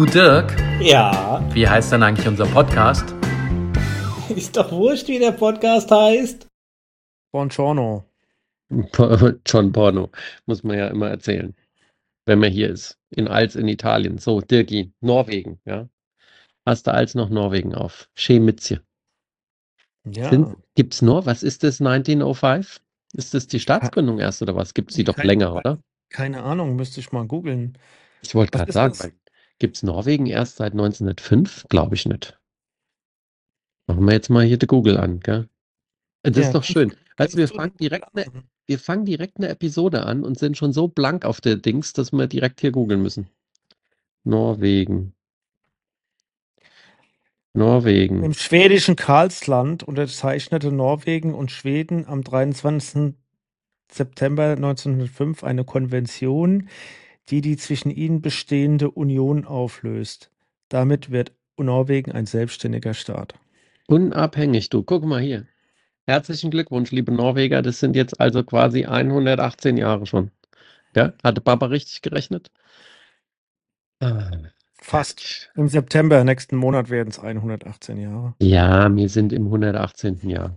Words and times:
Du 0.00 0.06
Dirk, 0.06 0.56
Ja, 0.80 1.46
wie 1.52 1.68
heißt 1.68 1.92
denn 1.92 2.02
eigentlich 2.02 2.26
unser 2.26 2.46
Podcast? 2.46 3.04
ist 4.34 4.56
doch 4.56 4.72
wurscht, 4.72 5.08
wie 5.08 5.18
der 5.18 5.32
Podcast 5.32 5.90
heißt. 5.90 6.46
Buongiorno. 7.30 8.06
John 9.46 9.72
Porno, 9.72 10.08
muss 10.46 10.62
man 10.62 10.78
ja 10.78 10.86
immer 10.88 11.10
erzählen, 11.10 11.54
wenn 12.24 12.38
man 12.38 12.50
hier 12.50 12.70
ist. 12.70 12.96
In 13.10 13.28
Als 13.28 13.56
in 13.56 13.68
Italien. 13.68 14.16
So, 14.16 14.40
Dirki, 14.40 14.90
Norwegen, 15.02 15.60
ja. 15.66 15.86
Hast 16.64 16.86
du 16.86 16.94
als 16.94 17.14
noch 17.14 17.28
Norwegen 17.28 17.74
auf? 17.74 18.08
Schemitze. 18.14 18.80
Ja, 20.10 20.30
Sind, 20.30 20.56
gibt's 20.76 21.02
nur, 21.02 21.26
was 21.26 21.42
ist 21.42 21.62
das 21.62 21.78
1905? 21.78 22.80
Ist 23.12 23.34
das 23.34 23.48
die 23.48 23.60
Staatsgründung 23.60 24.18
erst 24.18 24.40
oder 24.40 24.56
was? 24.56 24.72
Gibt's 24.72 24.94
die 24.94 25.04
doch 25.04 25.16
Kein- 25.16 25.26
länger, 25.26 25.54
oder? 25.54 25.78
keine 26.08 26.42
Ahnung, 26.42 26.74
müsste 26.74 27.00
ich 27.00 27.12
mal 27.12 27.26
googeln. 27.26 27.76
Ich 28.22 28.34
wollte 28.34 28.58
gerade 28.58 28.72
sagen, 28.72 29.12
weil 29.60 29.68
gibt's 29.68 29.82
Norwegen 29.82 30.26
erst 30.26 30.56
seit 30.56 30.72
1905? 30.72 31.66
Glaube 31.68 31.94
ich 31.94 32.06
nicht. 32.06 32.38
Machen 33.88 34.04
wir 34.06 34.14
jetzt 34.14 34.30
mal 34.30 34.44
hier 34.44 34.58
die 34.58 34.66
Google 34.66 34.98
an, 34.98 35.20
gell? 35.20 35.48
Das 36.22 36.36
Ja, 36.36 36.42
ist 36.48 36.54
doch 36.54 36.64
schön. 36.64 36.94
Du, 37.18 37.36
wir 37.36 37.48
fangen 37.48 37.76
direkt 37.78 38.14
eine 38.14 38.26
machen. 38.26 38.50
wir 38.66 38.78
fangen 38.78 39.04
direkt 39.04 39.38
eine 39.38 39.48
Episode 39.48 40.06
an 40.06 40.24
und 40.24 40.38
sind 40.38 40.56
schon 40.56 40.72
so 40.72 40.88
blank 40.88 41.24
auf 41.24 41.40
der 41.40 41.56
Dings, 41.56 41.92
dass 41.92 42.12
wir 42.12 42.26
direkt 42.26 42.60
hier 42.60 42.72
googeln 42.72 43.02
müssen. 43.02 43.28
Norwegen. 44.24 45.14
Norwegen. 47.54 48.24
Im 48.24 48.34
schwedischen 48.34 48.96
Karlsland 48.96 49.82
unterzeichnete 49.82 50.72
Norwegen 50.72 51.34
und 51.34 51.50
Schweden 51.50 52.06
am 52.06 52.22
23. 52.22 53.14
September 53.90 54.52
1905 54.52 55.44
eine 55.44 55.64
Konvention, 55.64 56.68
die 57.30 57.40
die 57.40 57.56
zwischen 57.56 57.90
ihnen 57.90 58.22
bestehende 58.22 58.90
Union 58.90 59.44
auflöst. 59.44 60.30
Damit 60.68 61.10
wird 61.10 61.32
Norwegen 61.56 62.12
ein 62.12 62.26
selbstständiger 62.26 62.94
Staat. 62.94 63.34
Unabhängig, 63.86 64.70
du. 64.70 64.82
Guck 64.82 65.04
mal 65.04 65.20
hier. 65.20 65.46
Herzlichen 66.06 66.50
Glückwunsch, 66.50 66.90
liebe 66.90 67.12
Norweger. 67.12 67.62
Das 67.62 67.80
sind 67.80 67.94
jetzt 67.96 68.20
also 68.20 68.42
quasi 68.42 68.84
118 68.86 69.76
Jahre 69.76 70.06
schon. 70.06 70.30
Ja? 70.94 71.12
Hatte 71.22 71.40
Papa 71.40 71.66
richtig 71.66 72.02
gerechnet? 72.02 72.50
Ah, 74.00 74.30
Fast. 74.82 75.50
Im 75.56 75.68
September 75.68 76.24
nächsten 76.24 76.56
Monat 76.56 76.88
werden 76.88 77.10
es 77.10 77.18
118 77.18 77.98
Jahre. 77.98 78.34
Ja, 78.40 78.94
wir 78.94 79.08
sind 79.08 79.32
im 79.32 79.44
118. 79.46 80.28
Jahr. 80.28 80.56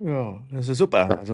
Ja, 0.00 0.42
das 0.50 0.68
ist 0.68 0.78
super. 0.78 1.18
Also, 1.18 1.32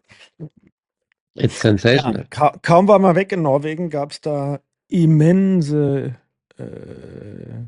It's 1.35 1.63
ja, 1.63 1.71
sensational. 1.71 2.27
ka 2.31 2.59
kaum 2.63 2.89
war 2.89 2.99
man 2.99 3.17
weg 3.17 3.33
in 3.33 3.43
Norwegen, 3.43 3.91
gab 3.91 4.11
es 4.13 4.21
da 4.21 4.61
immense 4.89 6.17
äh, 6.57 7.65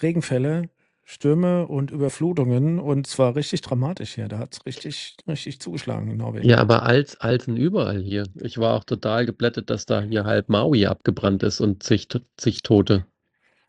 Regenfälle, 0.00 0.68
Stürme 1.04 1.66
und 1.66 1.90
Überflutungen 1.90 2.78
und 2.78 3.06
zwar 3.06 3.34
richtig 3.36 3.60
dramatisch 3.60 4.14
hier. 4.14 4.28
Da 4.28 4.38
hat 4.38 4.54
es 4.54 4.66
richtig, 4.66 5.16
richtig 5.26 5.60
zugeschlagen 5.60 6.08
in 6.10 6.16
Norwegen. 6.18 6.48
Ja, 6.48 6.58
aber 6.58 6.84
als 6.84 7.20
Alten 7.20 7.56
überall 7.56 8.00
hier. 8.00 8.26
Ich 8.40 8.58
war 8.58 8.74
auch 8.74 8.84
total 8.84 9.26
geblättet, 9.26 9.68
dass 9.68 9.84
da 9.84 10.00
hier 10.00 10.24
halb 10.24 10.48
Maui 10.48 10.86
abgebrannt 10.86 11.42
ist 11.42 11.60
und 11.60 11.82
zig, 11.82 12.08
zig 12.36 12.62
Tote. 12.62 13.04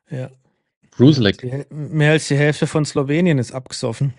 Ja. 0.10 0.30
Häl- 1.42 1.74
mehr 1.74 2.12
als 2.12 2.28
die 2.28 2.38
Hälfte 2.38 2.68
von 2.68 2.86
Slowenien 2.86 3.40
ist 3.40 3.52
abgesoffen. 3.52 4.14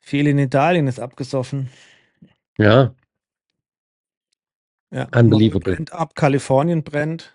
Viel 0.00 0.26
in 0.26 0.38
Italien 0.38 0.86
ist 0.86 1.00
abgesoffen. 1.00 1.68
Ja, 2.56 2.94
Ja, 4.90 5.08
Unbelievable. 5.14 5.74
Brennt 5.74 5.92
ab, 5.92 6.14
Kalifornien 6.14 6.82
brennt. 6.82 7.32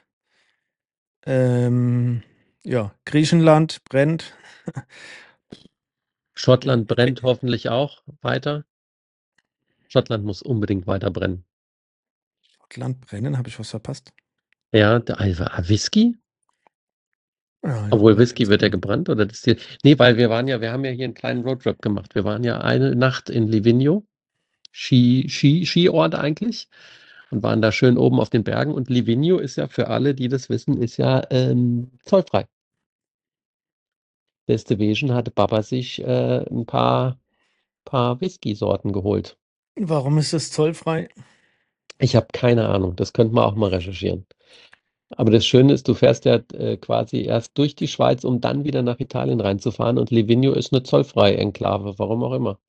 Ähm, 1.25 2.23
ja, 2.63 2.93
Griechenland 3.05 3.83
brennt. 3.85 4.35
Schottland 6.35 6.87
brennt 6.87 7.21
hoffentlich 7.23 7.69
auch 7.69 8.01
weiter. 8.21 8.65
Schottland 9.88 10.25
muss 10.25 10.41
unbedingt 10.41 10.88
weiter 10.88 11.11
brennen. 11.11 11.45
Schottland 12.41 13.01
brennen, 13.01 13.38
habe 13.38 13.50
ich 13.50 13.59
was 13.59 13.69
verpasst? 13.69 14.11
Ja, 14.73 14.97
der, 14.99 15.19
also, 15.19 15.44
ah, 15.44 15.61
Whisky? 15.67 16.17
Ja, 17.63 17.88
Obwohl 17.91 18.17
Whisky 18.17 18.47
wird 18.47 18.63
ja 18.63 18.69
gebrannt 18.69 19.07
oder 19.09 19.25
das 19.25 19.44
hier. 19.44 19.55
Nee, 19.83 19.97
weil 19.99 20.17
wir 20.17 20.29
waren 20.29 20.47
ja, 20.47 20.59
wir 20.59 20.72
haben 20.72 20.83
ja 20.83 20.91
hier 20.91 21.05
einen 21.05 21.13
kleinen 21.13 21.44
Roadtrip 21.44 21.81
gemacht. 21.81 22.16
Wir 22.16 22.23
waren 22.23 22.44
ja 22.44 22.59
eine 22.59 22.95
Nacht 22.95 23.29
in 23.29 23.47
Livigno, 23.47 24.05
Ski, 24.72 25.28
Ski, 25.29 25.66
Skiort 25.66 26.16
eigentlich, 26.16 26.67
und 27.33 27.44
waren 27.44 27.61
da 27.61 27.71
schön 27.71 27.97
oben 27.97 28.19
auf 28.19 28.29
den 28.29 28.44
Bergen. 28.44 28.73
Und 28.73 28.89
Livigno 28.89 29.39
ist 29.39 29.55
ja 29.55 29.67
für 29.67 29.88
alle, 29.88 30.13
die 30.13 30.27
das 30.29 30.49
wissen, 30.49 30.81
ist 30.81 30.97
ja 30.97 31.23
ähm, 31.31 31.91
zollfrei. 32.05 32.45
Deswegen 34.47 35.13
hatte 35.13 35.31
Papa 35.31 35.63
sich 35.63 35.99
äh, 36.01 36.45
ein 36.49 36.66
paar, 36.66 37.17
paar 37.85 38.22
Whisky-Sorten 38.22 38.93
geholt. 38.93 39.38
Warum 39.75 40.17
ist 40.19 40.33
es 40.33 40.51
zollfrei? 40.51 41.09
Ich 41.97 42.16
habe 42.16 42.27
keine 42.31 42.67
Ahnung, 42.69 42.95
das 42.95 43.13
könnte 43.13 43.33
man 43.33 43.45
auch 43.45 43.55
mal 43.55 43.69
recherchieren. 43.69 44.27
Aber 45.09 45.31
das 45.31 45.45
Schöne 45.45 45.73
ist, 45.73 45.88
du 45.88 45.93
fährst 45.93 46.25
ja 46.25 46.39
äh, 46.53 46.77
quasi 46.77 47.22
erst 47.22 47.57
durch 47.57 47.75
die 47.75 47.88
Schweiz, 47.88 48.23
um 48.23 48.41
dann 48.41 48.63
wieder 48.63 48.83
nach 48.83 48.99
Italien 48.99 49.39
reinzufahren. 49.41 49.97
Und 49.97 50.11
Livigno 50.11 50.53
ist 50.53 50.73
eine 50.73 50.83
zollfreie 50.83 51.38
Enklave, 51.38 51.97
warum 51.97 52.23
auch 52.23 52.33
immer. 52.33 52.59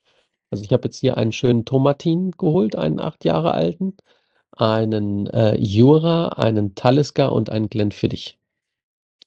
Also 0.51 0.65
ich 0.65 0.73
habe 0.73 0.85
jetzt 0.85 1.01
hier 1.01 1.17
einen 1.19 1.33
schönen 1.33 1.65
Tomatin 1.65 2.31
geholt, 2.33 2.77
einen 2.77 3.01
acht 3.01 3.25
Jahre 3.25 3.53
alten, 3.53 3.97
einen 4.57 5.27
äh, 5.29 5.57
Jura, 5.57 6.29
einen 6.31 6.75
Talisker 6.75 7.33
und 7.33 7.51
einen 7.51 7.69
Glenfiddich. 7.69 8.39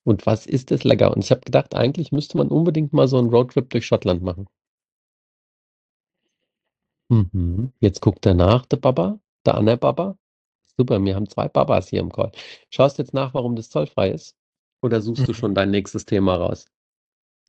Und 0.03 0.25
was 0.25 0.45
ist 0.45 0.71
das 0.71 0.83
lecker? 0.83 1.11
Und 1.13 1.23
ich 1.23 1.31
habe 1.31 1.41
gedacht, 1.41 1.75
eigentlich 1.75 2.11
müsste 2.11 2.38
man 2.38 2.47
unbedingt 2.49 2.93
mal 2.93 3.07
so 3.07 3.17
einen 3.19 3.29
Roadtrip 3.29 3.69
durch 3.69 3.85
Schottland 3.85 4.23
machen. 4.23 4.47
Mhm. 7.09 7.71
Jetzt 7.79 8.01
guckt 8.01 8.25
er 8.25 8.33
nach, 8.33 8.65
der 8.65 8.77
Papa, 8.77 9.19
der 9.45 9.55
andere 9.55 9.77
Papa. 9.77 10.17
Super, 10.77 11.03
wir 11.03 11.15
haben 11.15 11.29
zwei 11.29 11.47
Babas 11.47 11.89
hier 11.89 12.01
im 12.01 12.11
Call. 12.11 12.31
Schaust 12.69 12.97
jetzt 12.99 13.13
nach, 13.13 13.33
warum 13.33 13.55
das 13.55 13.69
zollfrei 13.69 14.11
ist? 14.11 14.35
Oder 14.81 15.01
suchst 15.01 15.27
du 15.27 15.31
Mhm. 15.31 15.35
schon 15.35 15.55
dein 15.55 15.71
nächstes 15.71 16.05
Thema 16.05 16.35
raus? 16.35 16.67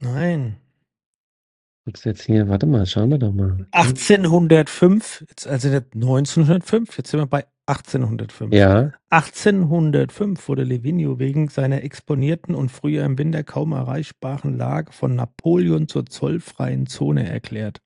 Nein. 0.01 0.57
Guckst 1.85 2.05
jetzt 2.05 2.23
hier, 2.23 2.49
warte 2.49 2.67
mal, 2.67 2.87
schauen 2.87 3.11
wir 3.11 3.19
doch 3.19 3.33
mal. 3.33 3.67
1805, 3.73 5.25
jetzt, 5.29 5.47
also 5.47 5.69
nicht 5.69 5.95
1905, 5.95 6.97
jetzt 6.99 7.11
sind 7.11 7.21
wir 7.21 7.27
bei 7.27 7.47
1805. 7.69 8.53
Ja, 8.55 8.93
1805 9.11 10.49
wurde 10.49 10.63
Livigno 10.65 11.19
wegen 11.19 11.49
seiner 11.49 11.83
exponierten 11.85 12.55
und 12.55 12.71
früher 12.71 13.05
im 13.05 13.19
Winter 13.19 13.45
kaum 13.45 13.73
erreichbaren 13.73 14.57
Lage 14.57 14.93
von 14.93 15.15
Napoleon 15.15 15.87
zur 15.87 16.07
zollfreien 16.07 16.87
Zone 16.87 17.29
erklärt. 17.29 17.83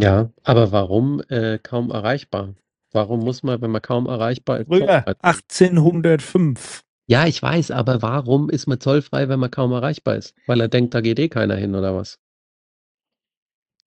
ja, 0.00 0.30
aber 0.42 0.72
warum 0.72 1.22
äh, 1.28 1.58
kaum 1.58 1.90
erreichbar? 1.90 2.54
Warum 2.92 3.20
muss 3.20 3.44
man, 3.44 3.60
wenn 3.62 3.70
man 3.70 3.82
kaum 3.82 4.06
erreichbar 4.06 4.60
ist, 4.60 4.66
Früher, 4.66 5.04
zollfrei? 5.04 5.14
1805. 5.20 6.82
Ja, 7.06 7.26
ich 7.26 7.40
weiß, 7.40 7.70
aber 7.70 8.02
warum 8.02 8.50
ist 8.50 8.66
man 8.66 8.80
zollfrei, 8.80 9.28
wenn 9.28 9.38
man 9.40 9.50
kaum 9.50 9.70
erreichbar 9.72 10.16
ist? 10.16 10.34
Weil 10.46 10.60
er 10.60 10.68
denkt, 10.68 10.94
da 10.94 11.00
geht 11.00 11.18
eh 11.20 11.28
keiner 11.28 11.54
hin 11.56 11.74
oder 11.76 11.94
was? 11.94 12.18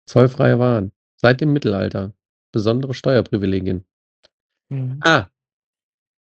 Zollfreie 0.05 0.59
Waren. 0.59 0.91
Seit 1.15 1.41
dem 1.41 1.51
Mittelalter. 1.53 2.13
Besondere 2.51 2.93
Steuerprivilegien. 2.93 3.85
Mhm. 4.69 4.99
Ah, 5.03 5.27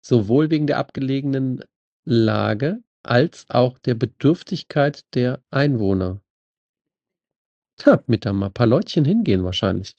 sowohl 0.01 0.49
wegen 0.49 0.67
der 0.67 0.77
abgelegenen 0.77 1.63
Lage 2.05 2.83
als 3.03 3.49
auch 3.49 3.77
der 3.79 3.95
Bedürftigkeit 3.95 5.05
der 5.15 5.41
Einwohner. 5.49 6.21
Tja, 7.77 8.03
mit 8.07 8.25
da 8.25 8.33
mal 8.33 8.47
ein 8.47 8.53
paar 8.53 8.67
Leutchen 8.67 9.05
hingehen 9.05 9.43
wahrscheinlich. 9.43 9.95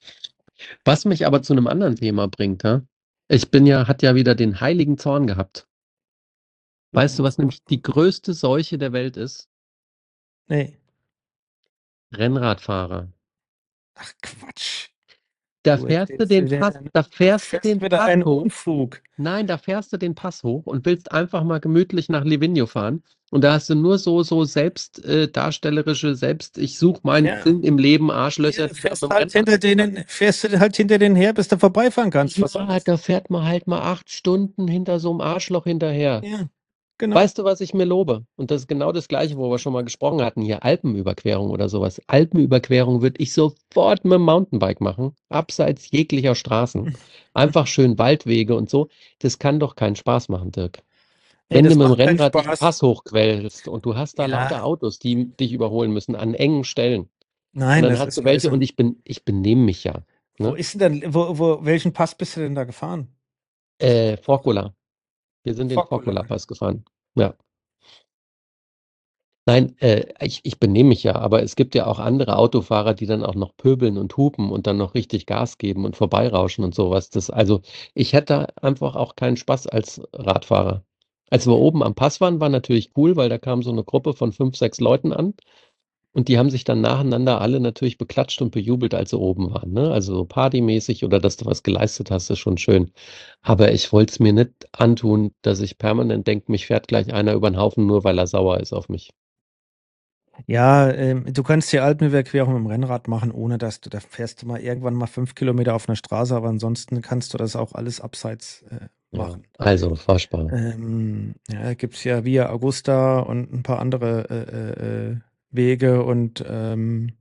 Was 0.85 1.05
mich 1.05 1.27
aber 1.27 1.43
zu 1.43 1.53
einem 1.53 1.67
anderen 1.67 1.97
Thema 1.97 2.29
bringt, 2.29 2.63
ja? 2.63 2.83
Ich 3.29 3.51
bin 3.51 3.67
ja, 3.67 3.89
hat 3.89 4.03
ja 4.03 4.15
wieder 4.15 4.35
den 4.35 4.61
heiligen 4.61 4.99
Zorn 4.99 5.27
gehabt. 5.27 5.67
Weißt 6.93 7.19
du, 7.19 7.23
was 7.23 7.39
nämlich 7.39 7.65
die 7.65 7.81
größte 7.81 8.35
Seuche 8.35 8.79
der 8.79 8.93
Welt 8.93 9.17
ist? 9.17 9.49
Nee. 10.49 10.79
Rennradfahrer. 12.13 13.11
Ach 13.95 14.13
Quatsch. 14.23 14.92
Da 15.63 15.77
fährst 15.77 16.13
du 16.19 16.27
den 16.27 16.49
Pass, 16.59 16.75
da 16.93 17.03
fährst 17.05 17.53
du 17.53 17.59
den 17.61 17.79
Pass 17.79 18.17
hoch. 18.25 18.43
Unfug. 18.43 19.01
Nein, 19.17 19.47
da 19.47 19.59
fährst 19.59 19.93
du 19.93 19.97
den 19.97 20.15
Pass 20.15 20.43
hoch 20.43 20.67
und 20.67 20.85
willst 20.85 21.13
einfach 21.13 21.45
mal 21.45 21.61
gemütlich 21.61 22.09
nach 22.09 22.25
Livigno 22.25 22.67
fahren. 22.67 23.03
Und 23.31 23.45
da 23.45 23.55
hast 23.55 23.71
du 23.71 23.75
nur 23.75 23.97
so, 23.97 24.23
so 24.23 24.45
selbst 24.45 25.03
äh, 25.05 25.27
darstellerische, 25.27 26.15
selbst, 26.15 26.59
ich 26.59 26.79
suche 26.79 27.01
meinen 27.05 27.27
Ja. 27.27 27.43
Sinn 27.43 27.63
im 27.63 27.79
Leben, 27.79 28.11
Arschlöcher. 28.11 28.69
Ja, 28.69 28.75
fährst, 28.75 29.03
halt 29.09 29.33
hinter 29.33 29.57
denen, 29.57 30.05
fährst 30.07 30.45
du 30.45 30.61
halt 30.61 30.77
hinter 30.77 30.99
denen 30.99 31.17
her, 31.17 31.33
bis 31.33 31.49
du 31.49 31.57
vorbeifahren 31.57 32.11
kannst. 32.11 32.37
Ja, 32.37 32.79
da 32.81 32.97
fährt 32.97 33.31
man 33.31 33.45
halt 33.47 33.67
mal 33.69 33.81
acht 33.81 34.11
Stunden 34.11 34.69
hinter 34.69 35.01
so 35.01 35.11
einem 35.11 35.23
Arschloch 35.23 35.65
hinterher. 35.65 36.21
Ja, 36.25 36.47
genau. 37.03 37.17
Weißt 37.17 37.39
du, 37.39 37.45
was 37.45 37.61
ich 37.61 37.75
mir 37.75 37.85
lobe? 37.85 38.25
Und 38.37 38.51
das 38.51 38.63
ist 38.63 38.69
genau 38.69 38.93
das 38.93 39.09
Gleiche, 39.09 39.37
wo 39.37 39.51
wir 39.51 39.59
schon 39.59 39.73
mal 39.73 39.85
gesprochen 39.85 40.23
hatten, 40.23 40.43
hier 40.43 40.65
Alpenüberquerung 40.65 41.51
oder 41.51 41.69
sowas. 41.69 42.01
Alpenüberquerung 42.07 43.03
würde 43.03 43.21
ich 43.23 43.33
sofort 43.33 44.05
mit 44.05 44.15
dem 44.15 44.23
Mountainbike 44.23 44.81
machen, 44.81 45.15
abseits 45.29 45.91
jeglicher 45.91 46.35
Straßen. 46.35 46.97
Einfach 47.35 47.67
schön 47.67 47.99
Waldwege 47.99 48.55
und 48.57 48.71
so. 48.71 48.89
Das 49.19 49.39
kann 49.39 49.61
doch 49.61 49.77
keinen 49.77 49.97
Spaß 49.97 50.29
machen, 50.31 50.53
Dirk. 50.53 50.83
Wenn 51.51 51.65
das 51.65 51.75
du 51.75 51.79
mit 51.79 51.87
dem 51.89 51.93
Rennrad 51.93 52.35
den. 52.35 52.45
Pass 52.45 52.83
hochquälst 52.83 53.69
und 53.69 53.85
du 53.85 53.97
hast 53.97 54.19
da 54.19 54.27
Ja. 54.27 54.43
lauter 54.43 54.65
Autos, 54.65 54.99
die 54.99 55.27
dich 55.37 55.53
überholen 55.53 55.93
müssen 55.93 56.17
an 56.17 56.35
engen 56.35 56.65
Stellen. 56.65 57.09
Nein, 57.53 57.85
und 57.85 57.91
dann 57.91 57.93
das 57.93 58.01
hast 58.01 58.09
ist 58.09 58.19
du 58.19 58.25
welche 58.25 58.49
also, 58.49 58.55
und 58.55 58.63
ich 58.63 58.77
bin, 58.77 59.01
ich 59.05 59.25
benehme 59.25 59.63
mich 59.63 59.85
ja. 59.85 60.03
wo 60.39 60.45
Ne? 60.45 60.59
ist 60.59 60.81
denn 60.81 61.03
wo, 61.15 61.39
wo, 61.39 61.65
welchen 61.65 61.93
Pass 61.93 62.15
bist 62.17 62.37
du 62.37 62.41
denn 62.41 62.55
da 62.55 62.65
gefahren? 62.65 63.09
Äh, 63.79 64.17
Forcola. 64.17 64.75
Wir 65.45 65.55
sind 65.55 65.69
den 65.69 65.77
Forcola. 65.77 66.03
Forcola-Pass 66.03 66.47
gefahren. 66.47 66.85
Ja. 67.15 67.35
Nein, 69.45 69.77
äh, 69.81 70.05
ich, 70.25 70.41
ich 70.45 70.61
benehme 70.61 70.91
mich 70.91 71.03
ja, 71.03 71.17
aber 71.17 71.43
es 71.43 71.57
gibt 71.57 71.75
ja 71.75 71.87
auch 71.87 71.99
andere 71.99 72.37
Autofahrer, 72.37 72.95
die 72.95 73.07
dann 73.07 73.25
auch 73.25 73.35
noch 73.35 73.57
pöbeln 73.57 73.99
und 73.99 74.17
hupen 74.17 74.51
und 74.53 74.69
dann 74.69 74.77
noch 74.77 74.95
richtig 74.95 75.27
Gas 75.27 75.59
geben 75.59 75.85
und 75.85 75.97
vorbeirauschen 75.97 76.65
und 76.65 76.75
sowas. 76.77 77.11
Das, 77.11 77.29
also 77.29 77.61
ich 77.95 78.13
hätte 78.13 78.27
da 78.27 78.47
einfach 78.63 78.95
auch 78.95 79.17
keinen 79.17 79.37
Spaß 79.37 79.67
als 79.67 80.01
Radfahrer. 80.13 80.85
Als 81.29 81.47
wir 81.47 81.57
oben 81.57 81.83
am 81.83 81.95
Pass 81.95 82.21
waren, 82.21 82.41
war 82.41 82.51
natürlich 82.51 82.93
cool, 82.97 83.17
weil 83.17 83.29
da 83.29 83.39
kam 83.39 83.63
so 83.63 83.73
eine 83.73 83.83
Gruppe 83.85 84.13
von 84.15 84.33
fünf, 84.33 84.57
sechs 84.57 84.79
Leuten 84.81 85.13
an 85.13 85.35
und 86.13 86.29
die 86.29 86.39
haben 86.39 86.51
sich 86.51 86.65
dann 86.65 86.81
nacheinander 86.83 87.41
alle 87.41 87.61
natürlich 87.61 87.99
beklatscht 87.99 88.43
und 88.43 88.51
bejubelt, 88.53 88.95
als 88.95 89.11
sie 89.11 89.19
oben 89.19 89.51
waren. 89.53 89.73
Ne? 89.73 89.91
Also 89.93 90.15
so 90.17 90.25
partymäßig 90.25 91.05
oder 91.05 91.21
dass 91.21 91.37
du 91.39 91.47
was 91.47 91.63
geleistet 91.63 92.11
hast, 92.11 92.31
ist 92.31 92.39
schon 92.39 92.59
schön. 92.59 92.93
Aber 93.43 93.73
ich 93.73 93.93
wollte 93.93 94.13
es 94.13 94.21
mir 94.21 94.33
nicht 94.33 94.51
antun, 94.73 95.33
dass 95.43 95.61
ich 95.61 95.79
permanent 95.79 96.27
denke, 96.27 96.51
mich 96.53 96.67
fährt 96.67 96.89
gleich 96.89 97.13
einer 97.13 97.35
über 97.35 97.51
den 97.51 97.59
Haufen, 97.59 97.87
nur 97.87 98.05
weil 98.05 98.19
er 98.19 98.27
sauer 98.27 98.61
ist 98.61 98.73
auf 98.73 98.89
mich. 98.89 99.11
Ja, 100.47 100.91
ähm, 100.91 101.33
du 101.33 101.43
kannst 101.43 101.73
die 101.73 101.81
Alpenüberquerung 101.81 102.55
mit 102.55 102.63
dem 102.63 102.67
Rennrad 102.67 103.07
machen, 103.09 103.31
ohne 103.33 103.59
dass 103.59 103.81
du, 103.81 103.91
da 103.91 104.01
fährst 104.01 104.43
du 104.43 104.47
mal 104.47 104.61
irgendwann 104.61 104.95
mal 104.95 105.07
fünf 105.07 105.35
Kilometer 105.35 105.75
auf 105.75 105.89
einer 105.89 105.97
Straße, 105.97 106.35
aber 106.35 106.49
ansonsten 106.49 107.03
kannst 107.03 107.35
du 107.35 107.39
das 107.39 107.55
auch 107.57 107.73
alles 107.73 108.01
abseits 108.01 108.63
äh, 108.71 108.89
Ja, 109.11 109.31
machen. 109.31 109.45
also 109.59 109.95
furchtbar. 109.95 110.53
Ähm, 110.53 111.35
ja, 111.51 111.75
gibt's 111.75 112.05
ja 112.05 112.25
Via 112.25 112.51
Augusta 112.51 113.21
und 113.21 113.53
ein 113.53 113.63
paar 113.65 113.81
andere 113.81 114.27
äh, 114.31 115.13
äh, 115.13 115.13
äh, 115.13 115.21
Wege 115.53 116.03
und 116.05 116.45
ähm, 116.47 117.13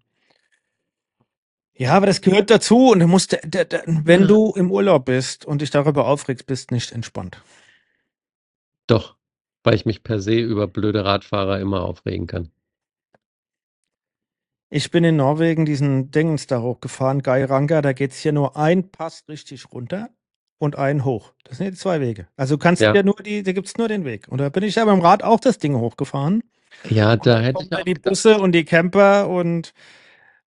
ja, 1.73 1.93
aber 1.93 2.05
das 2.05 2.21
gehört 2.21 2.49
dazu 2.49 2.89
und 2.91 2.99
du 2.99 3.07
musst, 3.07 3.31
wenn 3.43 4.27
du 4.27 4.53
im 4.55 4.71
Urlaub 4.71 5.05
bist 5.05 5.45
und 5.45 5.61
dich 5.61 5.71
darüber 5.71 6.05
aufregst, 6.07 6.45
bist 6.45 6.71
nicht 6.71 6.91
entspannt. 6.91 7.41
Doch, 8.87 9.15
weil 9.63 9.75
ich 9.75 9.85
mich 9.85 10.03
per 10.03 10.19
se 10.19 10.35
über 10.39 10.67
blöde 10.67 11.05
Radfahrer 11.05 11.59
immer 11.59 11.83
aufregen 11.83 12.27
kann. 12.27 12.51
Ich 14.69 14.91
bin 14.91 15.03
in 15.03 15.17
Norwegen 15.17 15.65
diesen 15.65 16.11
Dingens 16.11 16.47
da 16.47 16.61
hochgefahren, 16.61 17.21
Geiranger, 17.23 17.81
da 17.81 17.93
geht's 17.93 18.19
hier 18.19 18.31
nur 18.31 18.55
ein 18.55 18.89
Pass 18.91 19.25
richtig 19.27 19.71
runter 19.73 20.09
und 20.59 20.77
einen 20.77 21.03
hoch. 21.03 21.33
Das 21.43 21.57
sind 21.57 21.71
die 21.71 21.77
zwei 21.77 21.99
Wege. 21.99 22.27
Also 22.37 22.55
du 22.55 22.59
kannst 22.59 22.81
Ja. 22.81 22.93
ja 22.93 23.03
nur 23.03 23.15
die, 23.15 23.43
da 23.43 23.51
gibt's 23.51 23.77
nur 23.77 23.87
den 23.87 24.05
Weg. 24.05 24.27
Und 24.29 24.37
da 24.37 24.49
bin 24.49 24.63
ich 24.63 24.75
ja 24.75 24.85
beim 24.85 25.01
Rad 25.01 25.23
auch 25.23 25.39
das 25.39 25.57
Ding 25.57 25.75
hochgefahren. 25.75 26.43
Ja, 26.89 27.15
da 27.17 27.39
hätte 27.39 27.63
ich 27.63 27.71
auch 27.75 27.83
die 27.83 27.93
Busse 27.95 28.37
und 28.39 28.53
die 28.53 28.65
Camper 28.65 29.29
und 29.29 29.73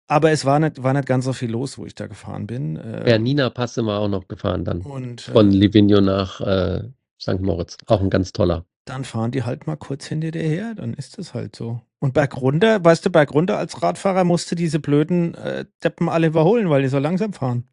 aber 0.07 0.31
es 0.31 0.45
war 0.45 0.59
nicht, 0.59 0.81
war 0.83 0.93
nicht 0.93 1.05
ganz 1.05 1.25
so 1.25 1.33
viel 1.33 1.51
los, 1.51 1.77
wo 1.77 1.85
ich 1.85 1.93
da 1.95 2.07
gefahren 2.07 2.47
bin. 2.47 2.77
Ähm, 2.77 3.03
Bernina 3.03 3.49
Pass 3.49 3.73
sind 3.73 3.85
wir 3.85 3.97
auch 3.99 4.07
noch 4.07 4.27
gefahren 4.27 4.63
dann. 4.63 4.81
und 4.81 5.21
Von 5.21 5.51
äh, 5.51 5.55
Livigno 5.55 5.99
nach 6.01 6.39
äh, 6.41 6.83
St. 7.21 7.41
Moritz. 7.41 7.77
Auch 7.87 8.01
ein 8.01 8.09
ganz 8.09 8.31
toller. 8.31 8.65
dann 8.85 9.03
fahren 9.03 9.31
die 9.31 9.43
halt 9.43 9.67
mal 9.67 9.75
kurz 9.75 10.05
hinter 10.05 10.31
dir 10.31 10.43
her, 10.43 10.73
dann 10.75 10.93
ist 10.93 11.19
es 11.19 11.33
halt 11.33 11.55
so. 11.55 11.81
Und 11.99 12.13
bergunter, 12.13 12.83
weißt 12.85 13.05
du, 13.05 13.09
bergunter 13.09 13.57
als 13.57 13.81
Radfahrer 13.81 14.23
musst 14.23 14.49
du 14.51 14.55
diese 14.55 14.79
blöden 14.79 15.33
äh, 15.35 15.65
Deppen 15.83 16.07
alle 16.09 16.27
überholen, 16.27 16.69
weil 16.69 16.83
die 16.83 16.87
so 16.87 16.99
langsam 16.99 17.33
fahren. 17.33 17.67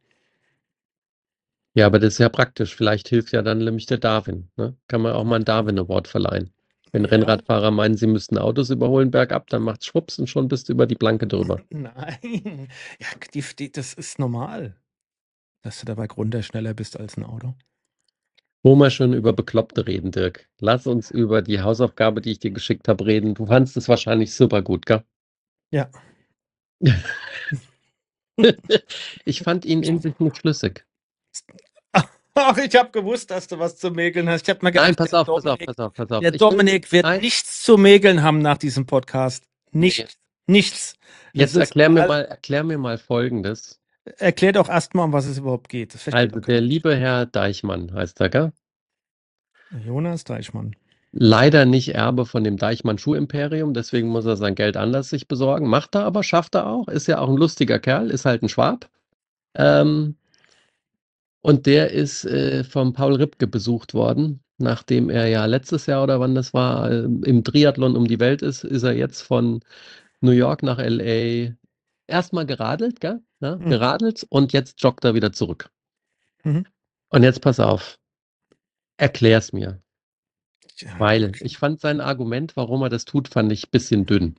Ja, 1.74 1.86
aber 1.86 1.98
das 1.98 2.14
ist 2.14 2.18
ja 2.18 2.28
praktisch. 2.28 2.74
Vielleicht 2.74 3.08
hilft 3.08 3.32
ja 3.32 3.42
dann 3.42 3.58
nämlich 3.58 3.86
der 3.86 3.98
Darwin. 3.98 4.48
Ne? 4.56 4.76
Kann 4.88 5.02
man 5.02 5.12
auch 5.12 5.24
mal 5.24 5.36
einen 5.36 5.44
Darwin 5.44 5.78
Award 5.78 6.08
verleihen. 6.08 6.50
Wenn. 6.94 7.04
Rennradfahrer 7.04 7.70
meinen, 7.70 7.96
sie 7.96 8.06
müssten 8.06 8.38
Autos 8.38 8.70
überholen 8.70 9.10
bergab, 9.10 9.48
dann 9.48 9.62
macht's 9.62 9.86
schwupps 9.86 10.18
und 10.18 10.28
schon 10.28 10.48
bist 10.48 10.68
du 10.68 10.72
über 10.72 10.86
die 10.86 10.94
Planke 10.94 11.26
drüber. 11.26 11.60
Nein, 11.70 12.68
ja, 13.00 13.08
die, 13.34 13.44
die, 13.58 13.72
das 13.72 13.94
ist 13.94 14.18
normal, 14.18 14.76
dass 15.62 15.80
du 15.80 15.86
dabei 15.86 16.06
runter 16.06 16.42
schneller 16.42 16.72
bist 16.72 16.98
als 16.98 17.16
ein 17.16 17.24
Auto. 17.24 17.54
Wo 18.62 18.76
wir 18.76 18.90
schon 18.90 19.12
über 19.12 19.32
Bekloppte 19.32 19.86
reden, 19.86 20.10
Dirk. 20.10 20.48
Lass 20.58 20.86
uns 20.86 21.10
über 21.10 21.42
die 21.42 21.60
Hausaufgabe, 21.60 22.22
die 22.22 22.30
ich 22.30 22.38
dir 22.38 22.50
geschickt 22.50 22.88
habe, 22.88 23.04
reden. 23.04 23.34
Du 23.34 23.44
fandst 23.44 23.76
es 23.76 23.88
wahrscheinlich 23.90 24.32
super 24.32 24.62
gut, 24.62 24.86
gell? 24.86 25.02
Ja. 25.70 25.90
Ich 29.24 29.42
fand 29.42 29.64
ihn 29.64 29.84
in 29.84 30.00
sich 30.00 30.18
nicht 30.18 30.38
schlüssig. 30.38 30.84
Ach, 32.36 32.56
ich 32.58 32.74
habe 32.74 32.90
gewusst, 32.90 33.30
dass 33.30 33.46
du 33.46 33.58
was 33.58 33.76
zu 33.76 33.90
mäkeln 33.90 34.28
hast. 34.28 34.42
Ich 34.42 34.50
habe 34.50 34.64
mir 34.64 34.72
gedacht, 34.72 34.86
Nein, 34.88 34.96
pass 34.96 35.14
auf, 35.14 35.26
pass 35.28 35.46
auf, 35.46 35.58
Dominik- 35.58 35.66
pass 35.66 35.78
auf, 35.78 35.94
pass 35.94 36.10
auf. 36.10 36.20
Der 36.20 36.32
Ich 36.34 36.38
Dominik 36.40 36.90
wird 36.90 37.04
Nein. 37.04 37.20
nichts 37.20 37.62
zu 37.62 37.76
mäkeln 37.78 38.22
haben 38.22 38.40
nach 38.40 38.58
diesem 38.58 38.86
Podcast. 38.86 39.44
Nichts. 39.70 40.16
Nichts. 40.46 40.94
Das 41.32 41.52
Jetzt 41.52 41.56
erklär 41.56 41.88
mir 41.88 42.06
mal, 42.06 42.24
erklär 42.24 42.64
mir 42.64 42.76
mal 42.78 42.98
Folgendes. 42.98 43.80
Erklär 44.18 44.52
doch 44.52 44.68
erstmal, 44.68 45.06
um 45.06 45.12
was 45.12 45.26
es 45.26 45.38
überhaupt 45.38 45.68
geht. 45.68 45.96
Also 46.12 46.40
der 46.40 46.60
liebe 46.60 46.94
Herr 46.96 47.24
Deichmann 47.24 47.92
heißt 47.94 48.20
er, 48.20 48.28
gell? 48.28 48.52
Jonas 49.84 50.24
Deichmann. 50.24 50.76
Leider 51.12 51.64
nicht 51.64 51.94
Erbe 51.94 52.26
von 52.26 52.42
dem 52.44 52.56
Deichmann 52.56 52.98
Schuhimperium, 52.98 53.72
deswegen 53.72 54.08
muss 54.08 54.26
er 54.26 54.36
sein 54.36 54.56
Geld 54.56 54.76
anders 54.76 55.08
sich 55.08 55.28
besorgen. 55.28 55.68
Macht 55.68 55.94
er 55.94 56.04
aber, 56.04 56.22
schafft 56.24 56.56
er 56.56 56.66
auch. 56.66 56.88
Ist 56.88 57.06
ja 57.06 57.18
auch 57.20 57.28
ein 57.28 57.36
lustiger 57.36 57.78
Kerl, 57.78 58.10
ist 58.10 58.24
halt 58.24 58.42
ein 58.42 58.48
Schwab. 58.48 58.90
Ähm, 59.54 60.16
und 61.44 61.66
der 61.66 61.90
ist 61.90 62.24
äh, 62.24 62.64
vom 62.64 62.94
Paul 62.94 63.16
Ripke 63.16 63.46
besucht 63.46 63.92
worden, 63.92 64.42
nachdem 64.56 65.10
er 65.10 65.26
ja 65.28 65.44
letztes 65.44 65.84
Jahr 65.84 66.02
oder 66.02 66.18
wann 66.18 66.34
das 66.34 66.54
war, 66.54 66.90
äh, 66.90 67.02
im 67.04 67.44
Triathlon 67.44 67.96
um 67.96 68.06
die 68.08 68.18
Welt 68.18 68.40
ist, 68.40 68.64
ist 68.64 68.82
er 68.82 68.94
jetzt 68.94 69.20
von 69.20 69.60
New 70.22 70.30
York 70.32 70.62
nach 70.62 70.78
LA 70.78 71.54
erstmal 72.06 72.46
geradelt, 72.46 72.98
gell? 73.00 73.20
Ja, 73.40 73.56
Mhm. 73.56 73.68
geradelt 73.68 74.26
und 74.30 74.54
jetzt 74.54 74.82
joggt 74.82 75.04
er 75.04 75.14
wieder 75.14 75.32
zurück. 75.34 75.68
Mhm. 76.44 76.64
Und 77.10 77.24
jetzt 77.24 77.42
pass 77.42 77.60
auf. 77.60 77.98
Erklär's 78.96 79.52
mir. 79.52 79.82
Ja, 80.78 80.98
Weil 80.98 81.32
ich 81.42 81.58
fand 81.58 81.78
sein 81.78 82.00
Argument, 82.00 82.56
warum 82.56 82.82
er 82.82 82.88
das 82.88 83.04
tut, 83.04 83.28
fand 83.28 83.52
ich 83.52 83.66
ein 83.66 83.70
bisschen 83.70 84.06
dünn. 84.06 84.36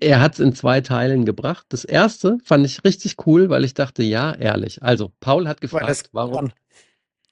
Er 0.00 0.20
hat 0.20 0.34
es 0.34 0.40
in 0.40 0.54
zwei 0.54 0.80
Teilen 0.80 1.24
gebracht. 1.24 1.66
Das 1.68 1.84
erste 1.84 2.38
fand 2.44 2.64
ich 2.64 2.84
richtig 2.84 3.26
cool, 3.26 3.50
weil 3.50 3.64
ich 3.64 3.74
dachte, 3.74 4.02
ja, 4.02 4.32
ehrlich. 4.34 4.82
Also, 4.82 5.12
Paul 5.20 5.46
hat 5.46 5.60
gefragt, 5.60 6.08
warum, 6.12 6.50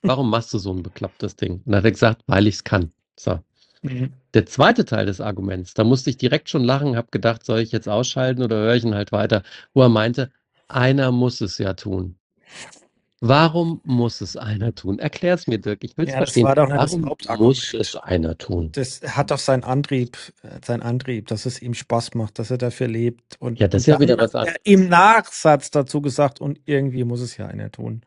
warum 0.03 0.31
machst 0.31 0.53
du 0.53 0.59
so 0.59 0.73
ein 0.73 0.83
beklopptes 0.83 1.37
Ding? 1.37 1.63
Und 1.65 1.67
dann 1.67 1.77
hat 1.77 1.85
er 1.85 1.93
gesagt, 1.93 2.23
weil 2.27 2.47
ich 2.47 2.57
es 2.57 2.65
kann. 2.65 2.93
So. 3.17 3.41
Mhm. 3.83 4.13
Der 4.35 4.47
zweite 4.47 4.85
Teil 4.85 5.07
des 5.07 5.21
Arguments, 5.21 5.75
da 5.75 5.85
musste 5.85 6.11
ich 6.11 6.17
direkt 6.17 6.49
schon 6.51 6.65
lachen, 6.65 6.97
habe 6.97 7.09
gedacht, 7.11 7.45
soll 7.45 7.61
ich 7.61 7.73
jetzt 7.73 7.89
ausschalten 7.89 8.43
oder 8.43 8.57
höre 8.57 8.75
ich 8.75 8.85
ihn 8.85 8.95
halt 8.95 9.13
weiter, 9.13 9.43
wo 9.73 9.83
er 9.83 9.89
meinte, 9.89 10.31
einer 10.69 11.13
muss 11.13 11.41
es 11.41 11.59
ja 11.59 11.75
tun. 11.75 12.17
Warum 13.27 13.81
muss 13.85 14.21
es 14.21 14.37
einer 14.37 14.75
tun? 14.75 14.99
Erklär 14.99 15.35
es 15.35 15.47
mir, 15.47 15.59
Dirk. 15.59 15.85
Ich 15.85 15.97
will 15.97 16.07
es 16.07 16.15
Ja, 16.15 16.21
das 16.21 16.31
verstehen. 16.31 16.45
war 16.45 16.55
doch 16.57 16.69
nicht 16.69 16.83
das 16.83 16.93
Warum 16.93 17.07
Hauptargument. 17.07 17.49
muss 17.49 17.75
es 17.75 17.97
einer 17.97 18.37
tun? 18.39 18.73
Das 18.73 19.03
hat 19.03 19.31
doch 19.31 19.39
seinen 19.39 19.65
Antrieb, 19.65 20.17
äh, 20.43 20.61
sein 20.65 20.83
Antrieb, 20.83 21.29
dass 21.29 21.47
es 21.47 21.63
ihm 21.63 21.75
Spaß 21.75 22.15
macht, 22.15 22.39
dass 22.39 22.51
er 22.51 22.59
dafür 22.59 22.89
lebt. 22.89 23.37
Und, 23.41 23.59
Ja, 23.61 23.69
das 23.69 23.83
ist 23.83 23.87
ja 23.87 24.01
wieder 24.01 24.19
was 24.19 24.35
anderes. 24.35 24.57
er 24.65 24.73
Im 24.73 24.89
Nachsatz 24.89 25.71
dazu 25.71 26.01
gesagt, 26.03 26.41
und 26.41 26.61
irgendwie 26.67 27.05
muss 27.05 27.21
es 27.21 27.37
ja 27.37 27.47
einer 27.47 27.71
tun. 27.73 28.03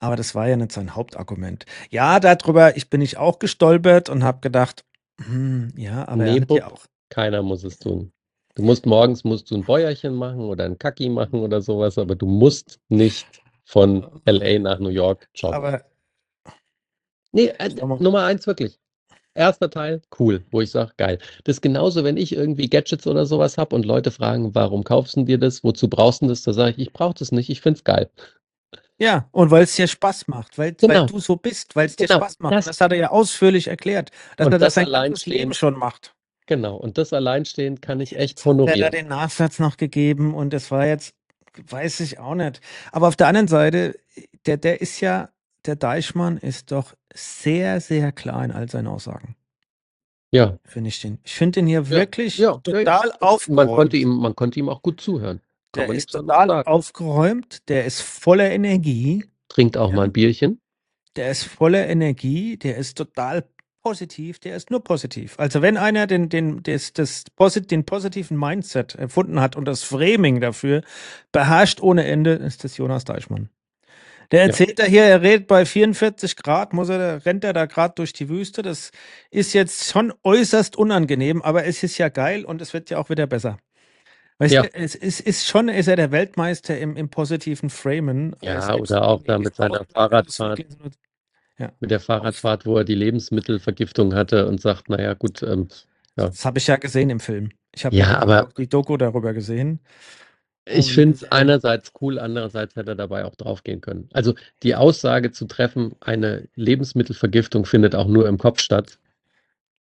Aber 0.00 0.16
das 0.16 0.34
war 0.34 0.48
ja 0.48 0.56
nicht 0.56 0.72
sein 0.72 0.96
Hauptargument. 0.96 1.66
Ja, 1.90 2.20
darüber, 2.20 2.76
ich 2.76 2.90
bin 2.90 3.00
ich 3.02 3.16
auch 3.18 3.38
gestolpert 3.40 4.08
und 4.10 4.24
habe 4.24 4.40
gedacht, 4.40 4.84
hm, 5.20 5.72
ja, 5.76 6.06
aber 6.08 6.26
er 6.26 6.34
Nee, 6.34 6.40
hat 6.40 6.52
ja 6.52 6.68
Bub. 6.68 6.72
auch. 6.72 6.86
Keiner 7.10 7.42
muss 7.42 7.64
es 7.64 7.78
tun. 7.78 8.12
Du 8.54 8.62
musst 8.62 8.86
morgens 8.86 9.24
musst 9.24 9.50
du 9.50 9.56
ein 9.56 9.64
Bäuerchen 9.64 10.14
machen 10.14 10.40
oder 10.40 10.64
ein 10.64 10.78
Kacki 10.78 11.08
machen 11.08 11.40
oder 11.40 11.60
sowas, 11.62 11.98
aber 11.98 12.16
du 12.16 12.26
musst 12.26 12.80
nicht 12.88 13.42
von 13.68 14.22
LA 14.24 14.58
nach 14.60 14.78
New 14.78 14.88
York 14.88 15.28
joggen. 15.34 15.54
Aber 15.56 15.84
Nee, 17.32 17.48
äh. 17.58 17.68
Nummer 17.84 18.24
eins 18.24 18.46
wirklich. 18.46 18.80
Erster 19.34 19.68
Teil, 19.70 20.00
cool, 20.18 20.42
wo 20.50 20.62
ich 20.62 20.70
sage, 20.70 20.92
geil. 20.96 21.18
Das 21.44 21.56
ist 21.56 21.60
genauso, 21.60 22.02
wenn 22.02 22.16
ich 22.16 22.32
irgendwie 22.34 22.68
Gadgets 22.68 23.06
oder 23.06 23.26
sowas 23.26 23.58
habe 23.58 23.76
und 23.76 23.84
Leute 23.84 24.10
fragen, 24.10 24.54
warum 24.54 24.82
kaufst 24.84 25.16
du 25.16 25.22
dir 25.24 25.38
das, 25.38 25.62
wozu 25.62 25.88
brauchst 25.88 26.22
du 26.22 26.26
das? 26.28 26.42
Da 26.42 26.52
sage 26.54 26.70
ich, 26.72 26.78
ich 26.88 26.92
brauche 26.92 27.14
das 27.14 27.30
nicht, 27.30 27.50
ich 27.50 27.60
finde 27.60 27.76
es 27.78 27.84
geil. 27.84 28.10
ja, 28.98 29.28
und 29.30 29.50
weil 29.52 29.62
es 29.64 29.76
dir 29.76 29.86
Spaß 29.86 30.26
macht, 30.28 30.56
weil, 30.58 30.72
Genau. 30.72 31.02
weil 31.02 31.06
du 31.06 31.20
so 31.20 31.36
bist, 31.36 31.76
weil 31.76 31.86
es 31.86 31.94
dir 31.96 32.06
Genau, 32.08 32.18
Spaß 32.20 32.40
macht. 32.40 32.54
das- 32.54 32.64
das 32.64 32.80
hat 32.80 32.90
er 32.92 32.98
ja 32.98 33.10
ausführlich 33.10 33.68
erklärt, 33.68 34.10
dass 34.38 34.46
Und 34.46 34.54
er 34.54 34.58
das 34.58 34.74
das 34.74 34.86
sein 34.86 35.14
Leben 35.26 35.52
schon 35.54 35.76
macht. 35.78 36.14
Genau, 36.46 36.76
und 36.76 36.96
das 36.98 37.12
alleinstehend 37.12 37.82
kann 37.82 38.00
ich 38.00 38.16
echt 38.16 38.38
hat 38.40 38.46
er 38.46 38.50
honorieren. 38.50 38.90
den 38.90 39.08
Nachsatz 39.08 39.58
noch 39.60 39.76
gegeben 39.76 40.34
und 40.34 40.52
das 40.54 40.70
war 40.70 40.86
jetzt, 40.86 41.14
weiß 41.70 42.00
ich 42.00 42.18
auch 42.18 42.34
nicht. 42.34 42.60
Aber 42.92 43.08
auf 43.08 43.16
der 43.16 43.28
anderen 43.28 43.48
Seite, 43.48 43.98
der, 44.46 44.56
der 44.58 44.80
ist 44.80 45.00
ja, 45.00 45.30
der 45.66 45.76
Deichmann 45.76 46.36
ist 46.38 46.72
doch 46.72 46.94
sehr, 47.14 47.80
sehr 47.80 48.12
klar 48.12 48.44
in 48.44 48.52
all 48.52 48.68
seinen 48.70 48.86
Aussagen, 48.88 49.36
Ja, 50.32 50.58
finde 50.64 50.88
ich 50.88 51.00
den. 51.00 51.18
Ich 51.24 51.34
finde 51.34 51.60
den 51.60 51.66
hier 51.66 51.88
wirklich 51.90 52.38
ja, 52.38 52.52
ja, 52.52 52.58
total 52.58 53.08
man 53.08 53.18
aufgeräumt. 53.20 53.76
konnte 53.76 53.96
ihm, 53.96 54.16
man 54.16 54.36
konnte 54.36 54.60
ihm 54.60 54.68
auch 54.68 54.82
gut 54.82 55.00
zuhören. 55.00 55.40
Kann 55.72 55.82
der 55.82 55.88
man 55.88 55.96
ist 55.96 56.10
total 56.12 56.48
sagen. 56.48 56.68
aufgeräumt, 56.68 57.68
der 57.68 57.84
ist 57.86 58.00
voller 58.02 58.50
Energie, 58.50 59.24
Trinkt 59.48 59.76
auch 59.76 59.90
Ja. 59.90 59.96
mal 59.96 60.04
ein 60.04 60.12
Bierchen. 60.12 60.60
der 61.16 61.30
ist 61.30 61.44
voller 61.44 61.86
Energie, 61.88 62.56
der 62.58 62.76
ist 62.76 62.96
total 62.96 63.48
positiv, 63.82 64.38
der 64.38 64.56
ist 64.56 64.70
nur 64.70 64.82
positiv. 64.82 65.38
Also 65.38 65.62
wenn 65.62 65.76
einer 65.76 66.06
den, 66.06 66.28
den, 66.28 66.62
des, 66.62 66.92
das, 66.92 67.24
posit, 67.36 67.70
den 67.70 67.84
positiven 67.84 68.38
Mindset 68.38 68.94
erfunden 68.94 69.40
hat 69.40 69.56
und 69.56 69.64
das 69.64 69.82
Framing 69.82 70.40
dafür 70.40 70.82
beherrscht 71.32 71.80
ohne 71.80 72.04
Ende, 72.06 72.32
ist 72.32 72.64
das 72.64 72.76
Jonas 72.76 73.04
Deichmann. 73.04 73.48
Der 74.30 74.42
erzählt 74.42 74.78
ja. 74.78 74.84
da 74.84 74.90
hier, 74.90 75.04
er 75.04 75.22
redet 75.22 75.46
bei 75.46 75.64
44 75.64 76.36
Grad, 76.36 76.74
muss 76.74 76.90
er, 76.90 77.24
rennt 77.24 77.44
er 77.44 77.54
da 77.54 77.64
gerade 77.64 77.94
durch 77.94 78.12
die 78.12 78.28
Wüste. 78.28 78.60
Das 78.60 78.90
ist 79.30 79.54
jetzt 79.54 79.90
schon 79.90 80.12
äußerst 80.22 80.76
unangenehm, 80.76 81.40
aber 81.40 81.64
es 81.64 81.82
ist 81.82 81.96
ja 81.96 82.10
geil 82.10 82.44
und 82.44 82.60
es 82.60 82.74
wird 82.74 82.90
ja 82.90 82.98
auch 82.98 83.08
wieder 83.08 83.26
besser. 83.26 83.58
Weißt 84.38 84.54
ja. 84.54 84.62
du, 84.62 84.74
es 84.74 84.94
ist, 84.94 85.20
ist 85.20 85.48
schon, 85.48 85.68
ist 85.68 85.88
er 85.88 85.96
der 85.96 86.12
Weltmeister 86.12 86.78
im, 86.78 86.96
im 86.96 87.08
positiven 87.08 87.70
Framen. 87.70 88.36
Ja, 88.40 88.74
oder 88.74 89.08
auch 89.08 89.22
da 89.22 89.38
mit 89.38 89.54
seiner 89.56 89.84
Fahrradfahrt. 89.84 90.64
Ja. 91.58 91.72
Mit 91.80 91.90
der 91.90 92.00
Fahrradfahrt, 92.00 92.66
wo 92.66 92.76
er 92.78 92.84
die 92.84 92.94
Lebensmittelvergiftung 92.94 94.14
hatte 94.14 94.46
und 94.46 94.60
sagt, 94.60 94.88
naja, 94.88 95.14
gut. 95.14 95.42
Ähm, 95.42 95.68
ja. 96.16 96.26
Das 96.26 96.44
habe 96.44 96.58
ich 96.58 96.66
ja 96.66 96.76
gesehen 96.76 97.10
im 97.10 97.20
Film. 97.20 97.50
Ich 97.74 97.84
habe 97.84 97.96
ja, 97.96 98.18
aber 98.18 98.48
die 98.56 98.68
Doku 98.68 98.96
darüber 98.96 99.32
gesehen. 99.34 99.80
Ich 100.70 100.92
finde 100.92 101.14
es 101.14 101.24
einerseits 101.32 101.92
cool, 102.00 102.18
andererseits 102.18 102.76
hätte 102.76 102.92
er 102.92 102.96
dabei 102.96 103.24
auch 103.24 103.34
draufgehen 103.36 103.80
können. 103.80 104.08
Also 104.12 104.34
die 104.62 104.74
Aussage 104.74 105.32
zu 105.32 105.46
treffen, 105.46 105.94
eine 106.00 106.48
Lebensmittelvergiftung 106.56 107.64
findet 107.64 107.94
auch 107.94 108.06
nur 108.06 108.28
im 108.28 108.36
Kopf 108.36 108.60
statt, 108.60 108.98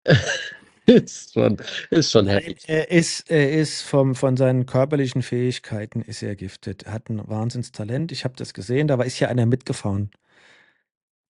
ist 0.87 1.35
schon, 1.35 1.59
ist 1.91 2.11
schon 2.11 2.27
heftig. 2.27 2.65
Er 2.67 2.91
ist, 2.91 3.31
er 3.31 3.53
ist 3.53 3.83
vom, 3.83 4.17
von 4.17 4.37
seinen 4.37 4.67
körperlichen 4.67 5.23
Fähigkeiten 5.23 6.03
ist 6.03 6.23
er 6.23 6.35
giftet. 6.35 6.85
Er 6.85 6.95
hat 6.95 7.09
ein 7.09 7.29
Wahnsinnstalent. 7.29 8.11
Ich 8.11 8.25
habe 8.25 8.35
das 8.37 8.53
gesehen, 8.53 8.89
da 8.89 8.99
war 8.99 9.07
ist 9.07 9.21
ja 9.21 9.29
einer 9.29 9.47
mitgefahren. 9.47 10.11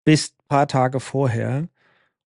Bis 0.04 0.30
ein 0.30 0.48
paar 0.48 0.68
Tage 0.68 1.00
vorher. 1.00 1.68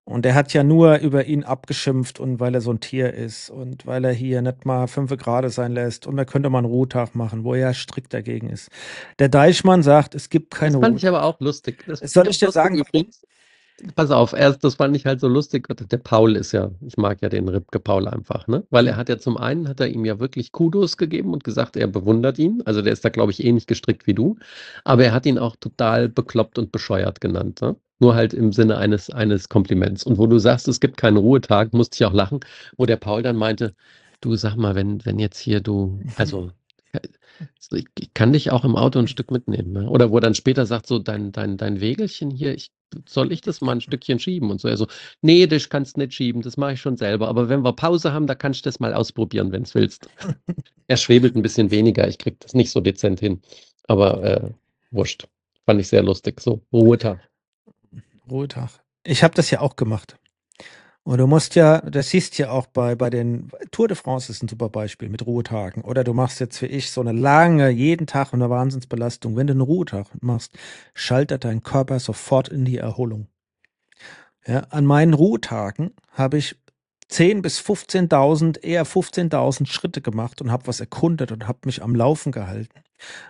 Und 0.04 0.26
er 0.26 0.35
hat 0.35 0.52
ja 0.54 0.64
nur 0.64 0.99
über 0.99 1.26
ihn 1.26 1.45
abgeschimpft 1.45 2.21
und 2.21 2.40
weil 2.40 2.54
er 2.54 2.61
so 2.61 2.73
ein 2.73 2.80
Tier 2.80 3.14
ist 3.14 3.50
und 3.50 3.87
weil 3.87 4.04
er 4.04 4.12
hier 4.12 4.42
nicht 4.42 4.66
mal 4.66 4.87
fünf 4.88 5.16
Grad 5.16 5.50
sein 5.52 5.73
lässt 5.73 6.06
und 6.06 6.18
er 6.18 6.26
könnte 6.26 6.50
mal 6.50 6.59
einen 6.59 6.66
Ruhetag 6.68 7.14
machen, 7.16 7.45
wo 7.45 7.54
er 7.54 7.75
strikt 7.75 8.14
dagegen 8.14 8.50
ist. 8.50 8.71
Der 9.18 9.28
Deichmann 9.28 9.83
sagt, 9.83 10.14
es 10.14 10.30
gibt 10.30 10.52
keine 10.54 10.78
Das 10.78 10.80
fand 10.80 10.95
Ruhe. 10.95 10.99
ich 10.99 11.09
aber 11.09 11.25
auch 11.25 11.40
lustig. 11.40 11.85
Das 11.87 12.00
soll 12.12 12.28
ich 12.28 12.38
dir 12.38 12.52
sagen? 12.52 12.78
Übrigens, 12.78 13.23
Pass 13.95 14.11
auf, 14.11 14.33
erst, 14.33 14.64
das 14.64 14.76
fand 14.76 14.97
ich 14.97 15.04
halt 15.04 15.21
so 15.21 15.28
lustig. 15.28 15.68
Der 15.68 15.99
Paul 15.99 16.37
ist 16.37 16.52
ja, 16.52 16.71
ich 16.80 16.97
mag 16.97 17.21
ja 17.21 17.28
den 17.28 17.47
Ripke 17.49 17.78
Paul 17.78 18.09
einfach, 18.09 18.47
ne? 18.47 18.64
Weil 18.71 18.87
er 18.87 18.97
hat 18.97 19.11
ja 19.11 19.18
zum 19.18 19.37
einen, 19.37 19.68
hat 19.68 19.80
er 19.80 19.88
ihm 19.88 20.06
ja 20.06 20.18
wirklich 20.18 20.52
Kudos 20.52 20.97
gegeben 20.97 21.35
und 21.35 21.45
gesagt, 21.45 21.76
er 21.76 21.87
bewundert 21.87 22.38
ihn. 22.38 22.62
Also 22.64 22.80
der 22.80 22.95
ist 22.95 23.04
da, 23.04 23.11
glaube 23.11 23.33
ich, 23.33 23.45
ähnlich 23.45 23.66
gestrickt 23.66 24.06
wie 24.06 24.14
du. 24.14 24.37
Aber 24.85 25.04
er 25.04 25.12
hat 25.12 25.26
ihn 25.26 25.38
auch 25.38 25.56
total 25.56 26.09
bekloppt 26.09 26.59
und 26.59 26.73
bescheuert 26.73 27.21
genannt, 27.21 27.61
ne? 27.61 27.76
Nur 27.99 28.14
halt 28.14 28.35
im 28.35 28.52
Sinne 28.52 28.78
eines, 28.78 29.11
eines 29.11 29.49
Kompliments. 29.49 30.04
Und 30.04 30.18
wo 30.18 30.26
du 30.26 30.38
sagst, 30.38 30.68
es 30.68 30.80
gibt 30.80 30.97
keinen 30.97 31.16
Ruhetag, 31.18 31.73
musste 31.73 31.97
ich 31.97 32.04
auch 32.06 32.12
lachen, 32.14 32.40
wo 32.76 32.87
der 32.87 32.97
Paul 32.97 33.23
dann 33.23 33.37
meinte, 33.37 33.75
du 34.21 34.37
sag 34.37 34.56
mal, 34.56 34.75
wenn, 34.75 35.04
wenn 35.04 35.18
jetzt 35.18 35.38
hier 35.38 35.61
du, 35.61 36.00
also 36.16 36.50
ich 37.73 38.14
kann 38.14 38.33
dich 38.33 38.50
auch 38.50 38.64
im 38.64 38.76
Auto 38.76 38.99
ein 38.99 39.09
Stück 39.09 39.30
mitnehmen. 39.30 39.73
Ne? 39.73 39.88
Oder 39.88 40.11
wo 40.11 40.18
er 40.18 40.21
dann 40.21 40.35
später 40.35 40.66
sagt, 40.66 40.87
so 40.87 40.99
dein, 40.99 41.33
dein, 41.33 41.56
dein 41.56 41.80
Wegelchen 41.80 42.30
hier, 42.30 42.54
ich, 42.54 42.71
soll 43.09 43.33
ich 43.33 43.40
das 43.40 43.61
mal 43.61 43.73
ein 43.73 43.81
Stückchen 43.81 44.19
schieben? 44.19 44.50
Und 44.50 44.61
so, 44.61 44.69
er 44.69 44.76
so, 44.76 44.87
nee, 45.23 45.47
das 45.47 45.69
kannst 45.69 45.97
nicht 45.97 46.14
schieben, 46.14 46.43
das 46.43 46.57
mache 46.57 46.75
ich 46.75 46.81
schon 46.81 46.97
selber. 46.97 47.28
Aber 47.28 47.49
wenn 47.49 47.62
wir 47.62 47.73
Pause 47.73 48.12
haben, 48.12 48.26
da 48.26 48.35
kannst 48.35 48.64
du 48.64 48.69
das 48.69 48.81
mal 48.81 48.95
ausprobieren, 48.95 49.52
wenn 49.52 49.62
es 49.62 49.75
willst. 49.75 50.09
er 50.87 50.97
schwebelt 50.97 51.37
ein 51.37 51.43
bisschen 51.43 51.71
weniger, 51.71 52.07
ich 52.09 52.19
kriege 52.19 52.37
das 52.40 52.55
nicht 52.55 52.71
so 52.71 52.81
dezent 52.81 53.21
hin. 53.21 53.40
Aber 53.88 54.23
äh, 54.23 54.50
wurscht. 54.90 55.28
Fand 55.64 55.81
ich 55.81 55.88
sehr 55.88 56.02
lustig. 56.02 56.40
So, 56.40 56.62
Ruhetag. 56.73 57.19
Ruhetag. 58.31 58.71
Ich 59.05 59.23
habe 59.23 59.35
das 59.35 59.50
ja 59.50 59.61
auch 59.61 59.76
gemacht. 59.76 60.16
Und 61.07 61.19
du 61.19 61.29
musst 61.29 61.55
ja, 61.55 61.83
das 61.83 62.11
siehst 62.11 62.37
ja 62.37 62.51
auch 62.51 62.67
bei, 62.67 62.97
bei 62.97 63.11
den 63.11 63.53
Tour 63.71 63.87
de 63.87 63.97
France 63.97 64.33
ist 64.33 64.43
ein 64.43 64.49
super 64.49 64.69
Beispiel 64.69 65.09
mit 65.09 65.25
Ruhetagen. 65.25 65.83
Oder 65.83 66.03
du 66.03 66.13
machst 66.13 66.41
jetzt 66.41 66.61
wie 66.63 66.67
ich 66.67 66.91
so 66.91 67.01
eine 67.01 67.13
lange, 67.13 67.71
jeden 67.71 68.09
Tag 68.09 68.35
eine 68.35 68.51
Wahnsinnsbelastung. 68.51 69.37
Wenn 69.37 69.47
du 69.47 69.53
einen 69.53 69.61
Ruhetag 69.61 70.09
machst, 70.21 70.59
schaltet 70.95 71.45
dein 71.45 71.63
Körper 71.63 72.01
sofort 72.01 72.49
in 72.49 72.65
die 72.65 72.79
Erholung. 72.79 73.29
Ja, 74.49 74.63
an 74.71 74.85
meinen 74.85 75.15
Ruhetagen 75.15 75.93
habe 76.11 76.39
ich 76.39 76.57
10 77.07 77.41
bis 77.41 77.61
15.000, 77.61 78.65
eher 78.65 78.85
15.000 78.85 79.69
Schritte 79.69 80.01
gemacht 80.01 80.43
und 80.43 80.51
habe 80.51 80.67
was 80.67 80.81
erkundet 80.81 81.31
und 81.31 81.47
habe 81.47 81.61
mich 81.67 81.85
am 81.85 81.95
Laufen 81.95 82.33
gehalten. 82.33 82.81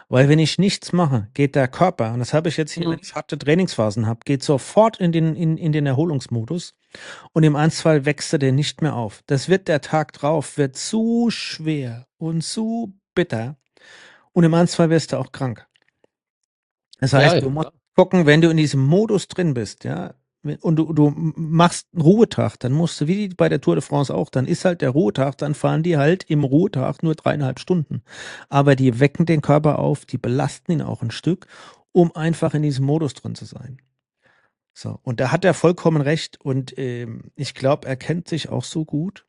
Weil 0.08 0.30
wenn 0.30 0.38
ich 0.38 0.58
nichts 0.58 0.94
mache, 0.94 1.28
geht 1.34 1.54
der 1.54 1.68
Körper, 1.68 2.14
und 2.14 2.20
das 2.20 2.32
habe 2.32 2.48
ich 2.48 2.56
jetzt 2.56 2.72
hier, 2.72 2.88
wenn 2.88 3.00
ich 3.00 3.14
harte 3.14 3.36
Trainingsphasen 3.36 4.06
habe, 4.06 4.20
geht 4.24 4.42
sofort 4.42 4.98
in 4.98 5.12
den, 5.12 5.36
in, 5.36 5.58
in 5.58 5.72
den 5.72 5.84
Erholungsmodus 5.84 6.74
und 7.32 7.42
im 7.42 7.56
Einzelfall 7.56 8.04
wächst 8.04 8.32
er 8.32 8.52
nicht 8.52 8.82
mehr 8.82 8.94
auf. 8.94 9.22
Das 9.26 9.48
wird 9.48 9.68
der 9.68 9.80
Tag 9.80 10.12
drauf, 10.12 10.58
wird 10.58 10.76
zu 10.76 11.28
schwer 11.30 12.06
und 12.18 12.42
zu 12.42 12.94
bitter 13.14 13.56
und 14.32 14.44
im 14.44 14.54
Einzelfall 14.54 14.90
wirst 14.90 15.12
du 15.12 15.18
auch 15.18 15.32
krank. 15.32 15.66
Das 17.00 17.12
heißt, 17.12 17.26
ja, 17.26 17.34
ja. 17.34 17.40
du 17.40 17.50
musst 17.50 17.70
gucken, 17.94 18.26
wenn 18.26 18.40
du 18.40 18.50
in 18.50 18.56
diesem 18.56 18.84
Modus 18.84 19.28
drin 19.28 19.54
bist, 19.54 19.84
ja, 19.84 20.14
und 20.60 20.76
du, 20.76 20.92
du 20.92 21.12
machst 21.16 21.88
einen 21.92 22.02
Ruhetag, 22.02 22.56
dann 22.60 22.72
musst 22.72 23.00
du, 23.00 23.08
wie 23.08 23.28
bei 23.28 23.48
der 23.48 23.60
Tour 23.60 23.74
de 23.74 23.82
France 23.82 24.14
auch, 24.14 24.30
dann 24.30 24.46
ist 24.46 24.64
halt 24.64 24.80
der 24.80 24.90
Ruhetag, 24.90 25.38
dann 25.38 25.54
fahren 25.54 25.82
die 25.82 25.96
halt 25.96 26.24
im 26.30 26.44
Ruhetag 26.44 27.02
nur 27.02 27.14
dreieinhalb 27.14 27.58
Stunden. 27.58 28.02
Aber 28.48 28.76
die 28.76 29.00
wecken 29.00 29.26
den 29.26 29.42
Körper 29.42 29.78
auf, 29.78 30.06
die 30.06 30.18
belasten 30.18 30.72
ihn 30.72 30.82
auch 30.82 31.02
ein 31.02 31.10
Stück, 31.10 31.46
um 31.92 32.14
einfach 32.14 32.54
in 32.54 32.62
diesem 32.62 32.84
Modus 32.84 33.14
drin 33.14 33.34
zu 33.34 33.44
sein. 33.44 33.78
So, 34.78 35.00
und 35.02 35.20
da 35.20 35.32
hat 35.32 35.42
er 35.46 35.54
vollkommen 35.54 36.02
recht 36.02 36.38
und 36.38 36.76
ähm, 36.76 37.30
ich 37.34 37.54
glaube, 37.54 37.88
er 37.88 37.96
kennt 37.96 38.28
sich 38.28 38.50
auch 38.50 38.62
so 38.62 38.84
gut. 38.84 39.24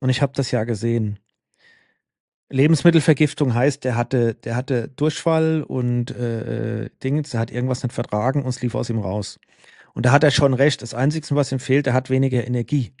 Und 0.00 0.10
ich 0.10 0.20
habe 0.20 0.34
das 0.36 0.50
ja 0.50 0.64
gesehen. 0.64 1.18
Lebensmittelvergiftung 2.50 3.54
heißt, 3.54 3.84
der 3.84 3.96
hatte, 3.96 4.34
der 4.34 4.54
hatte 4.54 4.88
Durchfall 4.88 5.62
und 5.62 6.10
äh, 6.10 6.82
äh 6.82 6.90
Dinge, 7.02 7.22
der 7.22 7.40
hat 7.40 7.50
irgendwas 7.50 7.82
nicht 7.82 7.94
vertragen 7.94 8.42
und 8.42 8.50
es 8.50 8.60
lief 8.60 8.74
aus 8.74 8.90
ihm 8.90 8.98
raus. 8.98 9.40
Und 9.94 10.04
da 10.04 10.12
hat 10.12 10.22
er 10.22 10.30
schon 10.30 10.52
recht. 10.52 10.82
Das 10.82 10.92
Einzige, 10.92 11.34
was 11.34 11.52
ihm 11.52 11.58
fehlt, 11.58 11.86
er 11.86 11.94
hat 11.94 12.10
weniger 12.10 12.46
Energie. 12.46 12.92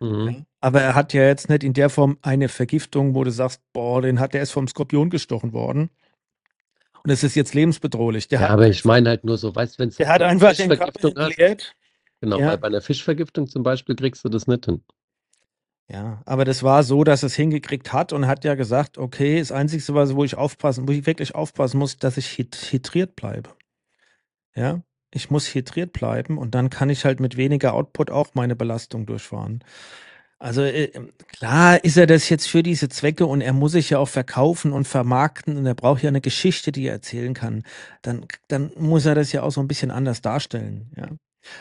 Mhm. 0.00 0.46
Aber 0.62 0.80
er 0.80 0.94
hat 0.94 1.12
ja 1.12 1.24
jetzt 1.24 1.50
nicht 1.50 1.62
in 1.62 1.74
der 1.74 1.90
Form 1.90 2.16
eine 2.22 2.48
Vergiftung, 2.48 3.14
wo 3.14 3.22
du 3.22 3.30
sagst, 3.30 3.60
boah, 3.74 4.00
den 4.00 4.18
hat, 4.18 4.32
der 4.32 4.40
ist 4.40 4.52
vom 4.52 4.66
Skorpion 4.66 5.10
gestochen 5.10 5.52
worden. 5.52 5.90
Und 7.04 7.10
es 7.10 7.24
ist 7.24 7.34
jetzt 7.34 7.54
lebensbedrohlich. 7.54 8.28
Der 8.28 8.40
ja, 8.40 8.48
aber 8.48 8.68
ich 8.68 8.84
meine 8.84 9.08
halt 9.08 9.24
nur 9.24 9.38
so, 9.38 9.54
weißt 9.54 9.74
du, 9.74 9.82
wenn 9.82 9.88
es. 9.88 9.96
Der 9.96 10.08
hat 10.08 10.22
einfach 10.22 10.54
den 10.54 10.68
Körper 10.68 11.08
entleert. 11.08 11.74
Genau, 12.20 12.38
ja. 12.38 12.54
bei 12.54 12.68
einer 12.68 12.80
Fischvergiftung 12.80 13.48
zum 13.48 13.64
Beispiel 13.64 13.96
kriegst 13.96 14.24
du 14.24 14.28
das 14.28 14.46
nicht 14.46 14.66
hin. 14.66 14.82
Ja, 15.88 16.22
aber 16.24 16.44
das 16.44 16.62
war 16.62 16.84
so, 16.84 17.02
dass 17.02 17.22
es 17.22 17.34
hingekriegt 17.34 17.92
hat 17.92 18.12
und 18.12 18.26
hat 18.26 18.44
ja 18.44 18.54
gesagt, 18.54 18.96
okay, 18.96 19.40
das 19.40 19.50
Einzige, 19.50 19.82
wo 20.14 20.24
ich 20.24 20.36
aufpassen, 20.36 20.86
wo 20.86 20.92
ich 20.92 21.04
wirklich 21.06 21.34
aufpassen 21.34 21.78
muss, 21.78 21.96
dass 21.96 22.16
ich 22.16 22.38
hydriert 22.38 23.16
bleibe. 23.16 23.50
Ja, 24.54 24.82
ich 25.12 25.30
muss 25.30 25.52
hydriert 25.54 25.92
bleiben 25.92 26.38
und 26.38 26.54
dann 26.54 26.70
kann 26.70 26.88
ich 26.88 27.04
halt 27.04 27.20
mit 27.20 27.36
weniger 27.36 27.74
Output 27.74 28.10
auch 28.10 28.34
meine 28.34 28.56
Belastung 28.56 29.04
durchfahren. 29.04 29.64
Also 30.42 30.62
äh, 30.62 30.90
klar 31.28 31.84
ist 31.84 31.96
er 31.96 32.08
das 32.08 32.28
jetzt 32.28 32.48
für 32.48 32.64
diese 32.64 32.88
Zwecke 32.88 33.26
und 33.26 33.42
er 33.42 33.52
muss 33.52 33.72
sich 33.72 33.90
ja 33.90 34.00
auch 34.00 34.08
verkaufen 34.08 34.72
und 34.72 34.88
vermarkten 34.88 35.56
und 35.56 35.66
er 35.66 35.76
braucht 35.76 36.02
ja 36.02 36.08
eine 36.08 36.20
Geschichte, 36.20 36.72
die 36.72 36.88
er 36.88 36.94
erzählen 36.94 37.32
kann. 37.32 37.62
Dann, 38.02 38.26
dann 38.48 38.72
muss 38.76 39.06
er 39.06 39.14
das 39.14 39.30
ja 39.30 39.44
auch 39.44 39.52
so 39.52 39.60
ein 39.60 39.68
bisschen 39.68 39.92
anders 39.92 40.20
darstellen. 40.20 40.90
Ja. 40.96 41.10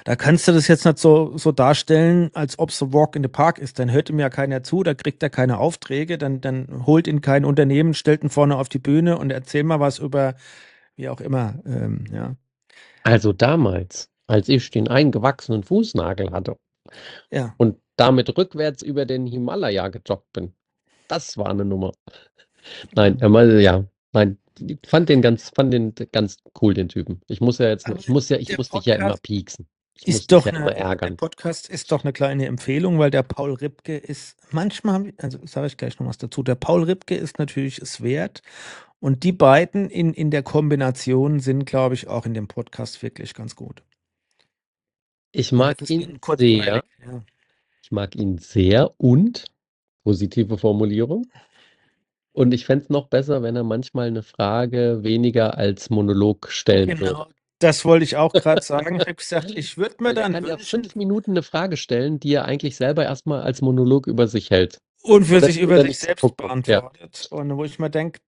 Da 0.03 0.15
kannst 0.15 0.47
du 0.47 0.51
das 0.51 0.67
jetzt 0.67 0.83
nicht 0.85 0.97
so, 0.97 1.38
so 1.38 1.51
darstellen, 1.51 2.31
als 2.33 2.57
ob 2.57 2.69
es 2.71 2.81
ein 2.81 2.91
Walk 2.91 3.15
in 3.15 3.21
the 3.21 3.27
Park 3.27 3.59
ist. 3.59 3.77
Dann 3.77 3.91
hört 3.91 4.09
ihm 4.09 4.17
ja 4.17 4.31
keiner 4.31 4.63
zu, 4.63 4.81
da 4.81 4.95
kriegt 4.95 5.21
er 5.21 5.29
keine 5.29 5.59
Aufträge, 5.59 6.17
dann, 6.17 6.41
dann 6.41 6.88
holt 6.88 7.05
ihn 7.05 7.21
kein 7.21 7.45
Unternehmen, 7.45 7.93
stellt 7.93 8.23
ihn 8.23 8.31
vorne 8.31 8.57
auf 8.57 8.67
die 8.67 8.79
Bühne 8.79 9.19
und 9.19 9.29
erzählt 9.29 9.67
mal 9.67 9.79
was 9.79 10.00
über, 10.00 10.33
wie 10.95 11.07
auch 11.07 11.21
immer. 11.21 11.59
Ähm, 11.67 12.05
ja. 12.11 12.35
Also 13.03 13.31
damals, 13.31 14.09
als 14.25 14.50
ich 14.50 14.71
den 14.71 14.88
eingewachsenen 14.88 15.61
Fußnagel 15.61 16.31
hatte 16.31 16.57
Ja. 17.31 17.53
und 17.57 17.77
damit 17.95 18.36
rückwärts 18.38 18.81
über 18.81 19.05
den 19.05 19.25
Himalaya 19.27 19.88
gejoggt 19.89 20.31
bin, 20.33 20.53
das 21.07 21.38
war 21.38 21.50
eine 21.50 21.65
Nummer. 21.65 21.91
Nein, 22.93 23.19
er 23.19 23.60
ja, 23.60 23.83
nein, 24.13 24.38
ich 24.60 24.79
fand 24.86 25.10
den 25.10 25.21
ganz, 25.21 25.51
fand 25.55 25.74
den 25.74 25.93
ganz 26.12 26.38
cool, 26.62 26.74
den 26.74 26.89
Typen. 26.89 27.21
Ich 27.27 27.41
muss 27.41 27.57
ja 27.57 27.69
jetzt, 27.69 27.89
ich 27.89 28.10
muss 28.10 28.29
ja, 28.29 28.38
ich 28.38 28.57
muss 28.57 28.69
dich 28.69 28.86
ja 28.86 28.95
immer 28.95 29.17
pieksen. 29.17 29.67
Ich 30.03 30.07
ist 30.07 30.31
doch 30.31 30.45
ja 30.45 30.53
immer 30.53 30.71
ärgern. 30.71 31.12
der 31.12 31.15
Podcast 31.17 31.69
ist 31.69 31.91
doch 31.91 32.03
eine 32.03 32.13
kleine 32.13 32.48
Empfehlung, 32.48 32.98
weil 32.98 33.12
der 33.12 33.24
Paul 33.24 33.53
Ripke 33.53 33.98
ist 33.98 34.36
manchmal, 34.51 35.13
also 35.17 35.39
sage 35.45 35.67
ich 35.67 35.77
gleich 35.77 36.00
noch 36.00 36.07
was 36.07 36.17
dazu, 36.17 36.41
der 36.41 36.55
Paul 36.55 36.83
Ripke 36.83 37.15
ist 37.15 37.38
natürlich 37.38 37.77
es 37.79 38.01
wert 38.01 38.41
und 39.00 39.24
die 39.24 39.31
beiden 39.31 39.89
in, 39.89 40.13
in 40.13 40.31
der 40.31 40.43
Kombination 40.43 41.39
sind, 41.39 41.65
glaube 41.65 41.95
ich, 41.95 42.07
auch 42.07 42.25
in 42.25 42.33
dem 42.33 42.48
Podcast 42.48 43.03
wirklich 43.03 43.33
ganz 43.33 43.55
gut. 43.55 43.83
Ich 45.31 45.51
mag 45.51 45.89
ihn 45.89 46.19
sehr. 46.38 46.83
Ja. 47.05 47.23
Ich 47.83 47.91
mag 47.91 48.15
ihn 48.15 48.38
sehr 48.38 48.93
und 48.97 49.45
positive 50.03 50.57
Formulierung. 50.57 51.27
Und 52.33 52.53
ich 52.53 52.65
fände 52.65 52.83
es 52.83 52.89
noch 52.89 53.07
besser, 53.07 53.43
wenn 53.43 53.55
er 53.55 53.63
manchmal 53.63 54.07
eine 54.07 54.23
Frage 54.23 55.03
weniger 55.03 55.57
als 55.57 55.89
Monolog 55.89 56.50
stellen 56.50 56.88
genau, 56.88 57.01
würde. 57.01 57.25
Das 57.59 57.85
wollte 57.85 58.03
ich 58.05 58.15
auch 58.15 58.31
gerade 58.31 58.61
sagen. 58.61 58.95
Ich 58.95 59.01
habe 59.01 59.15
gesagt, 59.15 59.51
ich 59.55 59.77
würde 59.77 59.95
mir 60.00 60.13
dann 60.13 60.33
kann 60.33 60.45
ja 60.45 60.57
fünf 60.57 60.95
Minuten 60.95 61.31
eine 61.31 61.43
Frage 61.43 61.77
stellen, 61.77 62.19
die 62.19 62.33
er 62.33 62.45
eigentlich 62.45 62.75
selber 62.75 63.03
erstmal 63.03 63.41
als 63.41 63.61
Monolog 63.61 64.07
über 64.07 64.27
sich 64.27 64.50
hält. 64.50 64.79
und 65.03 65.25
für 65.25 65.38
Oder 65.38 65.47
sich 65.47 65.59
über 65.59 65.81
sich 65.81 66.00
selbst 66.00 66.21
guckt. 66.21 66.41
Ja. 66.41 66.47
beantwortet. 66.47 67.27
Und 67.31 67.55
wo 67.57 67.65
ich 67.65 67.79
mir 67.79 67.89
denke, 67.89 68.19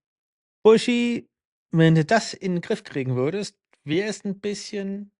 Buschi, 0.62 1.28
wenn 1.70 1.94
du 1.94 2.04
das 2.04 2.34
in 2.34 2.56
den 2.56 2.60
Griff 2.60 2.84
kriegen 2.84 3.16
würdest, 3.16 3.56
wäre 3.84 4.08
es 4.08 4.24
ein 4.24 4.38
bisschen 4.40 5.10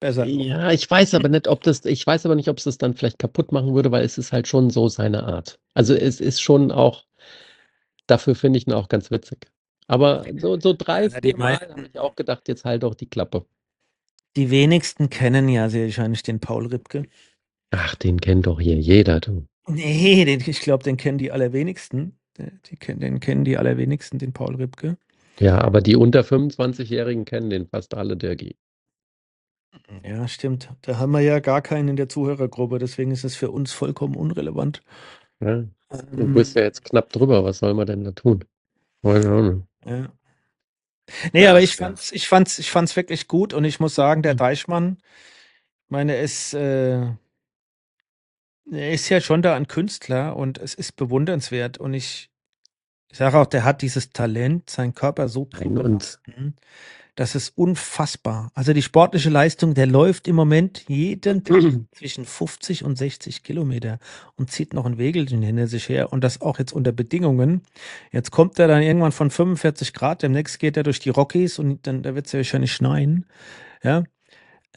besser. 0.00 0.26
Ja, 0.26 0.70
ich 0.72 0.90
weiß 0.90 1.14
aber 1.14 1.28
nicht, 1.28 1.48
ob 1.48 1.62
das, 1.62 1.84
ich 1.84 2.06
weiß 2.06 2.26
aber 2.26 2.34
nicht, 2.34 2.48
ob 2.48 2.58
es 2.58 2.64
das 2.64 2.78
dann 2.78 2.94
vielleicht 2.94 3.18
kaputt 3.18 3.52
machen 3.52 3.74
würde, 3.74 3.90
weil 3.90 4.04
es 4.04 4.18
ist 4.18 4.32
halt 4.32 4.48
schon 4.48 4.70
so 4.70 4.88
seine 4.88 5.24
Art. 5.24 5.58
Also 5.74 5.94
es 5.94 6.20
ist 6.20 6.40
schon 6.40 6.70
auch, 6.72 7.04
dafür 8.06 8.34
finde 8.34 8.58
ich 8.58 8.66
ihn 8.66 8.72
auch 8.72 8.88
ganz 8.88 9.10
witzig. 9.10 9.46
Aber 9.88 10.24
so, 10.38 10.58
so 10.58 10.72
drei, 10.72 11.08
Ja, 11.10 11.20
vier 11.20 11.36
Mal 11.36 11.60
habe 11.60 11.86
ich 11.92 11.98
auch 11.98 12.16
gedacht, 12.16 12.48
jetzt 12.48 12.64
halt 12.64 12.82
doch 12.82 12.94
die 12.94 13.08
Klappe. 13.08 13.46
Die 14.36 14.50
wenigsten 14.50 15.08
kennen 15.08 15.48
ja 15.48 15.68
sehr 15.68 15.86
wahrscheinlich 15.86 16.22
den 16.22 16.40
Paul 16.40 16.66
Ripke. 16.66 17.04
Ach, 17.70 17.94
den 17.94 18.20
kennt 18.20 18.46
doch 18.46 18.60
hier 18.60 18.76
jeder, 18.76 19.20
du. 19.20 19.46
Nee, 19.68 20.24
den, 20.24 20.40
ich 20.46 20.60
glaube, 20.60 20.84
den 20.84 20.96
kennen 20.96 21.18
die 21.18 21.32
allerwenigsten. 21.32 22.18
Die, 22.38 22.76
kennen- 22.76 23.00
den 23.00 23.20
kennen 23.20 23.44
die 23.44 23.56
allerwenigsten, 23.56 24.18
den 24.18 24.32
Paul 24.32 24.56
Ripke. 24.56 24.98
Ja, 25.40 25.58
aber 25.60 25.80
die 25.80 25.96
unter 25.96 26.24
25-Jährigen 26.24 27.24
kennen 27.24 27.50
den 27.50 27.66
fast 27.66 27.94
alle, 27.94 28.16
Dirgi. 28.16 28.56
Ja, 30.04 30.28
stimmt. 30.28 30.70
Da 30.82 30.98
haben 30.98 31.12
wir 31.12 31.20
ja 31.20 31.40
gar 31.40 31.62
keinen 31.62 31.88
in 31.88 31.96
der 31.96 32.08
Zuhörergruppe, 32.08 32.78
deswegen 32.78 33.10
ist 33.10 33.24
es 33.24 33.36
für 33.36 33.50
uns 33.50 33.72
vollkommen 33.72 34.16
unrelevant. 34.16 34.82
Ja, 35.40 35.64
du 36.16 36.28
Ähm, 36.28 36.32
bist 36.32 36.56
ja 36.56 36.62
jetzt 36.62 36.84
knapp 36.84 37.10
drüber, 37.12 37.44
was 37.44 37.58
soll 37.58 37.74
man 37.74 37.86
denn 37.86 38.04
da 38.04 38.12
tun? 38.12 38.44
Ja. 39.86 40.12
Nee, 41.32 41.46
aber 41.46 41.60
ich 41.62 41.76
fand's, 41.76 42.12
ich 42.12 42.28
fand's, 42.28 42.58
ich 42.58 42.70
fand's 42.70 42.96
wirklich 42.96 43.28
gut 43.28 43.54
und 43.54 43.64
ich 43.64 43.80
muss 43.80 43.94
sagen, 43.94 44.22
der 44.22 44.34
Mhm. 44.34 44.38
Deichmann, 44.38 44.98
ich 45.86 45.90
meine, 45.90 46.16
ist, 46.18 46.54
äh, 46.54 47.02
er 48.70 48.92
ist 48.92 49.08
ja 49.08 49.20
schon 49.20 49.42
da 49.42 49.54
ein 49.56 49.66
Künstler 49.68 50.36
und 50.36 50.58
es 50.58 50.74
ist 50.74 50.92
bewundernswert 50.96 51.78
und 51.78 51.94
ich, 51.94 52.30
ich 53.10 53.18
sage 53.18 53.38
auch, 53.38 53.46
der 53.46 53.64
hat 53.64 53.82
dieses 53.82 54.10
Talent, 54.10 54.68
seinen 54.70 54.94
Körper 54.94 55.28
so 55.28 55.46
zu 55.46 55.58
belasten. 55.60 56.56
Das 57.16 57.34
ist 57.34 57.56
unfassbar. 57.56 58.50
Also 58.54 58.74
die 58.74 58.82
sportliche 58.82 59.30
Leistung, 59.30 59.72
der 59.72 59.86
läuft 59.86 60.28
im 60.28 60.36
Moment 60.36 60.84
jeden 60.86 61.44
Tag 61.44 61.62
zwischen 61.92 62.26
50 62.26 62.84
und 62.84 62.96
60 62.98 63.42
Kilometer 63.42 63.98
und 64.36 64.50
zieht 64.50 64.74
noch 64.74 64.84
ein 64.84 64.98
Wägelchen 64.98 65.40
hinter 65.40 65.66
sich 65.66 65.88
her 65.88 66.12
und 66.12 66.22
das 66.22 66.42
auch 66.42 66.58
jetzt 66.58 66.72
unter 66.72 66.92
Bedingungen. 66.92 67.62
Jetzt 68.12 68.32
kommt 68.32 68.58
er 68.58 68.68
dann 68.68 68.82
irgendwann 68.82 69.12
von 69.12 69.30
45 69.30 69.94
Grad, 69.94 70.22
demnächst 70.22 70.58
geht 70.58 70.76
er 70.76 70.82
durch 70.82 71.00
die 71.00 71.08
Rockies 71.08 71.58
und 71.58 71.86
dann 71.86 72.02
da 72.02 72.14
wird 72.14 72.26
es 72.26 72.32
ja 72.32 72.38
wahrscheinlich 72.38 72.74
schneien. 72.74 73.24
Ja, 73.82 74.04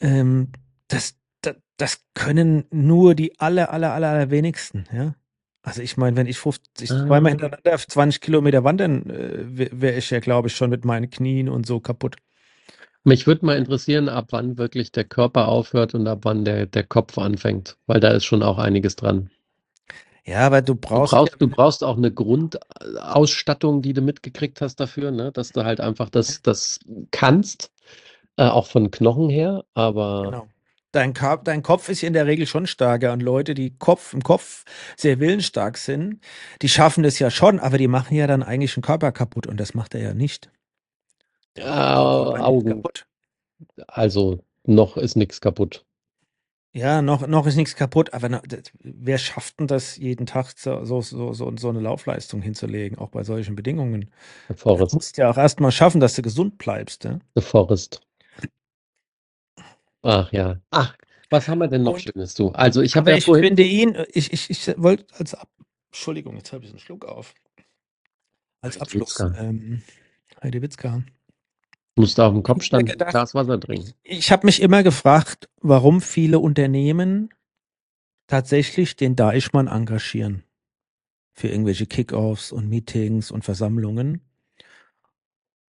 ähm, 0.00 0.48
das, 0.88 1.16
das, 1.42 1.56
das 1.76 2.00
können 2.14 2.64
nur 2.70 3.14
die 3.14 3.38
aller, 3.38 3.70
aller, 3.70 3.92
aller, 3.92 4.08
aller 4.08 4.30
wenigsten. 4.30 4.86
Ja, 4.94 5.14
also 5.62 5.82
ich 5.82 5.96
meine, 5.96 6.16
wenn 6.16 6.26
ich 6.26 6.38
50, 6.38 6.90
Ah. 6.90 7.06
zweimal 7.06 7.30
hintereinander 7.32 7.78
20 7.78 8.20
Kilometer 8.20 8.64
wandern, 8.64 9.08
äh, 9.10 9.70
wäre 9.72 9.96
ich 9.98 10.10
ja, 10.10 10.20
glaube 10.20 10.48
ich, 10.48 10.56
schon 10.56 10.70
mit 10.70 10.84
meinen 10.84 11.10
Knien 11.10 11.48
und 11.48 11.66
so 11.66 11.80
kaputt. 11.80 12.16
mich 13.04 13.26
würde 13.26 13.44
mal 13.44 13.56
interessieren, 13.58 14.08
ab 14.08 14.28
wann 14.30 14.56
wirklich 14.58 14.90
der 14.92 15.04
Körper 15.04 15.48
aufhört 15.48 15.94
und 15.94 16.06
ab 16.06 16.20
wann 16.22 16.44
der, 16.46 16.64
der 16.66 16.84
Kopf 16.84 17.18
anfängt, 17.18 17.76
weil 17.86 18.00
da 18.00 18.08
ist 18.10 18.24
schon 18.24 18.42
auch 18.42 18.58
einiges 18.58 18.96
dran. 18.96 19.30
Ja, 20.24 20.46
aber 20.46 20.62
du 20.62 20.74
Du 20.74 20.80
brauchst, 20.80 21.12
brauchst, 21.12 21.32
ja, 21.32 21.38
du 21.38 21.48
brauchst 21.48 21.82
auch 21.84 21.96
eine 21.96 22.12
Grundausstattung, 22.12 23.82
die 23.82 23.92
du 23.94 24.02
mitgekriegt 24.02 24.60
hast 24.60 24.76
dafür, 24.80 25.10
ne? 25.10 25.32
Dass 25.32 25.50
du 25.52 25.64
halt 25.64 25.80
einfach 25.80 26.10
das, 26.10 26.42
das 26.42 26.78
kannst, 27.10 27.72
äh, 28.36 28.44
auch 28.48 28.66
von 28.66 28.90
Knochen 28.90 29.30
her, 29.30 29.64
aber 29.74 30.24
Genau. 30.24 30.48
Dein, 30.92 31.14
dein 31.44 31.62
Kopf 31.62 31.88
ist 31.88 32.00
ja 32.00 32.08
in 32.08 32.14
der 32.14 32.26
Regel 32.26 32.46
schon 32.46 32.66
stärker 32.66 33.12
und 33.12 33.20
Leute, 33.20 33.54
die 33.54 33.76
Kopf 33.78 34.12
im 34.12 34.22
Kopf 34.22 34.64
sehr 34.96 35.20
willensstark 35.20 35.78
sind, 35.78 36.20
die 36.62 36.68
schaffen 36.68 37.04
das 37.04 37.18
ja 37.20 37.30
schon, 37.30 37.60
aber 37.60 37.78
die 37.78 37.86
machen 37.88 38.16
ja 38.16 38.26
dann 38.26 38.42
eigentlich 38.42 38.74
den 38.74 38.82
Körper 38.82 39.12
kaputt 39.12 39.46
und 39.46 39.58
das 39.60 39.74
macht 39.74 39.94
er 39.94 40.00
ja 40.02 40.14
nicht. 40.14 40.50
Nicht 41.56 41.66
Augen. 41.66 42.68
kaputt. 42.82 43.06
Also 43.86 44.44
noch 44.64 44.96
ist 44.96 45.16
nichts 45.16 45.40
kaputt. 45.40 45.84
Ja, 46.72 47.02
noch, 47.02 47.26
noch 47.26 47.46
ist 47.46 47.56
nichts 47.56 47.74
kaputt, 47.74 48.14
aber 48.14 48.28
na, 48.28 48.42
das, 48.46 48.62
wer 48.80 49.18
schafft 49.18 49.58
denn 49.58 49.66
das 49.66 49.96
jeden 49.96 50.26
Tag 50.26 50.52
so, 50.56 50.84
so, 50.84 51.00
so, 51.02 51.32
so, 51.32 51.52
so 51.56 51.68
eine 51.68 51.80
Laufleistung 51.80 52.42
hinzulegen, 52.42 52.96
auch 52.98 53.08
bei 53.10 53.24
solchen 53.24 53.56
Bedingungen? 53.56 54.12
The 54.48 54.54
Du 54.54 54.54
Forest. 54.54 54.94
musst 54.94 55.16
ja 55.18 55.30
auch 55.30 55.36
erstmal 55.36 55.72
schaffen, 55.72 56.00
dass 56.00 56.14
du 56.14 56.22
gesund 56.22 56.58
bleibst. 56.58 57.04
Ja? 57.04 57.18
The 57.34 57.42
Forest. 57.42 58.02
Ach 60.02 60.32
ja. 60.32 60.60
Ach, 60.70 60.96
was 61.28 61.48
haben 61.48 61.58
wir 61.58 61.68
denn 61.68 61.82
noch 61.82 61.94
Und- 61.94 62.02
Schönes, 62.02 62.34
du? 62.34 62.48
Also 62.50 62.80
ich 62.82 62.96
habe 62.96 63.10
ja 63.10 63.16
ich 63.16 63.24
vorhin. 63.26 63.44
finde 63.44 63.62
ihn, 63.64 63.96
ich, 64.12 64.32
ich, 64.32 64.50
ich 64.50 64.74
wollte 64.78 65.04
als 65.18 65.34
Ab 65.34 65.48
Entschuldigung, 65.90 66.36
jetzt 66.36 66.52
habe 66.52 66.64
ich 66.64 66.70
einen 66.70 66.78
Schluck 66.78 67.04
auf. 67.04 67.34
Als 68.62 68.80
Abschluss, 68.80 69.18
ähm, 69.20 69.82
Heidi 70.42 70.62
Witzka. 70.62 71.02
Musste 71.96 72.24
auf 72.24 72.32
dem 72.32 72.38
Ich 72.38 72.44
Kopf 72.44 72.62
standen, 72.62 72.86
gedacht- 72.92 73.10
Glas 73.10 73.34
Wasser 73.34 73.58
trinken. 73.58 73.92
Ich 74.04 74.30
habe 74.30 74.46
mich 74.46 74.62
immer 74.62 74.82
gefragt, 74.82 75.48
warum 75.60 76.00
viele 76.00 76.38
Unternehmen 76.38 77.30
tatsächlich 78.28 78.94
den 78.96 79.16
Deichmann 79.16 79.66
engagieren. 79.66 80.44
Für 81.32 81.48
irgendwelche 81.48 81.86
Kickoffs 81.86 82.52
und 82.52 82.68
Meetings 82.68 83.30
und 83.30 83.44
Versammlungen. 83.44 84.20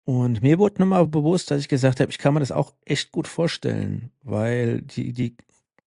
Und 0.07 0.41
mir 0.41 0.57
wurde 0.57 0.79
nochmal 0.79 1.05
bewusst, 1.05 1.51
dass 1.51 1.59
ich 1.59 1.67
gesagt 1.67 1.99
habe, 1.99 2.09
ich 2.09 2.17
kann 2.17 2.33
mir 2.33 2.39
das 2.39 2.53
auch 2.53 2.73
echt 2.85 3.11
gut 3.11 3.27
vorstellen, 3.27 4.09
weil 4.23 4.81
die, 4.81 5.11
die 5.11 5.35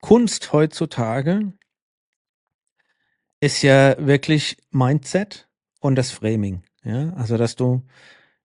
Kunst 0.02 0.52
heutzutage 0.52 1.54
ist 3.40 3.62
ja 3.62 3.96
wirklich 3.98 4.58
Mindset 4.72 5.48
und 5.80 5.94
das 5.94 6.10
Framing. 6.10 6.62
Ja, 6.84 7.14
also 7.14 7.38
dass 7.38 7.56
du 7.56 7.80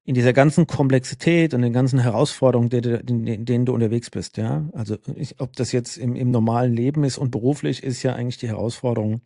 in 0.06 0.16
dieser 0.16 0.32
ganzen 0.32 0.66
Komplexität 0.66 1.54
und 1.54 1.62
den 1.62 1.74
ganzen 1.74 2.00
Herausforderungen, 2.00 2.72
in 2.72 3.44
denen 3.44 3.66
du 3.66 3.74
unterwegs 3.74 4.10
bist, 4.10 4.38
ja. 4.38 4.70
Also 4.72 4.96
ich, 5.18 5.42
ob 5.42 5.58
das 5.58 5.74
jetzt 5.74 5.98
im, 5.98 6.16
im 6.16 6.32
normalen 6.32 6.74
Leben 6.74 7.04
ist 7.04 7.18
und 7.18 7.32
beruflich, 7.32 7.84
ist 7.84 8.02
ja 8.02 8.14
eigentlich 8.14 8.38
die 8.38 8.48
Herausforderung 8.48 9.20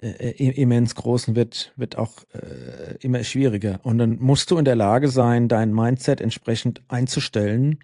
äh, 0.00 0.30
äh, 0.30 0.50
immens 0.60 0.94
groß 0.94 1.28
und 1.28 1.36
wird, 1.36 1.72
wird 1.76 1.96
auch 1.96 2.12
äh, 2.32 2.96
immer 3.00 3.22
schwieriger. 3.24 3.80
Und 3.82 3.98
dann 3.98 4.18
musst 4.20 4.50
du 4.50 4.58
in 4.58 4.64
der 4.64 4.76
Lage 4.76 5.08
sein, 5.08 5.48
dein 5.48 5.72
Mindset 5.72 6.20
entsprechend 6.20 6.82
einzustellen 6.88 7.78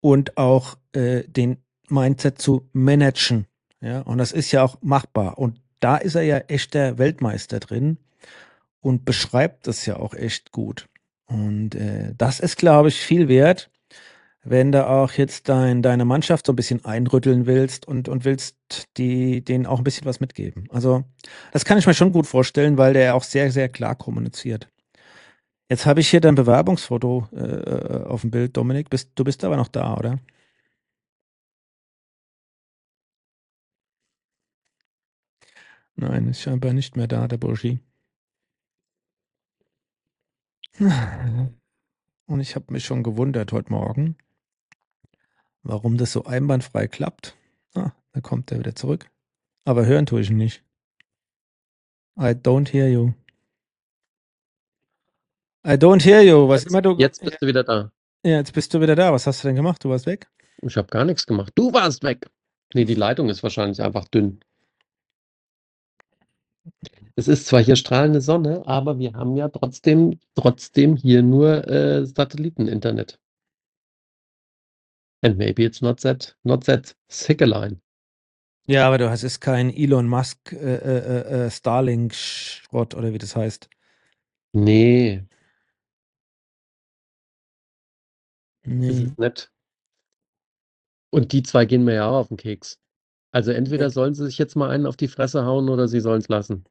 und 0.00 0.36
auch 0.36 0.76
äh, 0.92 1.24
den 1.24 1.58
Mindset 1.88 2.38
zu 2.38 2.68
managen. 2.72 3.46
Ja, 3.80 4.00
und 4.00 4.18
das 4.18 4.32
ist 4.32 4.52
ja 4.52 4.62
auch 4.62 4.78
machbar. 4.80 5.38
Und 5.38 5.60
da 5.80 5.96
ist 5.96 6.14
er 6.14 6.22
ja 6.22 6.38
echter 6.38 6.98
Weltmeister 6.98 7.60
drin 7.60 7.98
und 8.80 9.04
beschreibt 9.04 9.66
das 9.66 9.86
ja 9.86 9.96
auch 9.96 10.14
echt 10.14 10.52
gut. 10.52 10.88
Und 11.26 11.74
äh, 11.74 12.14
das 12.16 12.40
ist, 12.40 12.56
glaube 12.56 12.88
ich, 12.88 13.00
viel 13.00 13.28
wert, 13.28 13.70
wenn 14.44 14.72
du 14.72 14.86
auch 14.86 15.12
jetzt 15.12 15.48
dein, 15.48 15.82
deine 15.82 16.04
Mannschaft 16.04 16.46
so 16.46 16.52
ein 16.52 16.56
bisschen 16.56 16.84
einrütteln 16.84 17.46
willst 17.46 17.86
und, 17.88 18.08
und 18.08 18.24
willst 18.24 18.56
die, 18.96 19.42
denen 19.44 19.66
auch 19.66 19.78
ein 19.78 19.84
bisschen 19.84 20.06
was 20.06 20.20
mitgeben. 20.20 20.68
Also, 20.70 21.04
das 21.52 21.64
kann 21.64 21.78
ich 21.78 21.86
mir 21.86 21.94
schon 21.94 22.12
gut 22.12 22.26
vorstellen, 22.26 22.78
weil 22.78 22.92
der 22.92 23.14
auch 23.14 23.24
sehr, 23.24 23.50
sehr 23.50 23.68
klar 23.68 23.94
kommuniziert. 23.94 24.68
Jetzt 25.70 25.86
habe 25.86 26.00
ich 26.00 26.08
hier 26.10 26.20
dein 26.20 26.34
Bewerbungsfoto 26.34 27.28
äh, 27.32 28.04
auf 28.04 28.20
dem 28.20 28.30
Bild, 28.30 28.56
Dominik. 28.56 28.90
Bist, 28.90 29.12
du 29.14 29.24
bist 29.24 29.44
aber 29.44 29.56
noch 29.56 29.68
da, 29.68 29.94
oder? 29.96 30.20
Nein, 35.96 36.28
ist 36.28 36.42
scheinbar 36.42 36.72
nicht 36.72 36.96
mehr 36.96 37.06
da, 37.06 37.28
der 37.28 37.38
Burschi. 37.38 37.80
Und 42.26 42.40
ich 42.40 42.54
habe 42.56 42.72
mich 42.72 42.84
schon 42.84 43.02
gewundert 43.02 43.52
heute 43.52 43.70
Morgen, 43.72 44.16
warum 45.64 45.96
das 45.96 46.12
so 46.12 46.24
einwandfrei 46.24 46.86
klappt. 46.88 47.36
Ah, 47.74 47.92
da 48.12 48.20
kommt 48.20 48.52
er 48.52 48.58
wieder 48.60 48.74
zurück. 48.74 49.10
Aber 49.64 49.86
hören 49.86 50.06
tue 50.06 50.20
ich 50.20 50.30
ihn 50.30 50.36
nicht. 50.36 50.62
I 52.18 52.30
don't 52.34 52.70
hear 52.70 52.88
you. 52.88 53.12
I 55.66 55.72
don't 55.72 56.02
hear 56.04 56.22
you. 56.22 56.48
Was 56.48 56.64
Jetzt, 56.64 56.70
immer 56.70 56.82
du. 56.82 56.96
jetzt 56.98 57.22
bist 57.22 57.40
du 57.42 57.46
wieder 57.46 57.64
da. 57.64 57.90
ja, 58.24 58.36
jetzt 58.38 58.52
bist 58.52 58.72
du 58.74 58.80
wieder 58.80 58.94
da. 58.96 59.12
Was 59.12 59.26
hast 59.26 59.42
du 59.42 59.48
denn 59.48 59.56
gemacht? 59.56 59.82
Du 59.84 59.88
warst 59.90 60.06
weg? 60.06 60.28
Ich 60.62 60.76
habe 60.76 60.88
gar 60.88 61.04
nichts 61.04 61.26
gemacht. 61.26 61.52
Du 61.56 61.72
warst 61.72 62.02
weg. 62.04 62.30
Nee, 62.74 62.84
die 62.84 62.94
Leitung 62.94 63.28
ist 63.28 63.42
wahrscheinlich 63.42 63.82
einfach 63.82 64.06
dünn. 64.08 64.40
Es 67.16 67.28
ist 67.28 67.46
zwar 67.46 67.62
hier 67.62 67.76
strahlende 67.76 68.20
Sonne, 68.20 68.62
aber 68.66 68.98
wir 68.98 69.12
haben 69.14 69.36
ja 69.36 69.48
trotzdem, 69.48 70.18
trotzdem 70.34 70.96
hier 70.96 71.22
nur 71.22 71.66
äh, 71.68 72.04
Satelliteninternet. 72.06 73.20
And 75.24 75.38
maybe 75.38 75.64
it's 75.64 75.80
not 75.80 76.02
that, 76.02 76.34
not 76.44 76.64
that 76.66 76.94
a 77.40 77.46
line. 77.46 77.80
Ja, 78.66 78.86
aber 78.86 78.98
du 78.98 79.08
hast 79.10 79.22
ist 79.22 79.40
kein 79.40 79.70
Elon 79.74 80.06
Musk 80.06 80.52
äh, 80.52 80.56
äh, 80.56 81.46
äh, 81.46 81.50
Starlink-Schrott 81.50 82.94
oder 82.94 83.14
wie 83.14 83.18
das 83.18 83.34
heißt. 83.34 83.70
Nee, 84.52 85.24
das 88.86 88.98
Nee. 88.98 89.06
ist 89.06 89.18
nicht. 89.18 89.50
Und 91.10 91.32
die 91.32 91.42
zwei 91.42 91.64
gehen 91.64 91.84
mir 91.84 91.94
ja 91.94 92.06
auch 92.08 92.18
auf 92.20 92.28
den 92.28 92.36
Keks. 92.36 92.78
Also 93.32 93.50
entweder 93.50 93.90
sollen 93.90 94.14
sie 94.14 94.26
sich 94.26 94.38
jetzt 94.38 94.56
mal 94.56 94.70
einen 94.70 94.86
auf 94.86 94.96
die 94.96 95.08
Fresse 95.08 95.44
hauen 95.46 95.70
oder 95.70 95.88
sie 95.88 96.00
sollen 96.00 96.20
es 96.20 96.28
lassen. 96.28 96.64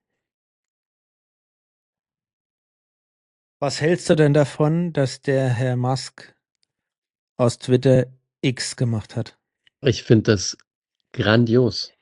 Was 3.60 3.82
hältst 3.82 4.10
du 4.10 4.16
denn 4.16 4.34
davon, 4.34 4.94
dass 4.94 5.22
der 5.22 5.50
Herr 5.50 5.76
Musk 5.76 6.36
aus 7.38 7.58
Twitter 7.58 8.08
X 8.44 8.76
gemacht 8.76 9.16
hat? 9.16 9.38
Ich 9.82 10.04
finde 10.04 10.34
das 10.34 10.58
grandios. 11.14 11.94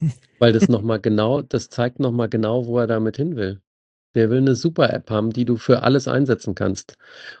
Weil 0.38 0.52
das 0.52 0.68
nochmal 0.68 1.00
genau, 1.00 1.40
das 1.42 1.70
zeigt 1.70 2.00
nochmal 2.00 2.28
genau, 2.28 2.66
wo 2.66 2.78
er 2.78 2.86
damit 2.86 3.16
hin 3.16 3.36
will. 3.36 3.62
Der 4.14 4.30
will 4.30 4.38
eine 4.38 4.54
Super-App 4.54 5.10
haben, 5.10 5.30
die 5.30 5.44
du 5.44 5.56
für 5.56 5.82
alles 5.82 6.06
einsetzen 6.06 6.54
kannst. 6.54 6.96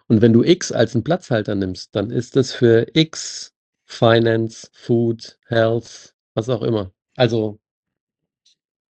Und 0.08 0.22
wenn 0.22 0.32
du 0.32 0.42
X 0.42 0.72
als 0.72 0.94
einen 0.94 1.04
Platzhalter 1.04 1.54
nimmst, 1.54 1.94
dann 1.94 2.10
ist 2.10 2.34
das 2.34 2.52
für 2.52 2.86
X, 2.94 3.52
Finance, 3.84 4.70
Food, 4.72 5.38
Health, 5.46 6.14
was 6.34 6.48
auch 6.48 6.62
immer. 6.62 6.92
Also, 7.16 7.60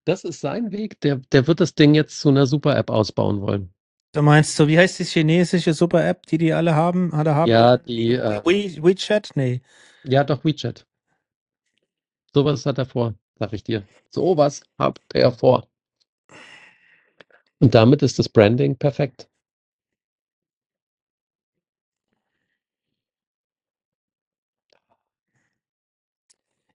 das 0.05 0.23
ist 0.23 0.39
sein 0.39 0.71
Weg. 0.71 0.99
Der, 1.01 1.17
der 1.17 1.45
wird 1.45 1.59
das 1.59 1.75
Ding 1.75 1.93
jetzt 1.93 2.19
zu 2.19 2.29
einer 2.29 2.47
Super-App 2.47 2.89
ausbauen 2.89 3.41
wollen. 3.41 3.74
Du 4.15 4.21
meinst 4.21 4.55
so, 4.55 4.65
wie 4.69 4.79
heißt 4.79 4.97
die 4.99 5.03
chinesische 5.03 5.73
Super-App, 5.73 6.25
die 6.27 6.37
die 6.37 6.53
alle 6.53 6.73
haben? 6.73 7.13
Alle 7.13 7.35
haben? 7.35 7.51
Ja, 7.51 7.75
die, 7.75 8.13
äh, 8.13 8.41
We, 8.45 8.81
WeChat? 8.81 9.31
Nee. 9.35 9.61
ja, 10.05 10.23
doch 10.23 10.45
WeChat. 10.45 10.85
Sowas 12.33 12.65
hat 12.65 12.77
er 12.77 12.85
vor, 12.85 13.13
sag 13.37 13.51
ich 13.51 13.65
dir. 13.65 13.83
Sowas 14.09 14.63
hat 14.79 15.01
er 15.13 15.33
vor. 15.33 15.67
Und 17.59 17.75
damit 17.75 18.03
ist 18.03 18.17
das 18.17 18.29
Branding 18.29 18.77
perfekt. 18.77 19.27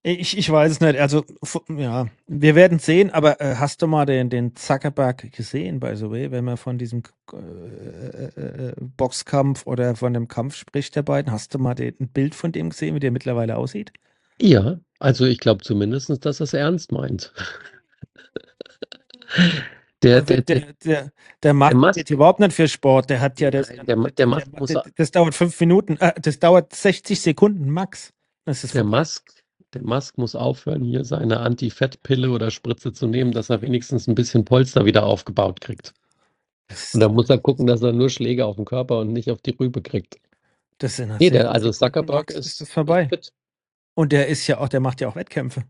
Ich, 0.03 0.35
ich 0.35 0.49
weiß 0.49 0.71
es 0.71 0.79
nicht. 0.79 0.99
Also, 0.99 1.23
ja, 1.69 2.07
wir 2.27 2.55
werden 2.55 2.79
sehen, 2.79 3.11
aber 3.11 3.39
äh, 3.39 3.55
hast 3.57 3.83
du 3.83 3.87
mal 3.87 4.05
den, 4.07 4.31
den 4.31 4.55
Zuckerberg 4.55 5.31
gesehen, 5.31 5.79
by 5.79 5.95
the 5.95 6.09
way, 6.09 6.31
wenn 6.31 6.43
man 6.43 6.57
von 6.57 6.79
diesem 6.79 7.03
äh, 7.31 7.37
äh, 7.37 8.69
äh, 8.69 8.73
Boxkampf 8.79 9.67
oder 9.67 9.95
von 9.95 10.13
dem 10.13 10.27
Kampf 10.27 10.55
spricht 10.55 10.95
der 10.95 11.03
beiden? 11.03 11.31
Hast 11.31 11.53
du 11.53 11.59
mal 11.59 11.75
den, 11.75 11.93
ein 11.99 12.07
Bild 12.09 12.33
von 12.33 12.51
dem 12.51 12.71
gesehen, 12.71 12.95
wie 12.95 12.99
der 12.99 13.11
mittlerweile 13.11 13.57
aussieht? 13.57 13.93
Ja, 14.41 14.79
also 14.97 15.25
ich 15.25 15.37
glaube 15.37 15.63
zumindest, 15.63 16.09
dass 16.25 16.39
er 16.39 16.43
es 16.45 16.53
ernst 16.53 16.91
meint. 16.91 17.31
Der, 20.03 20.21
der, 20.23 20.41
der, 20.41 20.59
der, 20.61 20.73
der, 20.83 21.11
der 21.43 21.53
Musk- 21.53 21.93
geht 21.93 22.09
überhaupt 22.09 22.39
nicht 22.39 22.53
für 22.53 22.67
Sport. 22.67 23.11
Der 23.11 23.21
hat 23.21 23.39
ja 23.39 23.51
das. 23.51 23.67
Der 23.67 23.83
der 23.83 24.25
muss- 24.25 24.41
das, 24.95 25.11
dauert 25.11 25.35
fünf 25.35 25.59
Minuten, 25.59 25.95
äh, 25.97 26.11
das 26.19 26.39
dauert 26.39 26.73
60 26.73 27.21
Sekunden 27.21 27.69
max. 27.69 28.11
Das 28.45 28.63
ist 28.63 28.73
der. 28.73 28.83
Musk, 28.83 29.40
der 29.73 29.83
Musk 29.83 30.17
muss 30.17 30.35
aufhören, 30.35 30.83
hier 30.83 31.03
seine 31.05 31.39
Anti-Fett-Pille 31.39 32.29
oder 32.31 32.51
Spritze 32.51 32.91
zu 32.93 33.07
nehmen, 33.07 33.31
dass 33.31 33.49
er 33.49 33.61
wenigstens 33.61 34.07
ein 34.07 34.15
bisschen 34.15 34.45
Polster 34.45 34.85
wieder 34.85 35.05
aufgebaut 35.05 35.61
kriegt. 35.61 35.93
Und 36.93 36.99
dann 37.01 37.13
muss 37.13 37.29
er 37.29 37.37
gucken, 37.37 37.67
dass 37.67 37.81
er 37.81 37.91
nur 37.93 38.09
Schläge 38.09 38.45
auf 38.45 38.55
den 38.55 38.65
Körper 38.65 38.99
und 38.99 39.11
nicht 39.13 39.29
auf 39.31 39.41
die 39.41 39.51
Rübe 39.59 39.81
kriegt. 39.81 40.19
das 40.77 40.97
sind 40.97 41.09
Nee, 41.19 41.29
60 41.29 41.31
der, 41.31 41.51
also 41.51 41.71
Zuckerberg 41.71 42.31
ist, 42.31 42.61
ist 42.61 42.71
vorbei. 42.71 43.07
fit. 43.09 43.33
Und 43.93 44.11
der 44.13 44.27
ist 44.27 44.47
ja 44.47 44.59
auch, 44.59 44.69
der 44.69 44.79
macht 44.79 45.01
ja 45.01 45.09
auch 45.09 45.15
Wettkämpfe. 45.15 45.65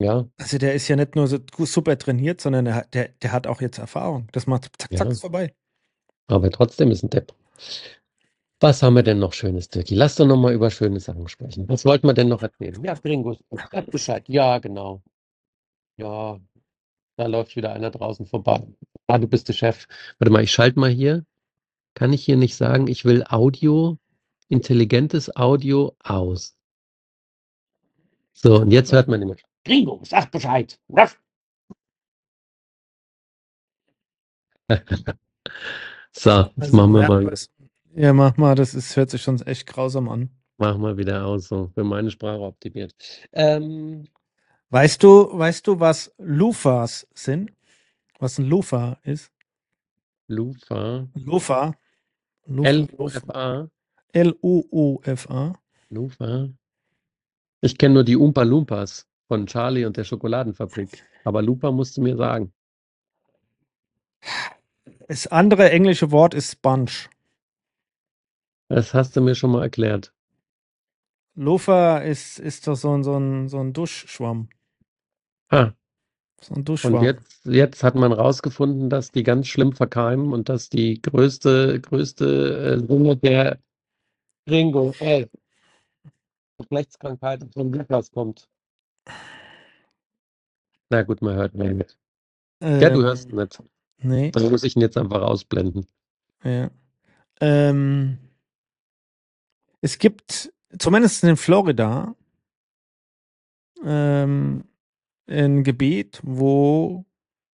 Ja, 0.00 0.26
Also 0.38 0.58
der 0.58 0.74
ist 0.74 0.88
ja 0.88 0.96
nicht 0.96 1.14
nur 1.14 1.26
so 1.28 1.38
super 1.58 1.96
trainiert, 1.98 2.40
sondern 2.40 2.64
der, 2.64 2.74
hat- 2.74 2.94
der, 2.94 3.08
der 3.22 3.32
hat 3.32 3.46
auch 3.46 3.60
jetzt 3.60 3.78
Erfahrung. 3.78 4.28
Das 4.32 4.46
macht 4.46 4.64
zack, 4.78 4.90
zack, 4.96 5.06
Ja. 5.06 5.12
ist 5.12 5.20
vorbei. 5.20 5.54
aber 6.26 6.50
trotzdem 6.50 6.90
ist 6.90 7.02
ein 7.04 7.10
Depp. 7.10 7.32
Was 8.64 8.82
haben 8.82 8.94
wir 8.94 9.02
denn 9.02 9.18
noch 9.18 9.34
Schönes, 9.34 9.68
Dirki? 9.68 9.94
Lass 9.94 10.16
doch 10.16 10.24
noch 10.26 10.38
mal 10.38 10.54
über 10.54 10.70
schöne 10.70 10.98
Sachen 10.98 11.28
sprechen. 11.28 11.68
Was 11.68 11.84
wollten 11.84 12.06
wir 12.06 12.14
denn 12.14 12.28
noch 12.28 12.40
erzählen? 12.40 12.82
Ja, 12.82 12.94
Gringos, 12.94 13.36
sag 13.50 13.90
Bescheid. 13.90 14.26
Ja, 14.26 14.58
genau. 14.58 15.02
Ja, 15.98 16.40
da 17.18 17.26
läuft 17.26 17.56
wieder 17.56 17.74
einer 17.74 17.90
draußen 17.90 18.24
vorbei. 18.24 18.66
Ah, 19.06 19.18
du 19.18 19.28
bist 19.28 19.48
der 19.48 19.52
Chef. 19.52 19.86
Warte 20.18 20.32
mal, 20.32 20.42
ich 20.42 20.50
schalte 20.50 20.80
mal 20.80 20.88
hier. 20.88 21.26
Kann 21.92 22.14
ich 22.14 22.24
hier 22.24 22.38
nicht 22.38 22.56
sagen, 22.56 22.86
ich 22.88 23.04
will 23.04 23.22
Audio, 23.28 23.98
intelligentes 24.48 25.36
Audio 25.36 25.94
aus. 26.02 26.56
So, 28.32 28.62
und 28.62 28.70
jetzt 28.70 28.92
hört 28.92 29.08
man 29.08 29.20
immer. 29.20 29.36
Gringo, 29.66 30.00
sag 30.04 30.30
Bescheid. 30.30 30.80
Ruff. 30.88 31.20
So, 36.16 36.30
jetzt 36.30 36.58
Also, 36.58 36.76
machen 36.76 36.92
wir 36.92 37.08
mal, 37.08 37.26
was- 37.26 37.50
ja, 37.94 38.12
mach 38.12 38.36
mal, 38.36 38.54
das 38.54 38.74
ist, 38.74 38.96
hört 38.96 39.10
sich 39.10 39.22
schon 39.22 39.40
echt 39.42 39.66
grausam 39.66 40.08
an. 40.08 40.30
mach 40.58 40.76
mal 40.78 40.96
wieder 40.96 41.26
aus, 41.26 41.48
so 41.48 41.70
für 41.74 41.84
meine 41.84 42.10
Sprache 42.10 42.40
optimiert. 42.40 42.94
Ähm, 43.32 44.08
Weißt 44.74 45.04
du, 45.04 45.28
weißt 45.38 45.68
du, 45.68 45.78
was 45.78 46.12
Lufas 46.18 47.06
sind? 47.14 47.52
Was 48.18 48.38
ein 48.38 48.46
Lufa 48.46 48.98
ist? 49.04 49.30
Lufa, 50.26 51.06
Lufa. 51.14 51.74
Lufa. 52.46 53.68
L-U-U-F-A. 54.12 55.54
Lufa. 55.90 56.48
Ich 57.60 57.78
kenne 57.78 57.94
nur 57.94 58.04
die 58.04 58.16
Oompa 58.16 58.42
Loompas 58.42 59.06
von 59.28 59.46
Charlie 59.46 59.84
und 59.84 59.96
der 59.96 60.02
Schokoladenfabrik. 60.02 61.04
Aber 61.24 61.40
Lupa 61.40 61.70
musst 61.70 61.96
du 61.96 62.02
mir 62.02 62.16
sagen. 62.16 62.52
Das 65.06 65.28
andere 65.28 65.70
englische 65.70 66.10
Wort 66.10 66.34
ist 66.34 66.50
Sponge. 66.50 66.90
Das 68.68 68.92
hast 68.94 69.16
du 69.16 69.20
mir 69.22 69.34
schon 69.34 69.52
mal 69.52 69.62
erklärt. 69.62 70.12
Lofa 71.36 71.98
ist, 71.98 72.38
ist 72.38 72.66
doch 72.66 72.76
so 72.76 72.92
ein, 72.96 73.02
so 73.02 73.16
ein, 73.18 73.48
so 73.48 73.58
ein 73.58 73.72
Duschschwamm. 73.72 74.48
Ah, 75.50 75.72
So 76.40 76.54
ein 76.54 76.58
und 76.58 76.68
Duschschwamm. 76.68 77.04
jetzt, 77.04 77.44
jetzt 77.44 77.82
hat 77.82 77.94
man 77.94 78.12
rausgefunden, 78.12 78.90
dass 78.90 79.10
die 79.10 79.22
ganz 79.22 79.48
schlimm 79.48 79.72
verkeimen 79.72 80.32
und 80.32 80.48
dass 80.48 80.68
die 80.68 81.00
größte, 81.00 81.80
größte 81.80 82.78
äh, 82.82 82.86
Summe 82.86 83.16
der 83.16 83.58
Ringo, 84.48 84.92
äh, 85.00 85.26
Geschlechtskrankheit 86.58 87.44
von 87.52 87.72
Lukas 87.72 88.10
kommt. 88.12 88.48
Na 90.90 91.02
gut, 91.02 91.22
man 91.22 91.34
hört 91.34 91.54
mir 91.54 91.74
mit. 91.74 91.98
Ja, 92.62 92.90
du 92.90 93.00
Ähm, 93.00 93.02
hörst 93.02 93.32
nicht. 93.32 93.62
Nee. 93.98 94.30
Dann 94.30 94.50
muss 94.50 94.64
ich 94.64 94.76
ihn 94.76 94.82
jetzt 94.82 94.96
einfach 94.96 95.22
ausblenden. 95.22 95.86
Ja. 96.44 96.70
Ähm, 97.40 98.18
es 99.84 99.98
gibt, 99.98 100.50
zumindest 100.78 101.22
in 101.24 101.36
Florida, 101.36 102.14
ähm, 103.84 104.64
ein 105.28 105.62
Gebiet, 105.62 106.20
wo 106.22 107.04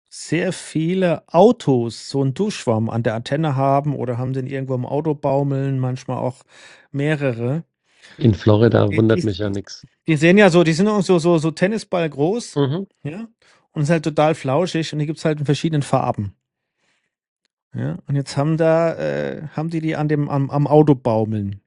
sehr 0.10 0.54
viele 0.54 1.24
Autos 1.28 2.08
so 2.10 2.22
einen 2.22 2.36
Duschschwamm 2.36 2.92
an 2.92 3.02
der 3.02 3.16
Antenne 3.16 3.56
haben 3.56 3.96
oder 3.96 4.20
haben 4.20 4.34
den 4.34 4.46
irgendwo 4.46 4.76
im 4.76 4.86
Auto 4.86 5.16
baumeln, 5.16 5.80
manchmal 5.80 6.18
auch 6.20 6.44
mehrere. 6.92 7.64
In 8.20 8.36
Florida 8.36 8.88
wundert 8.96 9.20
die- 9.22 9.26
mich 9.26 9.40
ja 9.40 9.50
nichts. 9.50 9.88
Die 10.08 10.16
sehen 10.16 10.38
ja 10.38 10.52
so, 10.52 10.64
die 10.64 10.74
sind 10.74 10.88
auch 10.88 11.02
so, 11.02 11.18
so, 11.18 11.40
so 11.40 11.50
Tennisball 11.50 12.08
groß, 12.12 12.56
Mhm. 12.58 12.88
ja, 13.02 13.28
und 13.72 13.82
ist 13.82 13.90
halt 13.90 14.04
total 14.04 14.36
flauschig 14.36 14.94
und 14.94 15.00
die 15.00 15.08
gibt 15.08 15.18
es 15.18 15.26
halt 15.26 15.40
in 15.40 15.46
verschiedenen 15.46 15.82
Farben. 15.82 16.36
Ja, 17.74 17.98
und 18.08 18.16
jetzt 18.16 18.38
haben 18.38 18.58
da, 18.58 18.94
äh, 18.98 19.48
haben 19.56 19.72
die 19.72 19.82
die 19.82 19.96
an 19.96 20.08
dem, 20.08 20.30
am, 20.30 20.52
am 20.52 20.68
Auto 20.68 20.94
baumeln. 20.94 21.62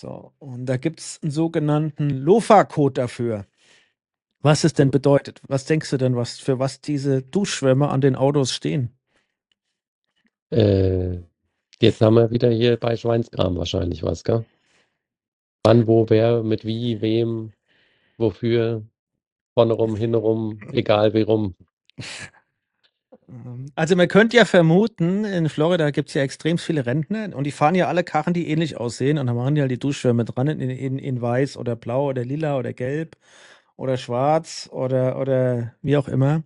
So, 0.00 0.32
und 0.38 0.66
da 0.66 0.76
gibt 0.76 1.00
es 1.00 1.18
einen 1.24 1.32
sogenannten 1.32 2.08
LOFA-Code 2.10 2.94
dafür. 2.94 3.46
Was 4.40 4.62
es 4.62 4.72
denn 4.72 4.92
bedeutet. 4.92 5.40
Was 5.48 5.64
denkst 5.64 5.90
du 5.90 5.96
denn, 5.96 6.14
was, 6.14 6.38
für 6.38 6.60
was 6.60 6.80
diese 6.80 7.20
Duschschwämme 7.20 7.88
an 7.88 8.00
den 8.00 8.14
Autos 8.14 8.52
stehen? 8.52 8.96
Äh, 10.50 11.16
jetzt 11.80 12.00
haben 12.00 12.14
wir 12.14 12.30
wieder 12.30 12.48
hier 12.48 12.76
bei 12.76 12.94
Schweinskram 12.96 13.56
wahrscheinlich 13.56 14.04
was, 14.04 14.22
gell? 14.22 14.44
Wann, 15.64 15.88
wo, 15.88 16.08
wer, 16.08 16.44
mit 16.44 16.64
wie, 16.64 17.00
wem, 17.00 17.52
wofür, 18.18 18.86
vorne 19.54 19.72
rum, 19.72 19.96
hinten 19.96 20.14
rum, 20.14 20.60
egal 20.70 21.12
wie 21.12 21.22
rum. 21.22 21.56
Also 23.74 23.94
man 23.94 24.08
könnte 24.08 24.38
ja 24.38 24.46
vermuten, 24.46 25.24
in 25.24 25.48
Florida 25.50 25.90
gibt 25.90 26.08
es 26.08 26.14
ja 26.14 26.22
extrem 26.22 26.56
viele 26.56 26.86
Rentner 26.86 27.36
und 27.36 27.44
die 27.44 27.50
fahren 27.50 27.74
ja 27.74 27.86
alle 27.86 28.02
Karren, 28.02 28.32
die 28.32 28.48
ähnlich 28.48 28.78
aussehen 28.78 29.18
und 29.18 29.26
dann 29.26 29.36
machen 29.36 29.54
die 29.54 29.60
halt 29.60 29.70
die 29.70 29.78
Duschschwämme 29.78 30.24
dran 30.24 30.48
in, 30.48 30.60
in, 30.60 30.98
in 30.98 31.20
weiß 31.20 31.58
oder 31.58 31.76
blau 31.76 32.08
oder 32.08 32.24
lila 32.24 32.56
oder 32.56 32.72
gelb 32.72 33.16
oder 33.76 33.98
schwarz 33.98 34.68
oder, 34.72 35.18
oder 35.18 35.74
wie 35.82 35.96
auch 35.98 36.08
immer, 36.08 36.42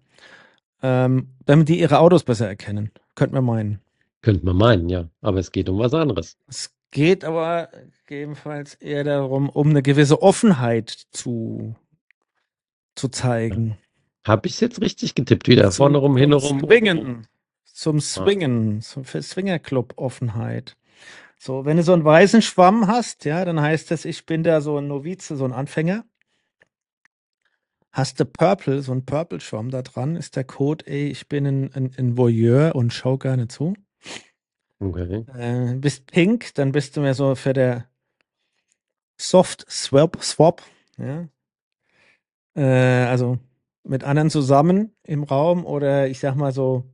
ähm, 0.82 1.28
damit 1.46 1.68
die 1.68 1.78
ihre 1.78 2.00
Autos 2.00 2.24
besser 2.24 2.48
erkennen. 2.48 2.90
Könnte 3.14 3.36
man 3.36 3.44
meinen. 3.44 3.80
Könnte 4.20 4.44
man 4.44 4.56
meinen, 4.56 4.88
ja. 4.88 5.08
Aber 5.20 5.38
es 5.38 5.52
geht 5.52 5.68
um 5.68 5.78
was 5.78 5.94
anderes. 5.94 6.36
Es 6.48 6.74
geht 6.90 7.24
aber 7.24 7.70
gegebenenfalls 8.06 8.74
eher 8.74 9.04
darum, 9.04 9.48
um 9.48 9.70
eine 9.70 9.82
gewisse 9.82 10.20
Offenheit 10.20 10.90
zu, 10.90 11.76
zu 12.96 13.08
zeigen. 13.08 13.78
Habe 14.24 14.46
ich 14.46 14.54
es 14.54 14.60
jetzt 14.60 14.80
richtig 14.80 15.14
getippt 15.14 15.48
wieder? 15.48 15.70
Vorne 15.72 15.98
rum, 15.98 16.16
hinten 16.16 16.38
zum 16.40 16.60
rum. 16.60 16.68
Swingen. 16.68 17.26
Zum 17.64 18.00
Swingen. 18.00 18.80
Zum, 18.80 19.04
für 19.04 19.22
Swingerclub 19.22 19.94
Offenheit. 19.96 20.76
So, 21.38 21.64
wenn 21.64 21.76
du 21.76 21.82
so 21.82 21.92
einen 21.92 22.04
weißen 22.04 22.40
Schwamm 22.40 22.86
hast, 22.86 23.24
ja, 23.24 23.44
dann 23.44 23.60
heißt 23.60 23.90
das, 23.90 24.04
ich 24.04 24.26
bin 24.26 24.44
da 24.44 24.60
so 24.60 24.78
ein 24.78 24.86
Novize, 24.86 25.36
so 25.36 25.44
ein 25.44 25.52
Anfänger. 25.52 26.04
Hast 27.90 28.20
du 28.20 28.24
Purple, 28.24 28.80
so 28.80 28.92
ein 28.92 29.04
Purple-Schwamm 29.04 29.70
da 29.70 29.82
dran, 29.82 30.16
ist 30.16 30.36
der 30.36 30.44
Code, 30.44 30.86
ey, 30.86 31.08
ich 31.08 31.28
bin 31.28 31.46
ein, 31.46 31.74
ein, 31.74 31.90
ein 31.98 32.16
Voyeur 32.16 32.74
und 32.74 32.92
schau 32.92 33.18
gerne 33.18 33.48
zu. 33.48 33.74
Okay. 34.78 35.24
Äh, 35.36 35.74
bist 35.74 36.06
pink, 36.06 36.54
dann 36.54 36.72
bist 36.72 36.96
du 36.96 37.00
mehr 37.00 37.14
so 37.14 37.34
für 37.34 37.52
der 37.52 37.88
Soft 39.16 39.66
Swap, 39.68 40.22
Swap, 40.22 40.62
ja. 40.96 41.28
Äh, 42.54 43.06
also 43.06 43.38
mit 43.84 44.04
anderen 44.04 44.30
zusammen 44.30 44.94
im 45.02 45.24
Raum 45.24 45.66
oder 45.66 46.08
ich 46.08 46.20
sag 46.20 46.36
mal 46.36 46.52
so 46.52 46.84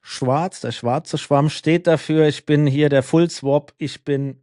schwarz, 0.00 0.60
der 0.60 0.72
schwarze 0.72 1.18
Schwamm 1.18 1.50
steht 1.50 1.86
dafür, 1.86 2.28
ich 2.28 2.46
bin 2.46 2.66
hier 2.66 2.88
der 2.88 3.02
Full 3.02 3.30
Swap, 3.30 3.74
ich 3.78 4.04
bin 4.04 4.40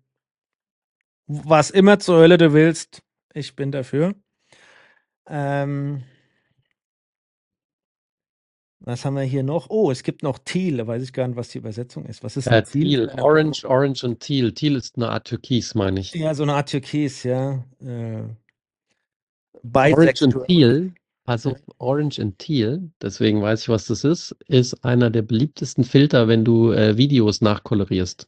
was 1.28 1.72
immer 1.72 2.00
zur 2.00 2.20
Hölle 2.20 2.38
du 2.38 2.54
willst, 2.54 3.02
ich 3.34 3.56
bin 3.56 3.72
dafür. 3.72 4.14
Ähm, 5.28 6.04
was 8.80 9.04
haben 9.04 9.16
wir 9.16 9.24
hier 9.24 9.42
noch? 9.42 9.72
Oh, 9.72 9.90
es 9.90 10.04
gibt 10.04 10.22
noch 10.22 10.38
Teal, 10.38 10.78
da 10.78 10.86
weiß 10.86 11.02
ich 11.02 11.12
gar 11.12 11.28
nicht, 11.28 11.38
was 11.38 11.50
die 11.50 11.58
Übersetzung 11.58 12.06
ist. 12.06 12.24
Was 12.24 12.38
ist 12.38 12.46
Ja, 12.46 12.62
Teal? 12.62 13.08
Teal, 13.08 13.20
Orange, 13.20 13.66
Orange 13.66 14.04
und 14.04 14.20
Teal. 14.20 14.52
Teal 14.52 14.76
ist 14.76 14.98
eine 14.98 15.10
Art 15.10 15.26
Türkis, 15.26 15.74
meine 15.74 16.02
ich. 16.02 16.14
Ja, 16.14 16.36
so 16.36 16.44
eine 16.44 16.54
Art 16.54 16.70
Türkis, 16.70 17.24
ja. 17.24 17.64
Äh, 17.82 18.24
Orange 19.74 20.22
und 20.22 20.46
Teal, 20.46 20.94
auf, 21.26 21.62
Orange 21.80 22.20
und 22.20 22.38
Teal, 22.40 22.90
deswegen 23.02 23.42
weiß 23.42 23.64
ich, 23.64 23.70
was 23.70 23.86
das 23.88 24.04
ist, 24.04 24.36
ist 24.48 24.86
einer 24.86 25.10
der 25.10 25.24
beliebtesten 25.24 25.84
Filter, 25.84 26.28
wenn 26.28 26.46
du 26.46 26.72
äh, 26.72 26.98
Videos 26.98 27.42
nachkolorierst. 27.42 28.28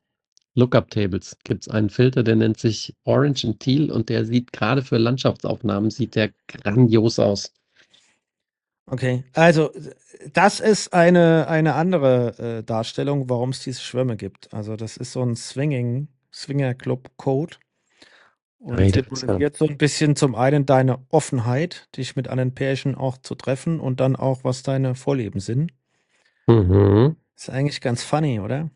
Lookup-Tables 0.56 1.38
gibt 1.44 1.64
es 1.64 1.70
einen 1.70 1.90
Filter, 1.90 2.24
der 2.24 2.36
nennt 2.36 2.60
sich 2.60 2.96
Orange 3.04 3.46
and 3.46 3.60
Teal 3.60 3.92
und 3.92 4.10
der 4.10 4.26
sieht 4.26 4.52
gerade 4.52 4.82
für 4.82 4.98
Landschaftsaufnahmen, 4.98 5.92
sieht 5.92 6.16
der 6.16 6.32
grandios 6.48 7.20
aus. 7.20 7.54
Okay, 8.88 9.24
also 9.34 9.70
das 10.34 10.60
ist 10.60 10.94
eine, 10.94 11.48
eine 11.48 11.76
andere 11.76 12.38
äh, 12.40 12.64
Darstellung, 12.64 13.30
warum 13.30 13.50
es 13.50 13.60
diese 13.60 13.82
Schwämme 13.82 14.18
gibt. 14.18 14.52
Also 14.54 14.76
das 14.76 14.98
ist 14.98 15.12
so 15.12 15.22
ein 15.22 15.36
Swinging, 15.36 16.08
Swinger 16.34 16.74
Club 16.74 17.12
Code 17.18 17.58
und 18.60 18.80
ja- 18.80 18.90
symbolisiert 18.92 19.58
so 19.58 19.68
ein 19.68 19.78
bisschen 19.78 20.16
zum 20.16 20.36
einen 20.36 20.66
deine 20.66 21.00
Offenheit, 21.10 21.90
dich 21.96 22.16
mit 22.16 22.28
anderen 22.28 22.54
Pärchen 22.54 22.96
auch 22.96 23.18
zu 23.18 23.36
treffen 23.36 23.80
und 23.80 24.00
dann 24.00 24.16
auch, 24.16 24.44
was 24.44 24.64
deine 24.64 24.96
Vorlieben 24.96 25.40
sind. 25.40 25.72
Mhm. 26.48 27.16
Ist 27.36 27.50
eigentlich 27.50 27.82
ganz 27.82 28.04
funny, 28.04 28.40
oder? 28.40 28.70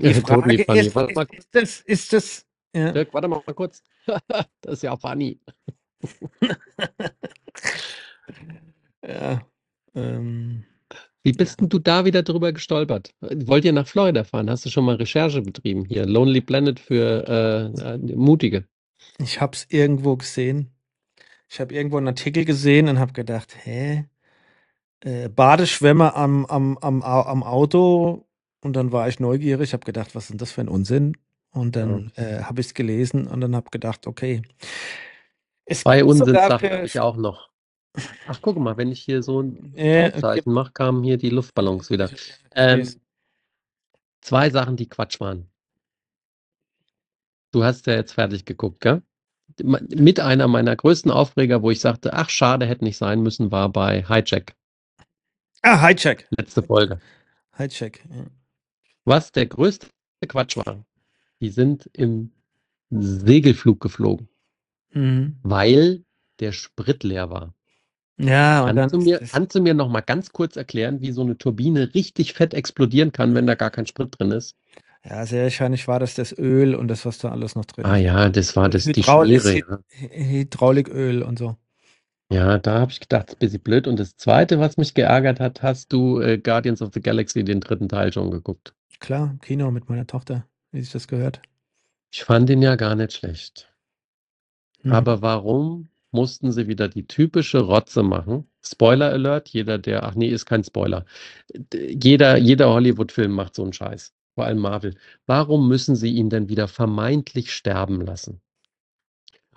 Die 0.00 0.04
Ja, 0.08 0.12
Frage 0.14 0.64
funny. 0.64 0.80
ist, 0.80 0.94
Warte 0.94 1.14
mal, 1.14 1.26
ist, 1.32 1.48
das, 1.52 1.80
ist 1.80 2.12
das, 2.12 2.46
ja, 2.74 2.92
Dirk, 2.92 3.14
warte 3.14 3.28
mal 3.28 3.40
kurz. 3.54 3.82
Das 4.62 4.74
ist 4.74 4.82
ja 4.82 4.96
funny. 4.96 5.38
ja, 9.06 9.42
ähm, 9.94 10.64
Wie 11.22 11.32
bist 11.32 11.60
denn 11.60 11.68
du 11.68 11.78
da 11.78 12.04
wieder 12.04 12.22
drüber 12.22 12.52
gestolpert? 12.52 13.14
Wollt 13.20 13.64
ihr 13.64 13.72
nach 13.72 13.86
Florida 13.86 14.24
fahren? 14.24 14.48
Hast 14.50 14.64
du 14.64 14.70
schon 14.70 14.84
mal 14.84 14.96
Recherche 14.96 15.42
betrieben? 15.42 15.84
Hier, 15.84 16.06
Lonely 16.06 16.40
Planet 16.40 16.80
für 16.80 17.72
äh, 17.76 17.94
äh, 17.94 17.98
Mutige. 18.16 18.64
Ich 19.18 19.40
habe 19.40 19.54
es 19.56 19.66
irgendwo 19.68 20.16
gesehen. 20.16 20.70
Ich 21.48 21.60
habe 21.60 21.74
irgendwo 21.74 21.98
einen 21.98 22.08
Artikel 22.08 22.44
gesehen 22.44 22.88
und 22.88 22.98
habe 22.98 23.12
gedacht, 23.12 23.56
hä? 23.64 24.06
Äh, 25.00 25.28
Badeschwämme 25.28 26.14
am, 26.14 26.46
am, 26.46 26.78
am, 26.78 27.02
Au- 27.02 27.22
am 27.26 27.42
Auto. 27.42 28.26
Und 28.62 28.74
dann 28.74 28.92
war 28.92 29.08
ich 29.08 29.20
neugierig, 29.20 29.72
habe 29.72 29.84
gedacht, 29.86 30.14
was 30.14 30.24
ist 30.24 30.30
denn 30.30 30.38
das 30.38 30.52
für 30.52 30.62
ein 30.62 30.68
Unsinn? 30.68 31.16
Und 31.52 31.76
dann 31.76 32.12
äh, 32.16 32.42
habe 32.42 32.60
ich 32.60 32.68
es 32.68 32.74
gelesen 32.74 33.26
und 33.28 33.40
dann 33.40 33.56
habe 33.56 33.70
gedacht, 33.70 34.06
okay. 34.06 34.42
Es 35.66 35.82
Zwei 35.82 35.98
gibt 36.00 36.14
sogar 36.14 36.58
für- 36.58 36.70
habe 36.70 36.84
ich 36.86 36.98
auch 37.00 37.16
noch. 37.16 37.50
Ach, 38.26 38.38
guck 38.42 38.58
mal, 38.58 38.76
wenn 38.76 38.90
ich 38.92 39.00
hier 39.02 39.22
so 39.22 39.40
ein 39.42 39.72
Äh, 39.78 40.12
Zeichen 40.20 40.52
mache, 40.52 40.72
kamen 40.72 41.02
hier 41.04 41.16
die 41.18 41.30
Luftballons 41.30 41.90
wieder. 41.90 42.10
Ähm, 42.54 43.00
zwei 44.20 44.48
Sachen, 44.50 44.76
die 44.76 44.88
Quatsch 44.88 45.18
waren. 45.18 45.50
Du 47.52 47.62
hast 47.62 47.86
ja 47.86 47.94
jetzt 47.94 48.12
fertig 48.14 48.44
geguckt, 48.46 48.80
gell? 48.80 49.02
Mit 49.64 50.20
einer 50.20 50.48
meiner 50.48 50.74
größten 50.76 51.10
Aufreger, 51.10 51.62
wo 51.62 51.70
ich 51.70 51.80
sagte, 51.80 52.12
ach 52.14 52.30
schade, 52.30 52.66
hätte 52.66 52.84
nicht 52.84 52.96
sein 52.96 53.22
müssen, 53.22 53.50
war 53.50 53.68
bei 53.70 54.02
Hijack, 54.06 54.54
ah, 55.62 55.86
Hijack. 55.86 56.26
letzte 56.36 56.62
Folge. 56.62 56.98
Hijack. 57.56 58.04
Ja. 58.10 58.26
Was 59.04 59.32
der 59.32 59.46
größte 59.46 59.88
Quatsch 60.26 60.56
war, 60.56 60.84
die 61.40 61.50
sind 61.50 61.88
im 61.92 62.32
Segelflug 62.90 63.80
geflogen, 63.80 64.28
Mhm. 64.92 65.36
weil 65.42 66.04
der 66.40 66.52
Sprit 66.52 67.04
leer 67.04 67.30
war. 67.30 67.54
Ja, 68.20 68.64
und 68.64 68.74
Kannst 68.76 68.94
du 68.94 68.98
dann 68.98 69.04
mir, 69.04 69.20
ist 69.20 69.32
kannst 69.32 69.54
du 69.54 69.60
mir 69.62 69.74
noch 69.74 69.88
mal 69.88 70.00
ganz 70.00 70.32
kurz 70.32 70.56
erklären, 70.56 71.00
wie 71.00 71.12
so 71.12 71.20
eine 71.22 71.38
Turbine 71.38 71.94
richtig 71.94 72.32
fett 72.32 72.52
explodieren 72.54 73.12
kann, 73.12 73.34
wenn 73.34 73.46
da 73.46 73.54
gar 73.54 73.70
kein 73.70 73.86
Sprit 73.86 74.08
drin 74.18 74.32
ist? 74.32 74.56
Ja, 75.04 75.24
sehr 75.26 75.44
wahrscheinlich 75.44 75.86
war 75.88 76.00
das 76.00 76.14
das 76.14 76.36
Öl 76.36 76.74
und 76.74 76.88
das, 76.88 77.06
was 77.06 77.18
da 77.18 77.30
alles 77.30 77.54
noch 77.54 77.64
drin 77.64 77.84
Ah 77.84 77.96
ja, 77.96 78.28
das 78.28 78.56
war 78.56 78.68
das 78.68 78.84
die 78.84 78.92
Hydraulik- 79.02 79.40
Schmiere. 79.42 79.82
Ja. 80.00 80.08
Hydrauliköl 80.24 81.22
und 81.22 81.38
so. 81.38 81.56
Ja, 82.30 82.58
da 82.58 82.80
habe 82.80 82.92
ich 82.92 83.00
gedacht, 83.00 83.28
das 83.28 83.32
ist 83.32 83.36
ein 83.36 83.38
bisschen 83.38 83.60
blöd. 83.62 83.86
Und 83.86 83.98
das 83.98 84.16
Zweite, 84.16 84.58
was 84.58 84.76
mich 84.76 84.92
geärgert 84.92 85.40
hat, 85.40 85.62
hast 85.62 85.92
du 85.94 86.20
äh, 86.20 86.36
Guardians 86.36 86.82
of 86.82 86.90
the 86.92 87.00
Galaxy, 87.00 87.42
den 87.42 87.60
dritten 87.60 87.88
Teil, 87.88 88.12
schon 88.12 88.30
geguckt. 88.30 88.74
Klar, 89.00 89.30
im 89.30 89.40
Kino 89.40 89.70
mit 89.70 89.88
meiner 89.88 90.06
Tochter, 90.06 90.46
wie 90.70 90.80
sich 90.82 90.92
das 90.92 91.08
gehört. 91.08 91.40
Ich 92.12 92.24
fand 92.24 92.50
ihn 92.50 92.60
ja 92.60 92.76
gar 92.76 92.94
nicht 92.96 93.14
schlecht. 93.14 93.72
Mhm. 94.82 94.92
Aber 94.92 95.22
warum 95.22 95.88
mussten 96.10 96.52
sie 96.52 96.68
wieder 96.68 96.88
die 96.88 97.06
typische 97.06 97.60
Rotze 97.60 98.02
machen? 98.02 98.46
Spoiler 98.62 99.10
Alert, 99.10 99.48
jeder, 99.48 99.78
der, 99.78 100.02
ach 100.04 100.14
nee, 100.14 100.28
ist 100.28 100.44
kein 100.44 100.64
Spoiler. 100.64 101.06
Jeder, 101.72 102.36
jeder 102.36 102.68
Hollywood-Film 102.70 103.32
macht 103.32 103.54
so 103.54 103.62
einen 103.62 103.72
Scheiß, 103.72 104.12
vor 104.38 104.44
allem 104.46 104.60
Marvel. 104.60 104.94
Warum 105.26 105.66
müssen 105.66 105.96
sie 105.96 106.14
ihn 106.14 106.30
denn 106.30 106.48
wieder 106.48 106.68
vermeintlich 106.68 107.52
sterben 107.52 108.00
lassen? 108.00 108.40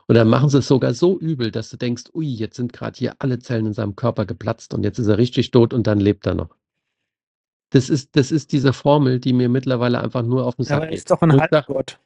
Und 0.08 0.15
dann 0.15 0.28
machen 0.28 0.50
sie 0.50 0.58
es 0.58 0.67
sogar 0.67 0.96
so 0.96 1.20
übel, 1.20 1.52
dass 1.52 1.70
du 1.70 1.78
denkst, 1.78 2.06
ui, 2.15 2.26
jetzt 2.26 2.56
sind 2.56 2.74
gerade 2.74 2.98
hier 2.98 3.13
alle 3.20 3.38
Zellen 3.38 3.67
in 3.67 3.74
seinem 3.74 3.96
Körper 3.96 4.26
geplatzt 4.26 4.74
und 4.74 4.84
jetzt 4.84 4.98
ist 4.98 5.06
er 5.06 5.20
richtig 5.20 5.52
tot 5.52 5.76
und 5.76 5.86
dann 5.86 6.00
lebt 6.00 6.26
er 6.26 6.34
noch. 6.34 6.56
Das 7.70 7.89
ist, 7.91 8.15
das 8.15 8.32
ist 8.32 8.54
diese 8.54 8.74
Formel, 8.74 9.20
die 9.20 9.34
mir 9.34 9.50
mittlerweile 9.50 10.02
einfach 10.02 10.24
nur 10.24 10.48
auf 10.48 10.56
den 10.56 10.65
Sack 10.65 10.78
aber 10.78 10.86
er 10.86 10.89
geht. 10.89 10.98
ist 10.98 11.12
doch 11.12 11.22
ein 11.22 11.39
Halbgott. 11.39 12.00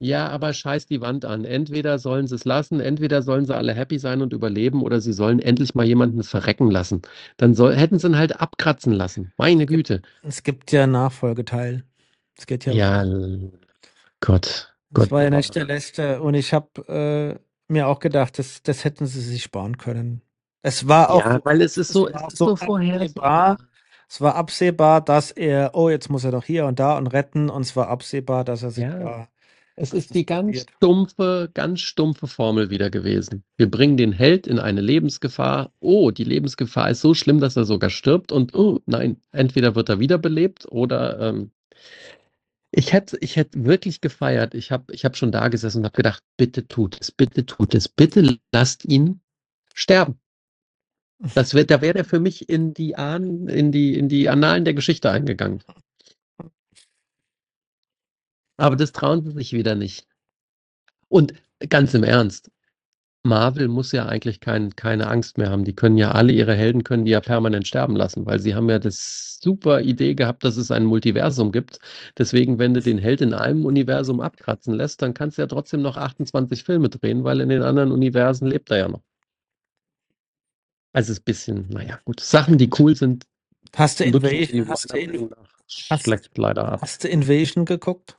ja, 0.00 0.28
aber 0.28 0.52
scheiß 0.52 0.86
die 0.86 1.00
Wand 1.00 1.24
an. 1.24 1.44
Entweder 1.44 2.00
sollen 2.00 2.26
sie 2.26 2.34
es 2.34 2.44
lassen, 2.44 2.80
entweder 2.80 3.22
sollen 3.22 3.46
sie 3.46 3.54
alle 3.54 3.74
happy 3.74 4.00
sein 4.00 4.22
und 4.22 4.32
überleben, 4.32 4.82
oder 4.82 5.00
sie 5.00 5.12
sollen 5.12 5.38
endlich 5.38 5.76
mal 5.76 5.86
jemanden 5.86 6.24
verrecken 6.24 6.68
lassen. 6.68 7.02
Dann 7.36 7.54
soll, 7.54 7.76
hätten 7.76 8.00
sie 8.00 8.08
ihn 8.08 8.18
halt 8.18 8.40
abkratzen 8.40 8.92
lassen. 8.92 9.32
Meine 9.36 9.66
Güte. 9.66 10.02
Es 10.22 10.42
gibt 10.42 10.72
ja 10.72 10.88
Nachfolgeteil. 10.88 11.84
Es 12.38 12.46
geht 12.46 12.64
ja. 12.66 12.72
Ja, 12.72 13.02
l- 13.02 13.52
Gott. 14.20 14.74
das 14.90 15.04
Gott. 15.04 15.10
war 15.10 15.22
ja 15.22 15.30
nicht 15.30 15.54
der 15.54 15.64
letzte. 15.64 16.20
Und 16.22 16.34
ich 16.34 16.52
habe 16.52 17.38
äh, 17.38 17.72
mir 17.72 17.88
auch 17.88 17.98
gedacht, 18.00 18.38
das, 18.38 18.62
das 18.62 18.84
hätten 18.84 19.06
sie 19.06 19.20
sich 19.20 19.42
sparen 19.42 19.78
können. 19.78 20.22
Es 20.62 20.86
war 20.88 21.10
auch, 21.10 21.24
Ja, 21.24 21.40
weil 21.44 21.60
es 21.62 21.76
ist 21.76 21.92
so, 21.92 22.04
war 22.12 22.26
es 22.26 22.34
ist 22.34 22.38
so 22.38 22.50
absehbar. 22.52 22.66
vorhersehbar. 22.68 23.58
Es 24.08 24.20
war 24.20 24.34
absehbar, 24.34 25.00
dass 25.00 25.30
er, 25.30 25.70
oh, 25.74 25.88
jetzt 25.88 26.10
muss 26.10 26.24
er 26.24 26.30
doch 26.32 26.44
hier 26.44 26.66
und 26.66 26.78
da 26.78 26.98
und 26.98 27.06
retten. 27.08 27.48
Und 27.50 27.62
es 27.62 27.74
war 27.76 27.88
absehbar, 27.88 28.44
dass 28.44 28.62
er 28.62 28.70
sich 28.70 28.84
Ja. 28.84 28.98
da. 28.98 29.28
Es 29.74 29.94
ist 29.94 30.14
die 30.14 30.26
ganz 30.26 30.60
stumpfe, 30.60 31.50
ganz 31.54 31.80
stumpfe 31.80 32.26
Formel 32.26 32.68
wieder 32.68 32.90
gewesen. 32.90 33.42
Wir 33.56 33.70
bringen 33.70 33.96
den 33.96 34.12
Held 34.12 34.46
in 34.46 34.58
eine 34.58 34.82
Lebensgefahr. 34.82 35.72
Oh, 35.80 36.10
die 36.10 36.24
Lebensgefahr 36.24 36.90
ist 36.90 37.00
so 37.00 37.14
schlimm, 37.14 37.40
dass 37.40 37.56
er 37.56 37.64
sogar 37.64 37.88
stirbt. 37.88 38.32
Und 38.32 38.54
oh, 38.54 38.80
nein, 38.84 39.16
entweder 39.32 39.74
wird 39.74 39.88
er 39.88 39.98
wiederbelebt 39.98 40.66
oder 40.70 41.18
ähm, 41.20 41.52
ich 42.74 42.92
hätte, 42.94 43.18
ich 43.20 43.36
hätte 43.36 43.64
wirklich 43.64 44.00
gefeiert. 44.00 44.54
Ich 44.54 44.72
habe, 44.72 44.92
ich 44.94 45.04
habe 45.04 45.14
schon 45.14 45.30
da 45.30 45.48
gesessen 45.48 45.78
und 45.78 45.84
habe 45.84 45.96
gedacht, 45.96 46.24
bitte 46.38 46.66
tut 46.66 46.98
es, 47.00 47.12
bitte 47.12 47.44
tut 47.44 47.74
es, 47.74 47.86
bitte 47.86 48.38
lasst 48.50 48.86
ihn 48.86 49.20
sterben. 49.74 50.18
Das 51.34 51.54
wär, 51.54 51.64
da 51.64 51.82
wäre 51.82 51.98
er 51.98 52.04
für 52.04 52.18
mich 52.18 52.48
in 52.48 52.72
die 52.72 52.96
Ahnen, 52.96 53.46
in 53.46 53.72
die, 53.72 53.96
in 53.96 54.08
die 54.08 54.28
Annalen 54.28 54.64
der 54.64 54.74
Geschichte 54.74 55.10
eingegangen. 55.10 55.62
Aber 58.56 58.76
das 58.76 58.92
trauen 58.92 59.22
sie 59.22 59.32
sich 59.32 59.52
wieder 59.52 59.74
nicht. 59.74 60.08
Und 61.08 61.34
ganz 61.68 61.92
im 61.92 62.04
Ernst, 62.04 62.50
Marvel 63.24 63.68
muss 63.68 63.92
ja 63.92 64.06
eigentlich 64.06 64.40
kein, 64.40 64.74
keine 64.74 65.06
Angst 65.06 65.38
mehr 65.38 65.50
haben. 65.50 65.64
Die 65.64 65.74
können 65.74 65.96
ja 65.96 66.10
alle 66.10 66.32
ihre 66.32 66.54
Helden 66.54 66.82
können 66.82 67.04
die 67.04 67.12
ja 67.12 67.20
permanent 67.20 67.68
sterben 67.68 67.94
lassen, 67.94 68.26
weil 68.26 68.40
sie 68.40 68.54
haben 68.54 68.68
ja 68.68 68.80
das 68.80 69.38
super 69.40 69.80
Idee 69.80 70.14
gehabt, 70.14 70.42
dass 70.44 70.56
es 70.56 70.70
ein 70.72 70.84
Multiversum 70.84 71.52
gibt. 71.52 71.78
Deswegen, 72.18 72.58
wenn 72.58 72.74
du 72.74 72.80
den 72.80 72.98
Held 72.98 73.20
in 73.20 73.32
einem 73.32 73.64
Universum 73.64 74.20
abkratzen 74.20 74.74
lässt, 74.74 75.02
dann 75.02 75.14
kannst 75.14 75.38
du 75.38 75.42
ja 75.42 75.46
trotzdem 75.46 75.82
noch 75.82 75.96
28 75.96 76.64
Filme 76.64 76.88
drehen, 76.88 77.22
weil 77.22 77.40
in 77.40 77.48
den 77.48 77.62
anderen 77.62 77.92
Universen 77.92 78.48
lebt 78.48 78.70
er 78.70 78.78
ja 78.78 78.88
noch. 78.88 79.02
Also 80.92 81.12
ist 81.12 81.20
ein 81.20 81.24
bisschen, 81.24 81.68
naja, 81.70 82.00
gut. 82.04 82.20
Sachen, 82.20 82.58
die 82.58 82.70
cool 82.78 82.96
sind, 82.96 83.24
Hast 83.74 84.00
du 84.00 84.04
Invasion, 84.04 84.68
hast 84.68 84.92
du, 84.92 84.98
In- 84.98 85.30
hast- 85.88 86.02
schlecht 86.04 86.36
leider 86.36 86.72
ab. 86.72 86.82
hast 86.82 87.04
du 87.04 87.08
Invasion 87.08 87.64
geguckt? 87.64 88.18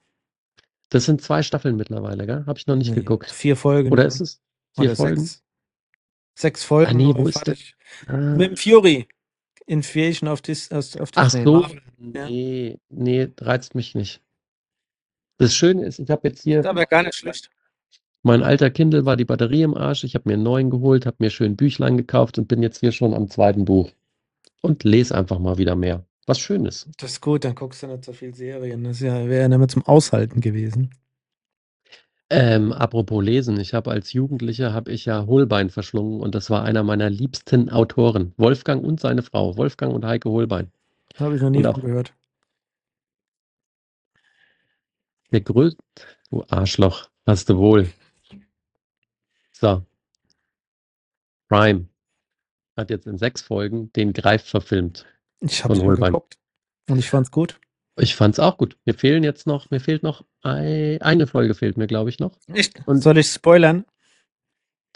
Das 0.89 1.05
sind 1.05 1.21
zwei 1.21 1.43
Staffeln 1.43 1.75
mittlerweile, 1.75 2.25
gell? 2.25 2.43
Habe 2.47 2.57
ich 2.57 2.65
noch 2.67 2.75
nicht 2.75 2.89
Nee, 2.89 2.95
geguckt. 2.95 3.29
Vier 3.29 3.55
Folgen. 3.55 3.91
Oder 3.91 4.05
ist 4.05 4.21
es 4.21 4.41
vier 4.75 4.85
Oder 4.85 4.95
Folgen? 4.95 5.21
sechs. 5.21 5.43
Sechs 6.35 6.63
Folgen. 6.63 6.91
Ah, 6.91 6.93
nee, 6.93 7.13
wo 7.15 7.27
ist 7.27 7.37
fertig. 7.43 7.75
Ah. 8.07 8.17
Mit 8.17 8.51
dem 8.51 8.57
Fury. 8.57 9.07
Invasion 9.65 10.27
auf, 10.27 10.41
Dis 10.41 10.71
auf, 10.71 10.99
auf 10.99 11.09
Ach 11.15 11.29
so, 11.29 11.61
Marvel. 11.61 11.81
Ja. 11.97 12.27
nee, 12.27 12.79
nee, 12.89 13.29
reizt 13.39 13.75
mich 13.75 13.95
nicht. 13.95 14.21
Das 15.37 15.55
Schöne 15.55 15.85
ist, 15.85 15.99
ich 15.99 16.09
habe 16.09 16.27
jetzt 16.27 16.43
hier 16.43 16.59
Ist 16.59 16.65
aber 16.65 16.85
gar 16.85 17.03
nicht 17.03 17.15
schlecht. 17.15 17.49
Mein 18.23 18.43
alter 18.43 18.69
Kindle 18.69 19.05
war 19.05 19.17
die 19.17 19.25
Batterie 19.25 19.63
im 19.63 19.75
Arsch. 19.75 20.03
Ich 20.03 20.15
habe 20.15 20.29
mir 20.29 20.35
einen 20.35 20.43
neuen 20.43 20.69
geholt, 20.69 21.05
habe 21.05 21.17
mir 21.19 21.29
schön 21.29 21.55
Büchlein 21.57 21.97
gekauft 21.97 22.37
und 22.37 22.47
bin 22.47 22.63
jetzt 22.63 22.79
hier 22.79 22.91
schon 22.91 23.13
am 23.13 23.29
zweiten 23.29 23.65
Buch. 23.65 23.91
Und 24.61 24.83
lese 24.85 25.15
einfach 25.15 25.39
mal 25.39 25.57
wieder 25.57 25.75
mehr. 25.75 26.05
Was 26.25 26.39
schön 26.39 26.65
ist. 26.65 26.87
Das 26.97 27.11
ist 27.11 27.21
gut, 27.21 27.43
dann 27.43 27.55
guckst 27.55 27.83
du 27.83 27.87
nicht 27.87 28.05
so 28.05 28.13
viel 28.13 28.33
Serien. 28.33 28.83
Das 28.85 29.01
ja, 29.01 29.27
wäre 29.27 29.41
ja 29.41 29.47
nicht 29.49 29.57
mehr 29.57 29.67
zum 29.67 29.85
Aushalten 29.85 30.39
gewesen. 30.39 30.91
Ähm, 32.35 32.73
apropos 32.73 33.23
Lesen, 33.23 33.59
ich 33.59 33.75
habe 33.75 33.91
als 33.91 34.11
Jugendlicher 34.13 34.73
habe 34.73 34.91
ich 34.91 35.05
ja 35.05 35.27
Holbein 35.27 35.69
verschlungen 35.69 36.19
und 36.19 36.33
das 36.33 36.49
war 36.49 36.63
einer 36.63 36.81
meiner 36.83 37.09
liebsten 37.09 37.69
Autoren. 37.69 38.33
Wolfgang 38.37 38.83
und 38.83 38.99
seine 38.99 39.21
Frau, 39.21 39.55
Wolfgang 39.55 39.93
und 39.93 40.03
Heike 40.03 40.29
Holbein. 40.31 40.71
Habe 41.19 41.35
ich 41.35 41.41
noch 41.43 41.51
nie 41.51 41.63
auch- 41.63 41.79
gehört. 41.79 42.13
Der 45.31 45.41
größte, 45.41 45.83
du 46.31 46.43
Arschloch, 46.49 47.09
hast 47.27 47.49
du 47.49 47.57
wohl. 47.57 47.87
So. 49.51 49.83
Prime 51.49 51.87
hat 52.75 52.89
jetzt 52.89 53.05
in 53.05 53.17
sechs 53.19 53.41
Folgen 53.43 53.91
den 53.93 54.13
Greif 54.13 54.43
verfilmt. 54.43 55.05
Ich 55.39 55.63
habe 55.63 55.75
Holbein. 55.79 56.13
geguckt. 56.13 56.37
Und 56.89 56.97
ich 56.97 57.09
fand's 57.09 57.29
gut. 57.31 57.59
Ich 57.97 58.15
fand's 58.15 58.39
auch 58.39 58.57
gut. 58.57 58.75
Mir 58.85 58.93
fehlen 58.95 59.23
jetzt 59.23 59.45
noch, 59.45 59.69
mir 59.69 59.79
fehlt 59.79 60.01
noch 60.03 60.23
ei- 60.41 60.97
eine 61.01 61.27
Folge 61.27 61.53
fehlt 61.53 61.77
mir, 61.77 61.87
glaube 61.87 62.09
ich, 62.09 62.19
noch. 62.19 62.31
Echt? 62.51 62.81
Und- 62.87 63.01
Soll 63.01 63.17
ich 63.19 63.27
spoilern? 63.27 63.85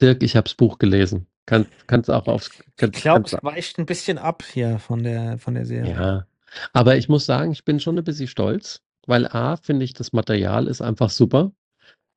Dirk, 0.01 0.23
ich 0.23 0.35
hab's 0.35 0.53
Buch 0.55 0.77
gelesen. 0.79 1.27
Kann, 1.45 1.65
kannst 1.87 2.09
auch 2.11 2.27
aufs. 2.27 2.51
Kann, 2.75 2.91
Ich 2.93 3.01
glaube, 3.01 3.25
es 3.25 3.33
weicht 3.41 3.77
ein 3.79 3.85
bisschen 3.85 4.17
ab 4.17 4.43
hier 4.51 4.79
von 4.79 5.03
der, 5.03 5.37
von 5.39 5.53
der 5.53 5.65
Serie. 5.65 5.93
ja. 5.93 6.27
Aber 6.73 6.95
ich 6.97 7.09
muss 7.09 7.25
sagen, 7.25 7.51
ich 7.51 7.65
bin 7.65 7.79
schon 7.79 7.97
ein 7.97 8.03
bisschen 8.05 8.27
stolz, 8.27 8.81
weil 9.05 9.27
A, 9.27 9.57
finde 9.57 9.83
ich, 9.83 9.93
das 9.93 10.13
Material 10.13 10.67
ist 10.67 10.81
einfach 10.81 11.09
super. 11.09 11.51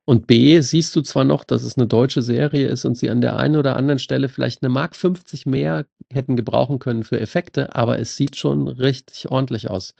Und 0.07 0.27
B, 0.29 0.61
siehst 0.61 0.95
du 0.97 1.03
zwar 1.03 1.25
noch, 1.25 1.45
dass 1.45 1.62
es 1.62 1.77
eine 1.77 1.87
deutsche 1.88 2.23
Serie 2.23 2.69
ist 2.69 2.85
und 2.85 2.97
sie 2.97 3.11
an 3.11 3.21
der 3.21 3.37
einen 3.37 3.57
oder 3.57 3.77
anderen 3.77 3.99
Stelle 3.99 4.29
vielleicht 4.29 4.62
eine 4.62 4.71
Mark 4.71 4.95
50 4.97 5.47
mehr 5.47 5.85
hätten 6.12 6.37
gebrauchen 6.37 6.79
können 6.79 7.05
für 7.05 7.21
Effekte, 7.21 7.75
aber 7.75 7.99
es 7.99 8.16
sieht 8.16 8.37
schon 8.37 8.66
richtig 8.69 9.31
ordentlich 9.31 9.69
aus. 9.69 9.95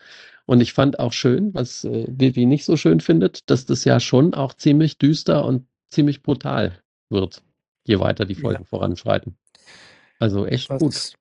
Und 0.51 0.61
ich 0.61 0.73
fand 0.73 0.99
auch 0.99 1.13
schön, 1.13 1.55
was 1.55 1.85
äh, 1.85 2.07
Vivi 2.09 2.45
nicht 2.45 2.65
so 2.65 2.77
schön 2.77 2.99
findet, 2.99 3.49
dass 3.49 3.67
das 3.67 3.85
ja 3.85 4.01
schon 4.01 4.35
auch 4.35 4.53
ziemlich 4.53 4.99
düster 4.99 5.45
und 5.45 5.69
ziemlich 5.91 6.25
brutal 6.25 6.77
wird, 7.09 7.45
je 7.85 8.01
weiter 8.01 8.25
die 8.25 8.35
Ja. 8.35 8.41
Folgen 8.41 8.65
voranschreiten. 8.65 9.37
Also 10.19 10.47
echt 10.47 10.69
Das, 10.69 10.81
gut. 10.83 11.13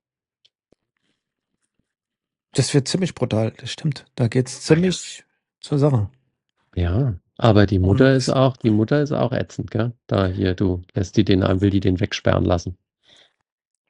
das 2.54 2.74
wird 2.74 2.88
ziemlich 2.88 3.14
brutal, 3.14 3.52
das 3.56 3.70
stimmt. 3.70 4.04
Da 4.16 4.26
geht's 4.26 4.62
ziemlich 4.62 5.22
zur 5.60 5.78
Sache. 5.78 6.10
Ja, 6.74 7.14
aber 7.38 7.66
die 7.66 7.78
Mutter 7.78 8.10
Und- 8.10 8.16
ist 8.16 8.30
auch, 8.30 8.56
die 8.56 8.70
Mutter 8.70 9.00
ist 9.00 9.12
auch 9.12 9.30
ätzend, 9.30 9.70
gell? 9.70 9.92
Da 10.08 10.26
hier, 10.26 10.54
du 10.54 10.82
lässt 10.94 11.16
die 11.16 11.24
den, 11.24 11.42
will 11.60 11.70
die 11.70 11.78
den 11.78 12.00
wegsperren 12.00 12.44
lassen. 12.44 12.76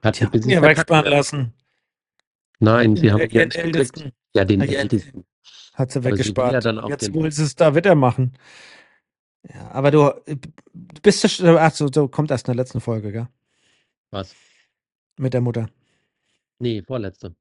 Hat 0.03 0.21
Die 0.21 0.39
sie 0.39 0.49
mir 0.49 0.61
wegsperren 0.61 1.11
lassen. 1.11 1.55
Nein, 2.59 2.95
sie 2.97 3.11
haben 3.11 3.27
Den 3.27 3.31
ja. 3.31 3.63
Ältesten 3.63 4.13
Ja, 4.35 4.45
den 4.45 4.61
ja, 4.61 4.67
ältesten. 4.81 5.25
Hat 5.75 5.91
sie 5.93 6.05
weggespart. 6.05 6.65
ja 6.65 6.89
Jetzt 6.89 7.13
will 7.15 7.31
sie 7.33 7.45
es 7.45 7.55
da 7.55 7.75
wieder 7.75 7.95
machen. 7.95 8.37
Ja, 9.49 9.71
aber 9.71 9.91
du 9.91 10.09
äh, 10.27 10.37
du 10.37 11.01
bist 11.03 11.23
ja 11.23 11.29
schon, 11.29 11.57
ach 11.57 11.73
so, 11.73 11.89
so 11.93 12.09
kommt 12.09 12.31
erst 12.31 12.47
in 12.49 12.53
der 12.53 12.63
letzten 12.63 12.81
Folge, 12.81 13.13
gell? 13.13 13.29
Was? 14.11 14.35
Mit 15.17 15.35
der 15.35 15.41
Mutter. 15.41 15.71
Nee, 16.59 16.83
vorletzte. 16.83 17.35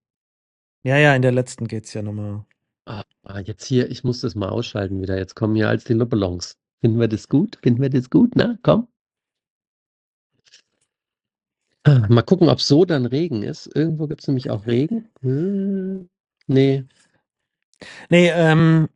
Ja, 0.84 0.98
ja, 0.98 1.14
in 1.16 1.22
der 1.22 1.34
letzten 1.34 1.68
geht's 1.68 1.94
ja 1.94 2.02
nochmal. 2.02 2.46
Ah, 2.86 3.04
ah, 3.24 3.40
jetzt 3.40 3.66
hier, 3.66 3.90
ich 3.92 4.04
muss 4.04 4.22
das 4.22 4.36
mal 4.36 4.50
ausschalten 4.50 5.02
wieder. 5.02 5.18
Jetzt 5.18 5.36
kommen 5.36 5.56
hier 5.56 5.68
als 5.68 5.84
die 5.84 5.94
Luppelongs. 5.94 6.58
Finden 6.82 7.00
wir 7.00 7.10
das 7.10 7.28
gut? 7.28 7.58
Finden 7.62 7.82
wir 7.82 7.90
das 7.90 8.10
gut? 8.10 8.32
Na, 8.36 8.58
komm. 8.64 8.88
Ah, 11.84 12.08
Mal 12.10 12.22
gucken, 12.24 12.50
ob 12.50 12.62
so 12.62 12.86
dann 12.86 13.06
Regen 13.06 13.44
ist. 13.44 13.68
Irgendwo 13.76 14.08
gibt 14.08 14.22
es 14.22 14.28
nämlich 14.28 14.50
auch 14.50 14.66
Regen. 14.68 15.10
Hm, 15.22 16.10
nee. 16.48 16.86
Nee, 18.10 18.30
ähm, 18.30 18.89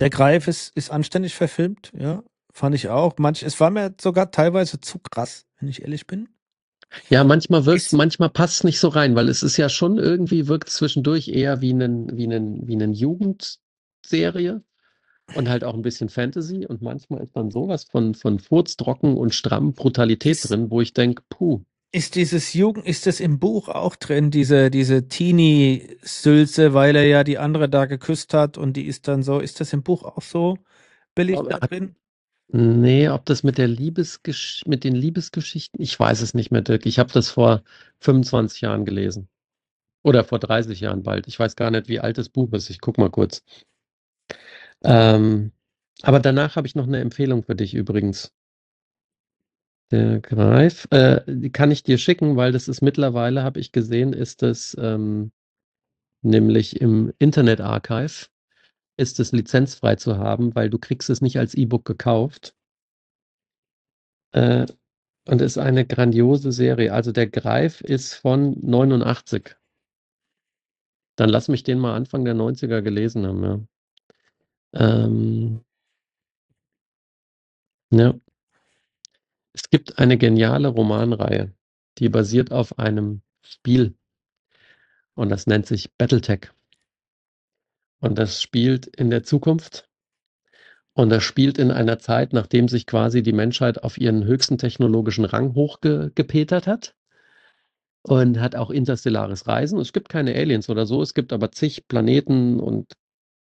der 0.00 0.10
Greif 0.10 0.48
ist, 0.48 0.76
ist 0.76 0.90
anständig 0.90 1.34
verfilmt, 1.34 1.92
ja. 1.96 2.22
Fand 2.52 2.74
ich 2.74 2.88
auch. 2.88 3.14
Manch, 3.18 3.42
es 3.42 3.60
war 3.60 3.70
mir 3.70 3.94
sogar 4.00 4.30
teilweise 4.30 4.80
zu 4.80 4.98
krass, 4.98 5.46
wenn 5.60 5.68
ich 5.68 5.82
ehrlich 5.82 6.06
bin. 6.06 6.28
Ja, 7.10 7.22
manchmal 7.22 7.66
wirkt, 7.66 7.92
manchmal 7.92 8.30
passt 8.30 8.56
es 8.56 8.64
nicht 8.64 8.80
so 8.80 8.88
rein, 8.88 9.14
weil 9.14 9.28
es 9.28 9.42
ist 9.42 9.56
ja 9.58 9.68
schon 9.68 9.98
irgendwie, 9.98 10.48
wirkt 10.48 10.70
zwischendurch 10.70 11.28
eher 11.28 11.60
wie 11.60 11.70
einen, 11.70 12.16
wie 12.16 12.24
einen, 12.24 12.66
wie 12.66 12.74
einen 12.74 12.94
Jugendserie 12.94 14.62
und 15.34 15.48
halt 15.48 15.64
auch 15.64 15.74
ein 15.74 15.82
bisschen 15.82 16.08
Fantasy 16.08 16.66
und 16.66 16.80
manchmal 16.80 17.22
ist 17.22 17.36
dann 17.36 17.50
sowas 17.50 17.84
von, 17.84 18.14
von 18.14 18.38
Furztrocken 18.38 19.16
und 19.16 19.34
stramm 19.34 19.74
Brutalität 19.74 20.48
drin, 20.48 20.70
wo 20.70 20.80
ich 20.80 20.94
denke, 20.94 21.22
puh, 21.28 21.62
Ist 21.90 22.16
dieses 22.16 22.52
Jugend, 22.52 22.86
ist 22.86 23.06
das 23.06 23.18
im 23.20 23.38
Buch 23.38 23.68
auch 23.68 23.96
drin, 23.96 24.30
diese, 24.30 24.70
diese 24.70 25.08
Teenie-Sülze, 25.08 26.74
weil 26.74 26.96
er 26.96 27.06
ja 27.06 27.24
die 27.24 27.38
andere 27.38 27.68
da 27.70 27.86
geküsst 27.86 28.34
hat 28.34 28.58
und 28.58 28.74
die 28.74 28.86
ist 28.86 29.08
dann 29.08 29.22
so, 29.22 29.40
ist 29.40 29.60
das 29.60 29.72
im 29.72 29.82
Buch 29.82 30.02
auch 30.04 30.20
so 30.22 30.58
billig 31.14 31.40
Aber 31.40 31.48
da 31.48 31.58
drin? 31.60 31.96
nee, 32.48 33.08
ob 33.08 33.26
das 33.26 33.42
mit 33.42 33.58
der 33.58 33.68
Liebesgesch 33.68 34.64
mit 34.66 34.84
den 34.84 34.94
Liebesgeschichten, 34.96 35.82
ich 35.82 35.98
weiß 35.98 36.20
es 36.22 36.34
nicht 36.34 36.50
mehr, 36.52 36.62
Dirk. 36.62 36.86
Ich 36.86 36.98
habe 36.98 37.12
das 37.12 37.30
vor 37.30 37.62
25 38.00 38.62
Jahren 38.62 38.84
gelesen. 38.84 39.28
Oder 40.04 40.24
vor 40.24 40.38
30 40.40 40.80
Jahren 40.80 41.02
bald. 41.04 41.28
Ich 41.28 41.38
weiß 41.38 41.56
gar 41.56 41.70
nicht, 41.72 41.88
wie 41.88 42.00
alt 42.00 42.18
das 42.18 42.28
Buch 42.30 42.52
ist. 42.54 42.70
Ich 42.70 42.80
guck 42.80 42.98
mal 42.98 43.10
kurz. 43.10 43.42
Ähm, 44.84 45.52
aber 46.02 46.20
danach 46.20 46.56
habe 46.56 46.66
ich 46.66 46.74
noch 46.74 46.86
eine 46.86 47.00
Empfehlung 47.00 47.42
für 47.44 47.54
dich 47.56 47.74
übrigens. 47.74 48.32
Der 49.90 50.20
Greif, 50.20 50.86
äh, 50.90 51.48
kann 51.50 51.70
ich 51.70 51.82
dir 51.82 51.96
schicken, 51.98 52.36
weil 52.36 52.52
das 52.52 52.68
ist 52.68 52.82
mittlerweile, 52.82 53.42
habe 53.42 53.60
ich 53.60 53.72
gesehen, 53.72 54.12
ist 54.12 54.42
das 54.42 54.76
ähm, 54.78 55.32
nämlich 56.22 56.80
im 56.80 57.12
Internet 57.18 57.60
Archive, 57.60 58.28
ist 58.98 59.20
es 59.20 59.32
lizenzfrei 59.32 59.96
zu 59.96 60.18
haben, 60.18 60.54
weil 60.54 60.70
du 60.70 60.78
kriegst 60.78 61.10
es 61.10 61.22
nicht 61.22 61.38
als 61.38 61.54
E-Book 61.54 61.84
gekauft. 61.84 62.54
Äh, 64.32 64.66
und 65.28 65.42
ist 65.42 65.58
eine 65.58 65.86
grandiose 65.86 66.52
Serie. 66.52 66.92
Also 66.92 67.12
der 67.12 67.28
Greif 67.28 67.82
ist 67.82 68.14
von 68.14 68.56
89. 68.62 69.56
Dann 71.16 71.28
lass 71.28 71.48
mich 71.48 71.64
den 71.64 71.78
mal 71.78 71.94
Anfang 71.94 72.24
der 72.24 72.34
90er 72.34 72.80
gelesen 72.80 73.26
haben, 73.26 73.44
ja. 73.44 73.60
Ähm, 74.74 75.60
ja. 77.90 78.14
Es 79.58 79.70
gibt 79.70 79.98
eine 79.98 80.16
geniale 80.16 80.68
Romanreihe, 80.68 81.52
die 81.98 82.08
basiert 82.08 82.52
auf 82.52 82.78
einem 82.78 83.22
Spiel. 83.42 83.96
Und 85.14 85.30
das 85.30 85.48
nennt 85.48 85.66
sich 85.66 85.92
Battletech. 85.96 86.52
Und 87.98 88.20
das 88.20 88.40
spielt 88.40 88.86
in 88.86 89.10
der 89.10 89.24
Zukunft. 89.24 89.88
Und 90.92 91.10
das 91.10 91.24
spielt 91.24 91.58
in 91.58 91.72
einer 91.72 91.98
Zeit, 91.98 92.32
nachdem 92.32 92.68
sich 92.68 92.86
quasi 92.86 93.20
die 93.20 93.32
Menschheit 93.32 93.82
auf 93.82 93.98
ihren 93.98 94.24
höchsten 94.24 94.58
technologischen 94.58 95.24
Rang 95.24 95.56
hochgepetert 95.56 96.68
hat. 96.68 96.94
Und 98.02 98.38
hat 98.38 98.54
auch 98.54 98.70
interstellares 98.70 99.48
Reisen. 99.48 99.80
Es 99.80 99.92
gibt 99.92 100.08
keine 100.08 100.36
Aliens 100.36 100.70
oder 100.70 100.86
so, 100.86 101.02
es 101.02 101.14
gibt 101.14 101.32
aber 101.32 101.50
zig 101.50 101.88
Planeten 101.88 102.60
und 102.60 102.92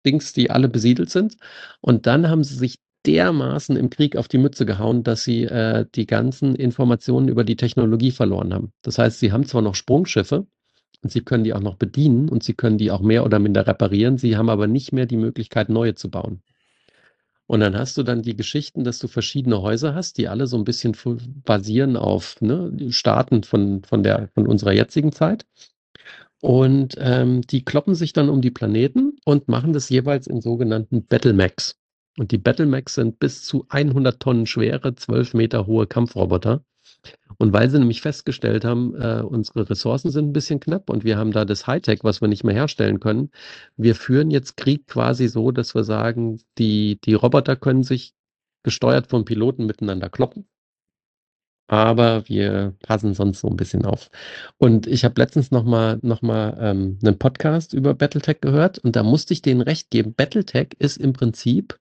Dings, 0.05 0.35
die 0.35 0.51
alle 0.51 0.69
besiedelt 0.69 1.09
sind. 1.09 1.39
Und 1.81 2.07
dann 2.07 2.29
haben 2.29 2.45
sie 2.45 2.57
sich 2.57 2.84
dermaßen 3.07 3.77
im 3.77 3.91
Krieg 3.91 4.17
auf 4.17 4.29
die 4.29 4.39
Mütze 4.39 4.67
gehauen, 4.67 5.03
dass 5.03 5.25
sie 5.25 5.45
äh, 5.45 5.87
die 5.95 6.07
ganzen 6.07 6.55
Informationen 6.55 7.29
über 7.29 7.45
die 7.45 7.57
Technologie 7.57 8.11
verloren 8.11 8.55
haben. 8.55 8.73
Das 8.83 8.99
heißt, 8.99 9.21
sie 9.21 9.33
haben 9.33 9.47
zwar 9.47 9.63
noch 9.63 9.75
Sprungschiffe 9.75 10.47
und 11.03 11.13
sie 11.13 11.21
können 11.21 11.45
die 11.45 11.53
auch 11.55 11.61
noch 11.61 11.77
bedienen 11.77 12.29
und 12.29 12.43
sie 12.43 12.55
können 12.55 12.79
die 12.79 12.91
auch 12.91 13.01
mehr 13.01 13.25
oder 13.25 13.39
minder 13.39 13.67
reparieren, 13.67 14.19
sie 14.19 14.37
haben 14.37 14.49
aber 14.49 14.67
nicht 14.67 14.93
mehr 14.93 15.07
die 15.07 15.17
Möglichkeit, 15.17 15.69
neue 15.69 15.95
zu 15.95 16.11
bauen. 16.11 16.43
Und 17.47 17.61
dann 17.61 17.77
hast 17.77 17.99
du 17.99 18.03
dann 18.03 18.23
die 18.23 18.37
Geschichten, 18.37 18.85
dass 18.85 18.99
du 18.99 19.07
verschiedene 19.07 19.61
Häuser 19.61 19.95
hast, 19.95 20.17
die 20.17 20.29
alle 20.29 20.47
so 20.47 20.57
ein 20.57 20.65
bisschen 20.65 20.97
basieren 21.45 21.97
auf 21.97 22.41
ne, 22.41 22.73
Staaten 22.91 23.43
von, 23.43 23.83
von, 23.85 24.03
der, 24.03 24.29
von 24.35 24.47
unserer 24.47 24.73
jetzigen 24.73 25.13
Zeit. 25.13 25.45
Und 26.41 26.95
ähm, 26.99 27.43
die 27.43 27.65
kloppen 27.65 27.95
sich 27.95 28.13
dann 28.13 28.29
um 28.31 28.41
die 28.41 28.51
Planeten 28.51 29.17
und 29.25 29.49
machen 29.49 29.73
das 29.73 29.89
jeweils 29.91 30.27
in 30.27 30.41
sogenannten 30.41 31.07
Battlemax. 31.07 31.79
Und 32.17 32.31
die 32.31 32.39
Battlemax 32.39 32.95
sind 32.95 33.19
bis 33.19 33.43
zu 33.43 33.67
100 33.69 34.21
Tonnen 34.21 34.47
schwere, 34.47 34.95
12 34.95 35.35
Meter 35.35 35.67
hohe 35.67 35.87
Kampfroboter. 35.87 36.65
Und 37.39 37.53
weil 37.53 37.69
sie 37.69 37.79
nämlich 37.79 38.01
festgestellt 38.03 38.65
haben, 38.65 38.95
äh, 38.95 39.23
unsere 39.23 39.69
Ressourcen 39.69 40.11
sind 40.11 40.29
ein 40.29 40.33
bisschen 40.33 40.61
knapp 40.61 40.91
und 40.91 41.05
wir 41.05 41.19
haben 41.19 41.33
da 41.33 41.45
das 41.45 41.67
Hightech, 41.67 42.01
was 42.05 42.21
wir 42.21 42.29
nicht 42.29 42.45
mehr 42.45 42.55
herstellen 42.55 43.01
können. 43.01 43.31
Wir 43.77 43.95
führen 43.95 44.31
jetzt 44.31 44.57
Krieg 44.57 44.87
quasi 44.87 45.29
so, 45.29 45.51
dass 45.51 45.75
wir 45.75 45.85
sagen, 45.85 46.41
die, 46.59 47.01
die 47.05 47.15
Roboter 47.15 47.57
können 47.57 47.83
sich 47.83 48.15
gesteuert 48.63 49.09
vom 49.09 49.25
Piloten 49.25 49.67
miteinander 49.67 50.09
kloppen. 50.09 50.47
Aber 51.75 52.29
wir 52.29 52.77
passen 52.83 53.15
sonst 53.15 53.41
so 53.41 53.49
ein 53.49 53.57
bisschen 53.57 53.85
auf. 53.85 54.09
Und 54.59 54.87
ich 54.87 55.05
habe 55.05 55.21
letztens 55.21 55.51
nochmal 55.51 55.99
noch 56.03 56.23
mal, 56.23 56.57
ähm, 56.61 57.01
einen 57.03 57.19
Podcast 57.19 57.73
über 57.75 57.95
Battletech 57.95 58.41
gehört 58.41 58.79
und 58.79 58.95
da 58.95 59.03
musste 59.03 59.33
ich 59.35 59.43
denen 59.43 59.61
recht 59.61 59.91
geben. 59.91 60.15
Battletech 60.15 60.69
ist 60.79 60.99
im 60.99 61.15
Prinzip 61.15 61.81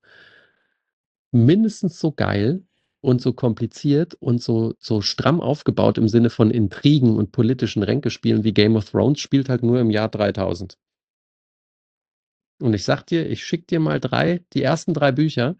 mindestens 1.32 2.00
so 2.00 2.12
geil 2.12 2.64
und 3.02 3.22
so 3.22 3.34
kompliziert 3.34 4.16
und 4.16 4.42
so, 4.42 4.74
so 4.80 5.02
stramm 5.02 5.40
aufgebaut 5.40 6.00
im 6.00 6.08
Sinne 6.08 6.32
von 6.32 6.50
Intrigen 6.50 7.16
und 7.16 7.32
politischen 7.32 7.84
Ränkespielen 7.84 8.44
wie 8.44 8.54
Game 8.54 8.76
of 8.76 8.90
Thrones 8.90 9.20
spielt 9.20 9.48
halt 9.48 9.62
nur 9.62 9.80
im 9.80 9.92
Jahr 9.92 10.10
3000. 10.10 10.76
Und 12.60 12.74
ich 12.74 12.84
sag 12.84 13.06
dir, 13.06 13.30
ich 13.30 13.44
schick 13.46 13.68
dir 13.68 13.80
mal 13.80 14.00
drei, 14.00 14.44
die 14.54 14.64
ersten 14.64 14.96
drei 14.96 15.12
Bücher, 15.12 15.56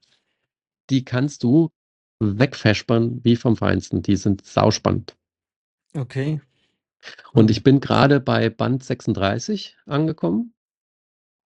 die 0.90 1.06
kannst 1.06 1.44
du 1.44 1.70
wegfeschbern 2.40 3.22
wie 3.24 3.36
vom 3.36 3.56
Feinsten. 3.56 4.02
Die 4.02 4.16
sind 4.16 4.46
sauspannend. 4.46 5.16
Okay. 5.96 6.42
Und 7.34 7.52
ich 7.52 7.64
bin 7.64 7.80
gerade 7.80 8.20
bei 8.20 8.50
Band 8.50 8.84
36 8.84 9.78
angekommen. 9.86 10.54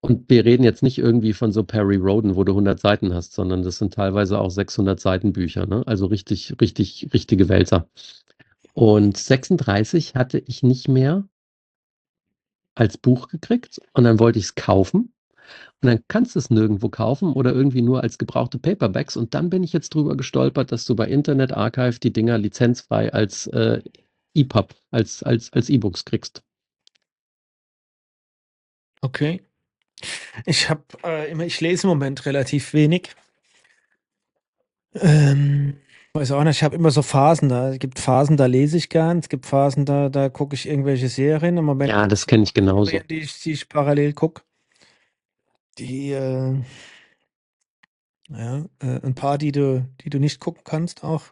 Und 0.03 0.31
wir 0.31 0.47
reden 0.47 0.65
jetzt 0.65 0.83
nicht 0.83 0.97
irgendwie 0.97 1.35
von 1.35 1.53
so 1.53 1.63
Perry 1.63 1.97
Roden, 1.97 2.35
wo 2.35 2.45
du 2.45 2.53
100 2.53 2.81
Seiten 2.81 3.13
hast, 3.13 3.35
sondern 3.35 3.63
das 3.63 3.77
sind 3.77 3.93
teilweise 3.93 4.39
auch 4.39 4.51
600 4.51 4.99
Seiten 4.99 5.35
Bücher, 5.35 5.67
ne? 5.67 5.83
Also 5.87 6.07
richtig, 6.07 6.55
richtig, 6.59 7.11
richtige 7.13 7.51
Wälzer. 7.51 7.87
Und 8.73 9.19
36 9.19 10.15
hatte 10.15 10.39
ich 10.39 10.63
nicht 10.63 10.89
mehr 10.89 11.29
als 12.75 12.97
Buch 12.97 13.29
gekriegt 13.29 13.81
und 13.93 14.05
dann 14.05 14.19
wollte 14.19 14.39
ich 14.39 14.47
es 14.47 14.55
kaufen. 14.55 15.13
Und 15.83 15.89
dann 15.89 16.01
kannst 16.09 16.35
du 16.35 16.39
es 16.39 16.51
nirgendwo 16.51 16.89
kaufen 16.89 17.33
oder 17.33 17.53
irgendwie 17.53 17.83
nur 17.83 18.03
als 18.03 18.19
gebrauchte 18.19 18.59
Paperbacks. 18.59 19.17
Und 19.17 19.35
dann 19.35 19.51
bin 19.51 19.63
ich 19.63 19.73
jetzt 19.73 19.95
drüber 19.95 20.17
gestolpert, 20.17 20.73
dass 20.73 20.85
du 20.85 20.95
bei 20.95 21.09
Internet 21.09 21.53
Archive 21.53 21.99
die 22.01 22.13
Dinger 22.13 22.39
lizenzfrei 22.39 23.13
als 23.13 23.47
äh, 23.49 23.81
EPUB, 24.35 24.75
als, 24.91 25.23
als, 25.23 25.53
als 25.53 25.69
E-Books 25.69 26.05
kriegst. 26.05 26.43
Okay. 29.01 29.43
Ich 30.47 30.71
habe 30.71 30.83
äh, 31.05 31.31
immer, 31.31 31.45
ich 31.45 31.61
lese 31.61 31.87
im 31.87 31.91
Moment 31.91 32.25
relativ 32.27 32.73
wenig. 32.73 33.11
Ähm, 34.95 35.77
weiß 36.15 36.33
auch 36.33 36.43
nicht, 36.45 36.57
ich 36.57 36.63
habe 36.63 36.77
immer 36.77 36.91
so 36.91 37.03
Phasen 37.03 37.49
da. 37.49 37.73
Es 37.73 37.79
gibt 37.79 37.99
Phasen, 37.99 38.37
da 38.37 38.47
lese 38.47 38.77
ich 38.77 38.89
gern, 38.89 39.19
es 39.19 39.29
gibt 39.29 39.47
Phasen, 39.47 39.85
da, 39.85 40.09
da 40.09 40.29
gucke 40.29 40.55
ich 40.55 40.69
irgendwelche 40.69 41.09
Serien. 41.09 41.57
Im 41.57 41.65
Moment, 41.65 41.91
Ja, 41.91 42.07
das 42.07 42.27
kenne 42.27 42.43
ich 42.43 42.55
genauso. 42.55 42.91
Die 43.09 43.19
ich, 43.19 43.41
die 43.41 43.53
ich 43.53 43.69
parallel 43.69 44.13
gucke. 44.13 44.43
Die, 45.81 46.13
äh, 46.13 46.63
ja, 48.29 48.65
äh, 48.81 49.01
ein 49.03 49.15
paar, 49.15 49.39
die 49.39 49.51
du, 49.51 49.89
die 50.03 50.11
du 50.11 50.21
nicht 50.21 50.39
gucken 50.39 50.63
kannst 50.65 51.03
auch. 51.05 51.25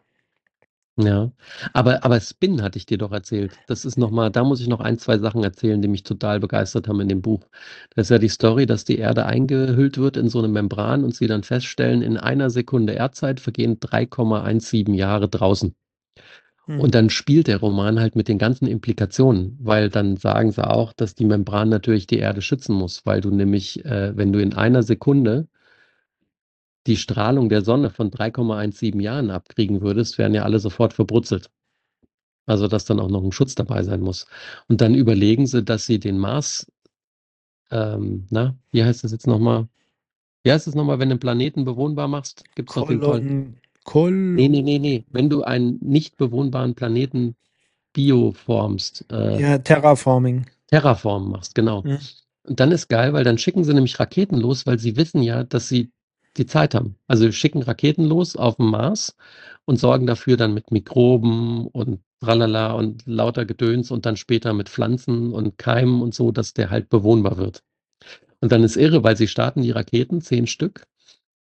Ja, 1.01 1.31
aber, 1.75 2.05
aber 2.05 2.21
Spin 2.21 2.61
hatte 2.63 2.77
ich 2.79 2.87
dir 2.87 2.99
doch 2.99 3.13
erzählt. 3.13 3.57
Das 3.69 3.85
ist 3.85 3.99
nochmal, 3.99 4.31
da 4.33 4.43
muss 4.43 4.61
ich 4.61 4.67
noch 4.67 4.81
ein, 4.81 4.99
zwei 4.99 5.19
Sachen 5.19 5.45
erzählen, 5.45 5.81
die 5.81 5.87
mich 5.87 6.03
total 6.03 6.41
begeistert 6.41 6.89
haben 6.89 7.01
in 7.01 7.09
dem 7.09 7.23
Buch. 7.23 7.47
Das 7.95 8.07
ist 8.07 8.11
ja 8.11 8.19
die 8.19 8.29
Story, 8.29 8.67
dass 8.67 8.85
die 8.85 8.99
Erde 8.99 9.27
eingehüllt 9.27 9.99
wird 9.99 10.17
in 10.17 10.29
so 10.29 10.41
eine 10.41 10.49
Membran 10.49 11.05
und 11.05 11.15
sie 11.15 11.29
dann 11.29 11.45
feststellen, 11.45 12.03
in 12.03 12.17
einer 12.17 12.51
Sekunde 12.51 12.95
Erdzeit 12.95 13.39
vergehen 13.39 13.79
3,17 13.79 14.95
Jahre 14.95 15.29
draußen. 15.29 15.75
Hm. 16.69 16.81
Und 16.81 16.95
dann 16.95 17.09
spielt 17.09 17.47
der 17.47 17.57
Roman 17.57 17.99
halt 17.99 18.15
mit 18.15 18.29
den 18.29 18.37
ganzen 18.37 18.67
Implikationen, 18.67 19.57
weil 19.59 19.89
dann 19.89 20.19
sagen 20.19 20.53
sie 20.53 20.69
auch, 20.69 20.93
dass 20.93 21.15
die 21.15 21.25
Membran 21.25 21.71
natürlich 21.71 22.07
die 22.07 22.19
Erde 22.19 22.43
schützen 22.43 22.75
muss, 22.75 23.07
weil 23.07 23.23
du 23.23 23.31
nämlich, 23.31 23.85
äh, 23.87 24.15
wenn 24.17 24.33
du 24.33 24.41
in 24.41 24.53
einer 24.53 24.83
Sekunde 24.83 25.49
die 26.87 26.99
Strahlung 26.99 27.49
der 27.49 27.63
Sonne 27.63 27.91
von 27.91 28.11
3,17 28.11 29.01
Jahren 29.01 29.31
abkriegen 29.31 29.81
würdest, 29.81 30.19
wären 30.19 30.35
ja 30.35 30.43
alle 30.43 30.59
sofort 30.59 30.93
verbrutzelt. 30.93 31.51
Also, 32.47 32.69
dass 32.69 32.85
dann 32.85 33.01
auch 33.01 33.09
noch 33.09 33.25
ein 33.25 33.33
Schutz 33.33 33.55
dabei 33.55 33.83
sein 33.83 34.01
muss. 34.01 34.27
Und 34.69 34.81
dann 34.81 34.95
überlegen 34.95 35.47
sie, 35.47 35.63
dass 35.63 35.87
sie 35.87 35.99
den 35.99 36.19
Mars, 36.19 36.71
ähm, 37.71 38.27
na, 38.31 38.57
wie 38.71 38.85
heißt 38.85 39.05
das 39.05 39.13
jetzt 39.13 39.27
nochmal? 39.27 39.69
Wie 40.43 40.53
heißt 40.53 40.67
es 40.67 40.75
nochmal, 40.75 40.99
wenn 40.99 41.09
du 41.09 41.15
einen 41.15 41.21
Planeten 41.21 41.65
bewohnbar 41.65 42.09
machst? 42.09 42.45
Gibt 42.55 42.71
es 42.71 42.77
noch 42.77 42.89
den 42.89 43.01
tollen. 43.01 43.61
Kolon, 43.89 44.35
Nee, 44.35 44.49
nee, 44.49 44.61
nee, 44.61 44.79
nee. 44.79 45.05
Wenn 45.11 45.31
du 45.31 45.45
einen 45.45 45.79
nicht 45.81 46.19
bewohnbaren 46.19 46.75
Planeten 46.75 47.37
bioformst, 47.95 49.07
äh, 49.11 49.41
ja, 49.41 49.59
Terraforming. 49.59 50.45
Terraform 50.67 51.31
machst, 51.31 51.55
genau. 51.55 51.83
Ja. 51.87 51.99
Und 52.43 52.61
dann 52.61 52.71
ist 52.71 52.89
geil, 52.89 53.15
weil 53.15 53.25
dann 53.25 53.39
schicken 53.39 53.65
sie 53.65 53.73
nämlich 53.73 53.99
Raketen 53.99 54.37
los, 54.37 54.67
weil 54.67 54.79
sie 54.79 54.99
wissen 54.99 55.23
ja, 55.23 55.43
dass 55.43 55.71
sie 55.71 55.91
die 56.37 56.45
Zeit 56.45 56.75
haben. 56.75 56.97
Also 57.07 57.33
schicken 57.33 57.63
Raketen 57.63 58.05
los 58.05 58.37
auf 58.37 58.57
den 58.57 58.67
Mars 58.67 59.17
und 59.65 59.79
sorgen 59.79 60.07
dafür 60.07 60.37
dann 60.37 60.53
mit 60.53 60.71
Mikroben 60.71 61.67
und 61.69 62.01
tralala 62.21 62.73
und 62.73 63.07
lauter 63.07 63.47
Gedöns 63.47 63.91
und 63.91 64.05
dann 64.05 64.17
später 64.17 64.53
mit 64.53 64.69
Pflanzen 64.69 65.33
und 65.33 65.57
Keimen 65.57 66.03
und 66.03 66.15
so, 66.15 66.31
dass 66.31 66.53
der 66.53 66.69
halt 66.69 66.91
bewohnbar 66.91 67.39
wird. 67.39 67.63
Und 68.43 68.53
dann 68.53 68.65
ist 68.65 68.77
irre, 68.77 69.03
weil 69.03 69.17
sie 69.17 69.29
starten 69.29 69.63
die 69.63 69.71
Raketen, 69.71 70.21
zehn 70.21 70.47
Stück, 70.47 70.87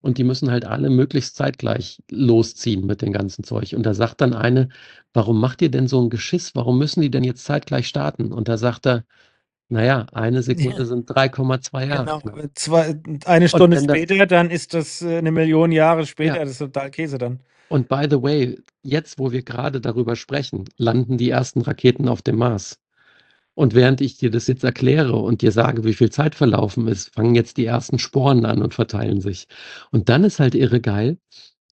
und 0.07 0.17
die 0.17 0.23
müssen 0.23 0.49
halt 0.49 0.65
alle 0.65 0.89
möglichst 0.89 1.35
zeitgleich 1.35 2.01
losziehen 2.09 2.85
mit 2.85 3.01
dem 3.01 3.11
ganzen 3.11 3.43
Zeug. 3.43 3.73
Und 3.75 3.83
da 3.85 3.93
sagt 3.93 4.21
dann 4.21 4.33
eine, 4.33 4.69
warum 5.13 5.39
macht 5.39 5.61
ihr 5.61 5.69
denn 5.69 5.87
so 5.87 6.01
ein 6.01 6.09
Geschiss? 6.09 6.55
Warum 6.55 6.77
müssen 6.79 7.01
die 7.01 7.11
denn 7.11 7.23
jetzt 7.25 7.43
zeitgleich 7.43 7.87
starten? 7.87 8.31
Und 8.31 8.47
da 8.47 8.57
sagt 8.57 8.87
er, 8.87 9.03
naja, 9.69 10.05
eine 10.13 10.43
Sekunde 10.43 10.79
Ja. 10.79 10.85
sind 10.85 11.09
3,2 11.09 11.85
Jahre. 11.87 12.21
Genau, 12.23 12.47
zwei, 12.55 12.95
eine 13.25 13.49
Stunde 13.49 13.75
wenn 13.77 13.87
das- 13.87 13.97
später, 13.97 14.25
dann 14.25 14.49
ist 14.49 14.73
das 14.73 15.01
äh, 15.01 15.17
eine 15.17 15.31
Million 15.31 15.73
Jahre 15.73 16.05
später, 16.05 16.35
Ja. 16.37 16.41
das 16.43 16.51
ist 16.51 16.59
total 16.59 16.89
Käse 16.89 17.17
dann. 17.17 17.41
Und 17.67 17.89
by 17.89 18.07
the 18.09 18.21
way, 18.23 18.57
jetzt, 18.81 19.19
wo 19.19 19.33
wir 19.33 19.43
gerade 19.43 19.81
darüber 19.81 20.15
sprechen, 20.15 20.63
landen 20.77 21.17
die 21.17 21.29
ersten 21.31 21.59
Raketen 21.61 22.07
auf 22.07 22.21
dem 22.21 22.37
Mars. 22.37 22.77
Und 23.57 23.73
während 23.73 24.01
ich 24.01 24.17
dir 24.17 24.29
das 24.29 24.45
jetzt 24.45 24.63
erkläre 24.63 25.15
und 25.15 25.41
dir 25.41 25.51
sage, 25.51 25.83
wie 25.83 25.95
viel 25.95 26.11
Zeit 26.11 26.35
verlaufen 26.35 26.87
ist, 26.87 27.15
fangen 27.15 27.33
jetzt 27.33 27.57
die 27.57 27.65
ersten 27.65 27.97
Sporen 27.97 28.45
an 28.45 28.61
und 28.61 28.75
verteilen 28.75 29.19
sich. 29.19 29.47
Und 29.89 30.09
dann 30.09 30.23
ist 30.23 30.39
halt 30.39 30.53
irre 30.53 30.79
geil, 30.79 31.17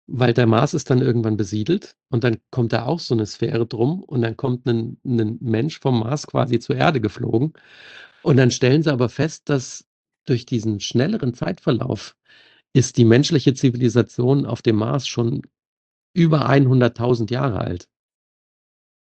weil 0.05 0.33
der 0.33 0.45
Mars 0.45 0.73
ist 0.73 0.89
dann 0.89 1.01
irgendwann 1.01 1.37
besiedelt 1.37 1.95
und 2.09 2.25
dann 2.25 2.39
kommt 2.51 2.73
da 2.73 2.85
auch 2.85 2.99
so 2.99 3.13
eine 3.13 3.25
Sphäre 3.25 3.65
drum 3.65 4.03
und 4.03 4.21
dann 4.23 4.35
kommt 4.35 4.67
ein, 4.67 4.97
ein 5.05 5.37
Mensch 5.39 5.79
vom 5.79 6.01
Mars 6.01 6.27
quasi 6.27 6.59
zur 6.59 6.75
Erde 6.75 6.99
geflogen. 6.99 7.53
Und 8.23 8.35
dann 8.35 8.51
stellen 8.51 8.83
sie 8.83 8.91
aber 8.91 9.07
fest, 9.07 9.47
dass 9.47 9.85
durch 10.25 10.45
diesen 10.45 10.81
schnelleren 10.81 11.33
Zeitverlauf 11.33 12.17
ist 12.73 12.97
die 12.97 13.05
menschliche 13.05 13.53
Zivilisation 13.53 14.45
auf 14.45 14.61
dem 14.61 14.75
Mars 14.75 15.07
schon 15.07 15.43
über 16.13 16.49
100.000 16.49 17.31
Jahre 17.31 17.59
alt. 17.59 17.87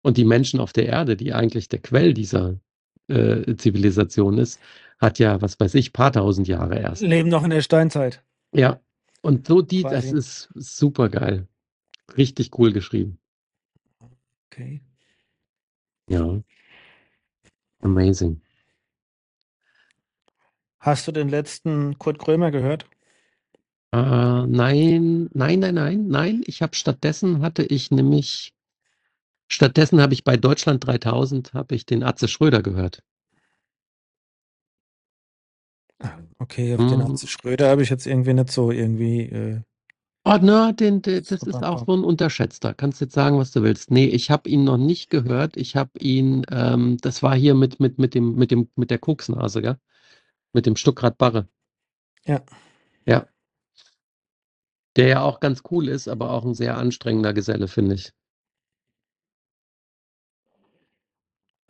Und 0.02 0.16
die 0.16 0.24
Menschen 0.24 0.60
auf 0.60 0.72
der 0.72 0.86
Erde, 0.86 1.16
die 1.16 1.32
eigentlich 1.32 1.68
der 1.68 1.80
Quell 1.80 2.12
dieser 2.12 2.58
äh, 3.08 3.56
Zivilisation 3.56 4.38
ist, 4.38 4.60
hat 4.98 5.18
ja, 5.18 5.40
was 5.40 5.58
weiß 5.58 5.74
ich, 5.74 5.92
paar 5.92 6.12
tausend 6.12 6.48
Jahre 6.48 6.78
erst. 6.78 7.02
Leben 7.02 7.28
noch 7.28 7.44
in 7.44 7.50
der 7.50 7.62
Steinzeit. 7.62 8.22
Ja. 8.52 8.80
Und 9.22 9.46
so 9.46 9.62
die, 9.62 9.82
das 9.82 10.10
Quasi. 10.10 10.16
ist 10.16 10.48
super 10.54 11.08
geil. 11.08 11.46
Richtig 12.16 12.58
cool 12.58 12.72
geschrieben. 12.72 13.18
Okay. 14.50 14.82
Ja. 16.08 16.42
Amazing. 17.80 18.40
Hast 20.78 21.06
du 21.06 21.12
den 21.12 21.28
letzten 21.28 21.96
Kurt 21.98 22.18
Krömer 22.18 22.50
gehört? 22.50 22.86
Äh, 23.92 23.98
nein, 24.46 25.30
nein, 25.32 25.60
nein, 25.60 25.74
nein, 25.74 26.06
nein. 26.08 26.42
Ich 26.46 26.60
habe 26.60 26.74
stattdessen 26.74 27.40
hatte 27.40 27.62
ich 27.62 27.90
nämlich, 27.90 28.52
stattdessen 29.52 30.00
habe 30.00 30.14
ich 30.14 30.24
bei 30.24 30.36
Deutschland 30.36 30.86
3000 30.86 31.54
habe 31.54 31.74
ich 31.74 31.86
den 31.86 32.02
Atze 32.02 32.28
Schröder 32.28 32.62
gehört. 32.62 33.02
Okay, 36.38 36.74
auf 36.74 36.86
den 36.86 36.98
Mhm. 36.98 37.02
Atze 37.02 37.26
Schröder 37.28 37.68
habe 37.70 37.82
ich 37.82 37.90
jetzt 37.90 38.06
irgendwie 38.06 38.34
nicht 38.34 38.50
so 38.50 38.70
irgendwie. 38.70 39.22
Äh, 39.22 39.60
Oh, 40.24 40.38
na, 40.40 40.70
den, 40.72 41.02
den, 41.02 41.24
das 41.24 41.42
ist 41.42 41.64
auch 41.64 41.84
so 41.84 41.94
ein 41.96 42.04
Unterschätzter. 42.04 42.74
Kannst 42.74 43.00
jetzt 43.00 43.12
sagen, 43.14 43.38
was 43.38 43.50
du 43.50 43.62
willst. 43.64 43.90
Nee, 43.90 44.06
ich 44.06 44.30
habe 44.30 44.48
ihn 44.48 44.62
noch 44.62 44.76
nicht 44.76 45.10
gehört. 45.10 45.56
Ich 45.56 45.74
habe 45.74 45.98
ihn, 45.98 46.44
ähm, 46.48 46.96
das 47.00 47.24
war 47.24 47.34
hier 47.34 47.56
mit, 47.56 47.80
mit, 47.80 47.98
mit 47.98 48.14
dem, 48.14 48.36
mit 48.36 48.52
dem, 48.52 48.68
mit 48.76 48.90
der 48.92 48.98
Koksnase, 48.98 49.62
gell? 49.62 49.78
Mit 50.52 50.66
dem 50.66 50.76
Stuckrad 50.76 51.18
Barre. 51.18 51.48
Ja. 52.24 52.42
Ja. 53.06 53.26
Der 54.96 55.08
ja 55.08 55.22
auch 55.22 55.40
ganz 55.40 55.62
cool 55.70 55.88
ist, 55.88 56.08
aber 56.08 56.30
auch 56.30 56.44
ein 56.44 56.54
sehr 56.54 56.78
anstrengender 56.78 57.32
Geselle, 57.34 57.66
finde 57.66 57.96
ich. 57.96 58.12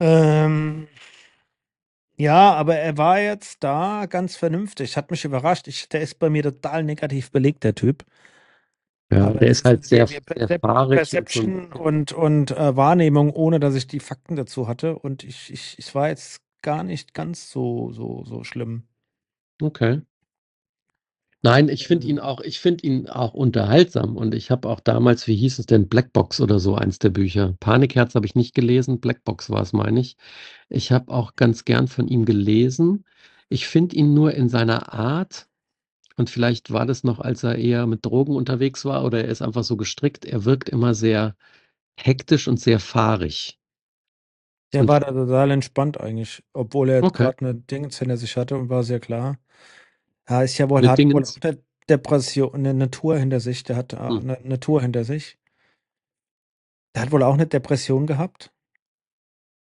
Ähm, 0.02 0.88
ja, 2.16 2.52
aber 2.54 2.76
er 2.76 2.98
war 2.98 3.20
jetzt 3.20 3.62
da 3.62 4.06
ganz 4.06 4.36
vernünftig. 4.36 4.96
Hat 4.96 5.10
mich 5.10 5.24
überrascht. 5.24 5.68
Ich, 5.68 5.88
der 5.88 6.00
ist 6.02 6.18
bei 6.18 6.28
mir 6.28 6.42
total 6.42 6.82
negativ 6.82 7.30
belegt, 7.30 7.64
der 7.64 7.74
Typ. 7.74 8.04
Ja, 9.12 9.26
Aber 9.26 9.38
der 9.38 9.48
ist 9.48 9.64
halt 9.64 9.84
sehr, 9.84 10.06
sehr 10.06 10.22
fahrig. 10.60 10.96
Perception 10.98 11.72
und, 11.72 12.12
und 12.12 12.50
äh, 12.50 12.76
Wahrnehmung, 12.76 13.30
ohne 13.30 13.60
dass 13.60 13.74
ich 13.74 13.86
die 13.86 14.00
Fakten 14.00 14.36
dazu 14.36 14.68
hatte. 14.68 14.98
Und 14.98 15.22
ich, 15.22 15.52
ich, 15.52 15.76
es 15.78 15.94
war 15.94 16.08
jetzt 16.08 16.40
gar 16.62 16.82
nicht 16.82 17.14
ganz 17.14 17.50
so, 17.50 17.92
so, 17.92 18.24
so 18.24 18.42
schlimm. 18.44 18.84
Okay. 19.60 20.00
Nein, 21.44 21.68
ich 21.68 21.86
finde 21.88 22.06
ihn 22.06 22.18
Ähm, 22.18 22.20
auch, 22.20 22.40
ich 22.40 22.60
finde 22.60 22.84
ihn 22.86 23.08
auch 23.08 23.34
unterhaltsam 23.34 24.16
und 24.16 24.32
ich 24.34 24.50
habe 24.52 24.68
auch 24.68 24.78
damals, 24.80 25.26
wie 25.26 25.34
hieß 25.36 25.58
es 25.58 25.66
denn, 25.66 25.88
Blackbox 25.88 26.40
oder 26.40 26.60
so, 26.60 26.74
eins 26.76 26.98
der 27.00 27.10
Bücher. 27.10 27.56
Panikherz 27.60 28.14
habe 28.14 28.26
ich 28.26 28.34
nicht 28.36 28.54
gelesen, 28.54 29.00
Blackbox 29.00 29.50
war 29.50 29.60
es, 29.62 29.72
meine 29.72 30.00
ich. 30.00 30.16
Ich 30.68 30.92
habe 30.92 31.12
auch 31.12 31.34
ganz 31.36 31.64
gern 31.64 31.88
von 31.88 32.06
ihm 32.08 32.24
gelesen. 32.24 33.04
Ich 33.48 33.66
finde 33.68 33.96
ihn 33.96 34.14
nur 34.14 34.34
in 34.34 34.48
seiner 34.48 34.92
Art, 34.92 35.48
und 36.16 36.30
vielleicht 36.30 36.72
war 36.72 36.86
das 36.86 37.04
noch, 37.04 37.20
als 37.20 37.44
er 37.44 37.56
eher 37.56 37.86
mit 37.86 38.04
Drogen 38.06 38.36
unterwegs 38.36 38.84
war, 38.86 39.04
oder 39.04 39.20
er 39.24 39.30
ist 39.30 39.42
einfach 39.42 39.64
so 39.64 39.76
gestrickt, 39.78 40.24
er 40.26 40.44
wirkt 40.46 40.68
immer 40.70 40.94
sehr 40.94 41.36
hektisch 41.98 42.48
und 42.48 42.60
sehr 42.60 42.80
fahrig. 42.80 43.58
Der 44.74 44.86
Und 44.86 44.88
war 44.88 45.00
da 45.00 45.10
total 45.12 45.50
entspannt 45.50 46.00
eigentlich, 46.00 46.42
obwohl 46.52 46.88
er 46.90 47.02
okay, 47.02 47.14
gerade 47.14 47.38
eine 47.40 47.54
Dingens 47.54 47.98
hinter 47.98 48.16
sich 48.16 48.36
hatte 48.36 48.56
und 48.56 48.68
war 48.70 48.82
sehr 48.84 49.00
klar. 49.00 49.38
Ja, 50.28 50.42
ist 50.42 50.58
ja 50.58 50.70
wohl, 50.70 50.88
hat 50.88 50.98
wohl 51.12 51.24
auch 51.24 51.36
eine 51.42 51.58
Depression, 51.88 52.54
eine, 52.54 52.70
eine 52.70 52.90
Tour 52.90 53.18
hinter 53.18 53.40
sich. 53.40 53.64
Der 53.64 53.76
hat 53.76 53.94
auch 53.94 54.20
Hm. 54.20 54.20
eine, 54.20 54.38
eine 54.38 54.60
Tour 54.60 54.82
hinter 54.82 55.04
sich. 55.04 55.38
Der 56.94 57.02
hat 57.02 57.12
wohl 57.12 57.22
auch 57.22 57.34
eine 57.34 57.46
Depression 57.46 58.06
gehabt 58.06 58.52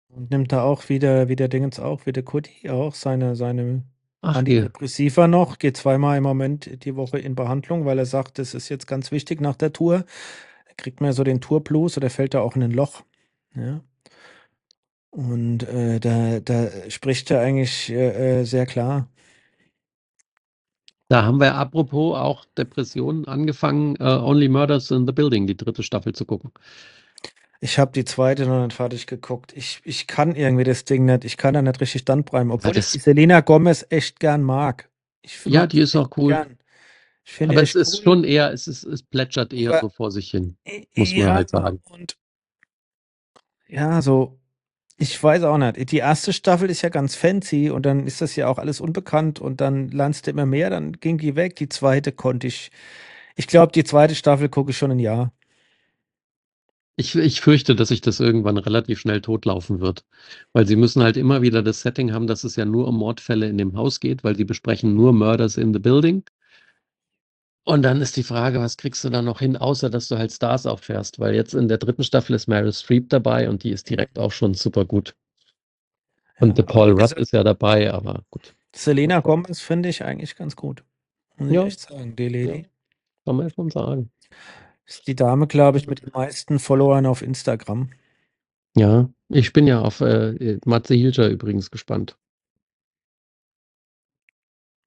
und 0.09 0.31
nimmt 0.31 0.53
da 0.53 0.63
auch 0.63 0.89
wieder, 0.89 1.29
wie 1.29 1.37
der 1.37 1.49
Dingens 1.49 1.81
auch, 1.81 2.07
wie 2.07 2.13
der 2.13 2.25
Kuti 2.25 2.71
auch, 2.71 2.95
seine, 2.95 3.37
seine 3.37 3.85
Ach, 4.23 4.45
hier. 4.45 4.73
Antidepressiva 4.73 5.29
noch. 5.29 5.59
Geht 5.59 5.77
zweimal 5.77 6.19
im 6.19 6.25
Moment 6.25 6.85
die 6.85 6.97
Woche 6.97 7.19
in 7.19 7.35
Behandlung, 7.35 7.85
weil 7.87 7.99
er 7.99 8.07
sagt, 8.07 8.39
das 8.39 8.55
ist 8.55 8.69
jetzt 8.69 8.87
ganz 8.87 9.13
wichtig 9.13 9.41
nach 9.41 9.57
der 9.57 9.73
Tour. 9.73 10.05
Da 10.67 10.75
kriegt 10.77 11.01
ja 11.01 11.13
so 11.13 11.25
den 11.25 11.41
Tourblues 11.41 11.97
oder 11.97 12.11
fällt 12.11 12.35
da 12.35 12.41
auch 12.41 12.57
in 12.57 12.63
ein 12.65 12.73
Loch. 12.73 13.03
Ja. 13.55 13.81
Und 15.11 15.65
äh, 15.65 16.01
da, 16.01 16.41
da 16.41 16.69
spricht 16.91 17.31
er 17.31 17.41
eigentlich 17.41 17.91
äh, 17.91 18.41
äh, 18.41 18.45
sehr 18.45 18.67
klar. 18.67 19.09
Da 21.13 21.25
haben 21.25 21.41
wir 21.41 21.55
apropos 21.57 22.17
auch 22.17 22.47
Depressionen 22.57 23.27
angefangen, 23.27 23.97
äh, 23.97 24.03
Only 24.05 24.49
Murders 24.49 24.91
in 24.91 25.05
the 25.07 25.13
Building, 25.13 25.47
die 25.47 25.55
dritte 25.55 25.83
Staffel 25.83 26.15
zu 26.15 26.25
gucken. 26.25 26.53
Ich 27.61 27.79
habe 27.79 27.93
die 27.93 28.07
zweite 28.07 28.47
noch 28.47 28.65
nicht 28.65 28.75
fertig 28.75 29.07
geguckt. 29.07 29.53
Ich, 29.55 29.83
ich 29.85 30.07
kann 30.07 30.35
irgendwie 30.35 30.65
das 30.65 30.87
Ding 30.87 31.05
nicht. 31.05 31.27
Ich 31.27 31.37
kann 31.37 31.53
da 31.53 31.61
nicht 31.61 31.79
richtig 31.83 32.01
standbleiben, 32.01 32.51
obwohl 32.51 32.71
ich 32.71 32.77
das- 32.79 32.93
die 32.93 32.99
Selena 32.99 33.43
Gomez 33.43 33.85
echt 33.91 34.21
gern 34.21 34.43
mag. 34.43 34.89
Ich 35.21 35.45
Ja, 35.45 35.67
die 35.67 35.81
ist 35.81 35.95
auch 35.97 36.09
cool. 36.17 36.33
Gern. 36.33 36.57
Ich 37.27 37.33
finde 37.33 37.57
Aber 37.57 37.63
es 37.63 37.75
ist 37.75 37.99
cool. 37.99 38.03
schon 38.05 38.25
eher, 38.25 38.51
es 38.51 38.67
ist, 38.67 38.83
es 38.85 39.03
plätschert 39.03 39.53
eher 39.53 39.73
Aber- 39.73 39.81
so 39.81 39.89
vor 39.91 40.11
sich 40.11 40.31
hin, 40.31 40.57
muss 40.97 41.11
man 41.11 41.19
ja, 41.21 41.35
halt 41.35 41.51
sagen. 41.51 41.83
Und 41.91 42.17
ja, 43.69 44.01
so, 44.01 44.39
ich 44.99 45.23
weiß 45.23 45.43
auch 45.45 45.59
nicht. 45.59 45.91
Die 45.91 45.99
erste 45.99 46.33
Staffel 46.33 46.71
ist 46.71 46.83
ja 46.83 46.89
ganz 46.89 47.15
fancy 47.17 47.71
und 47.71 47.85
dann 47.87 48.07
ist 48.07 48.21
das 48.21 48.37
ja 48.37 48.49
auch 48.49 48.59
alles 48.59 48.81
unbekannt 48.81 49.41
und 49.41 49.61
dann 49.61 49.89
lernst 49.91 50.27
du 50.27 50.31
immer 50.31 50.47
mehr, 50.47 50.71
dann 50.71 50.93
ging 50.95 51.19
die 51.19 51.37
weg. 51.37 51.57
Die 51.57 51.69
zweite 51.69 52.13
konnte 52.13 52.47
ich. 52.47 52.71
Ich 53.37 53.47
glaube, 53.49 53.73
die 53.73 53.85
zweite 53.85 54.15
Staffel 54.15 54.49
gucke 54.49 54.71
ich 54.73 54.79
schon 54.79 54.93
ein 54.93 54.99
Jahr. 55.01 55.33
Ich, 56.97 57.15
ich 57.17 57.41
fürchte, 57.41 57.75
dass 57.75 57.89
sich 57.89 58.01
das 58.03 58.21
irgendwann 58.21 58.59
relativ 58.59 59.01
schnell 59.01 59.21
totlaufen 59.23 59.81
wird, 59.81 60.05
weil 60.53 60.67
sie 60.67 60.77
müssen 60.77 61.03
halt 61.03 61.17
immer 61.17 61.41
wieder 61.43 61.63
das 61.63 61.81
Setting 61.81 62.13
haben, 62.13 62.27
dass 62.27 62.45
es 62.45 62.57
ja 62.57 62.65
nur 62.67 62.87
um 62.89 62.97
Mordfälle 62.99 63.49
in 63.49 63.59
dem 63.59 63.77
Haus 63.77 63.99
geht, 64.01 64.25
weil 64.25 64.37
sie 64.37 64.45
besprechen 64.45 64.95
nur 64.95 65.13
Murders 65.13 65.57
in 65.57 65.73
the 65.73 65.79
Building. 65.81 66.25
Und 67.65 67.83
dann 67.83 68.01
ist 68.03 68.17
die 68.17 68.25
Frage, 68.25 68.59
was 68.59 68.77
kriegst 68.77 69.05
du 69.05 69.11
da 69.11 69.23
noch 69.23 69.39
hin, 69.39 69.57
außer 69.57 69.89
dass 69.89 70.09
du 70.09 70.19
halt 70.19 70.33
Stars 70.33 70.67
auffährst, 70.67 71.21
weil 71.21 71.35
jetzt 71.35 71.55
in 71.55 71.69
der 71.69 71.79
dritten 71.79 72.03
Staffel 72.03 72.35
ist 72.35 72.49
Meryl 72.49 72.73
Streep 72.73 73.09
dabei 73.09 73.49
und 73.49 73.63
die 73.63 73.71
ist 73.71 73.89
direkt 73.89 74.19
auch 74.19 74.33
schon 74.33 74.55
super 74.55 74.85
gut. 74.85 75.15
Und 76.41 76.59
Ja, 76.59 76.65
Paul 76.65 76.91
Rudd 77.01 77.13
ist 77.13 77.33
ja 77.33 77.45
dabei, 77.45 77.93
aber 77.93 78.25
gut, 78.31 78.57
Selena 78.75 79.21
Gomez 79.21 79.61
finde 79.61 79.91
ich 79.91 80.03
eigentlich 80.03 80.35
ganz 80.35 80.57
gut. 80.57 80.83
Muss 81.37 81.49
ich 81.49 81.55
Ja. 81.55 81.67
echt 81.67 81.81
sagen, 81.81 82.17
die 82.17 82.29
Lady. 82.29 82.67
kann 83.25 83.37
man 83.37 83.51
schon 83.51 83.71
sagen. 83.71 84.11
Ist 84.85 85.07
die 85.07 85.15
Dame, 85.15 85.47
glaube 85.47 85.79
ich, 85.79 85.87
mit 85.87 86.03
den 86.03 86.11
meisten 86.13 86.59
Followern 86.59 87.07
auf 87.07 87.23
Instagram. 87.23 87.91
Ja, 88.77 89.09
ich 89.29 89.53
bin 89.53 89.67
ja 89.67 89.81
auf 89.83 90.01
äh, 90.01 90.59
Matze 90.65 90.95
Hilscher 90.95 91.29
übrigens 91.29 91.71
gespannt. 91.71 92.17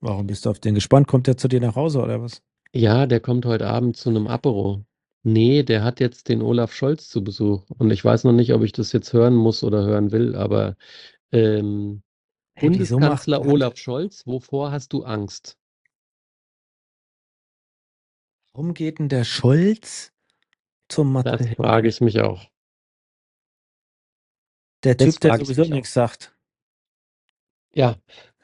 Warum 0.01 0.27
bist 0.27 0.45
du 0.45 0.49
auf 0.49 0.59
den 0.59 0.75
gespannt? 0.75 1.07
Kommt 1.07 1.27
der 1.27 1.37
zu 1.37 1.47
dir 1.47 1.61
nach 1.61 1.75
Hause 1.75 2.01
oder 2.01 2.21
was? 2.21 2.41
Ja, 2.75 3.05
der 3.05 3.21
kommt 3.21 3.45
heute 3.45 3.67
Abend 3.67 3.95
zu 3.95 4.09
einem 4.09 4.27
Apero. 4.27 4.83
Nee, 5.23 5.63
der 5.63 5.81
hat 5.85 6.01
jetzt 6.01 6.27
den 6.27 6.41
Olaf 6.41 6.73
Scholz 6.73 7.07
zu 7.07 7.23
Besuch. 7.23 7.63
Und 7.69 7.89
ich 7.89 8.03
weiß 8.03 8.25
noch 8.25 8.33
nicht, 8.33 8.53
ob 8.53 8.63
ich 8.63 8.73
das 8.73 8.91
jetzt 8.91 9.13
hören 9.13 9.33
muss 9.33 9.63
oder 9.63 9.85
hören 9.85 10.11
will, 10.11 10.35
aber 10.35 10.75
ähm, 11.31 12.03
Hey, 12.53 12.69
macht 12.69 12.79
Bundeskanzler 12.79 13.39
hat, 13.39 13.45
Olaf 13.45 13.77
Scholz, 13.77 14.27
wovor 14.27 14.73
hast 14.73 14.91
du 14.91 15.03
Angst? 15.03 15.57
Warum 18.51 18.73
geht 18.73 18.99
denn 18.99 19.07
der 19.07 19.23
Scholz 19.23 20.11
zum 20.89 21.13
Mathe? 21.13 21.37
Das 21.37 21.47
frage 21.55 21.87
ich 21.87 22.01
mich 22.01 22.19
auch. 22.19 22.45
Der 24.83 24.97
Typ, 24.97 25.17
der 25.21 25.37
sowieso 25.37 25.63
nichts 25.63 25.93
sagt. 25.93 26.35
Ja, 27.73 27.95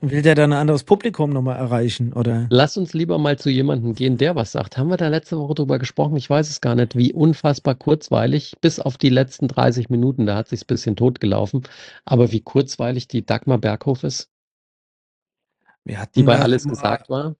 Will 0.01 0.21
der 0.23 0.35
dann 0.35 0.51
ein 0.53 0.59
anderes 0.59 0.83
Publikum 0.83 1.29
nochmal 1.31 1.57
erreichen? 1.57 2.13
Oder? 2.13 2.47
lass 2.49 2.75
uns 2.77 2.93
lieber 2.93 3.17
mal 3.19 3.37
zu 3.37 3.49
jemandem 3.51 3.93
gehen, 3.95 4.17
der 4.17 4.35
was 4.35 4.51
sagt. 4.53 4.77
Haben 4.77 4.89
wir 4.89 4.97
da 4.97 5.07
letzte 5.09 5.37
Woche 5.37 5.53
drüber 5.55 5.79
gesprochen? 5.79 6.17
Ich 6.17 6.29
weiß 6.29 6.49
es 6.49 6.59
gar 6.61 6.75
nicht, 6.75 6.95
wie 6.95 7.13
unfassbar 7.13 7.75
kurzweilig, 7.75 8.55
bis 8.61 8.79
auf 8.79 8.97
die 8.97 9.09
letzten 9.09 9.47
30 9.47 9.89
Minuten, 9.89 10.25
da 10.25 10.35
hat 10.37 10.47
sich's 10.49 10.63
ein 10.63 10.67
bisschen 10.67 10.95
totgelaufen, 10.95 11.63
aber 12.05 12.31
wie 12.31 12.41
kurzweilig 12.41 13.07
die 13.07 13.25
Dagmar 13.25 13.59
Berghof 13.59 14.03
ist, 14.03 14.29
die 16.15 16.23
bei 16.23 16.39
alles 16.39 16.65
mal, 16.65 16.71
gesagt 16.71 17.09
war. 17.09 17.35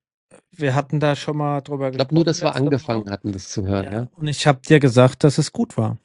wir 0.52 0.76
hatten 0.76 1.00
da 1.00 1.16
schon 1.16 1.38
mal 1.38 1.62
drüber 1.62 1.92
Ich 1.92 1.98
glaube 1.98 2.16
nur, 2.16 2.26
dass 2.26 2.42
wir 2.44 2.54
letzte 2.54 2.66
Woche. 2.66 2.66
angefangen 2.66 3.10
hatten, 3.12 3.32
das 3.32 3.50
zu 3.50 3.66
hören, 3.68 3.86
Ja, 3.86 3.92
ja. 3.92 4.08
und 4.12 4.28
ich 4.28 4.48
habe 4.48 4.62
dir 4.62 4.80
gesagt, 4.80 5.24
dass 5.24 5.38
es 5.38 5.52
gut 5.52 5.78
war. 5.78 5.98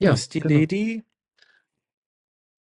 Ja, 0.00 0.10
dass 0.12 0.28
die 0.28 0.40
genau. 0.40 0.60
Lady, 0.60 1.04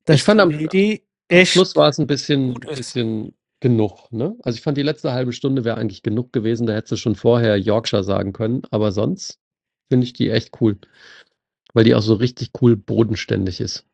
dass 0.06 0.18
Ich 0.18 0.24
fand 0.24 0.40
die 0.40 0.44
am 0.44 0.52
Lady 0.52 1.05
echt 1.28 1.54
Schluss 1.54 1.76
war 1.76 1.90
es 1.90 2.00
ein 2.00 2.08
bisschen, 2.08 2.54
bisschen 2.54 3.36
genug, 3.60 4.12
ne? 4.12 4.36
Also 4.44 4.58
ich 4.58 4.62
fand 4.64 4.78
die 4.78 4.84
letzte 4.84 5.12
halbe 5.14 5.34
Stunde 5.34 5.64
wäre 5.64 5.78
eigentlich 5.78 6.04
genug 6.04 6.34
gewesen, 6.34 6.68
da 6.68 6.74
hättest 6.74 6.92
du 6.94 6.98
schon 6.98 7.16
vorher 7.16 7.58
Yorkshire 7.58 8.04
sagen 8.04 8.34
können, 8.34 8.62
aber 8.72 8.92
sonst 8.92 9.40
finde 9.90 10.06
ich 10.06 10.14
die 10.14 10.30
echt 10.30 10.62
cool, 10.62 10.78
weil 11.74 11.84
die 11.84 11.96
auch 11.96 12.02
so 12.02 12.16
richtig 12.16 12.52
cool 12.62 12.76
bodenständig 12.76 13.62
ist. 13.62 13.86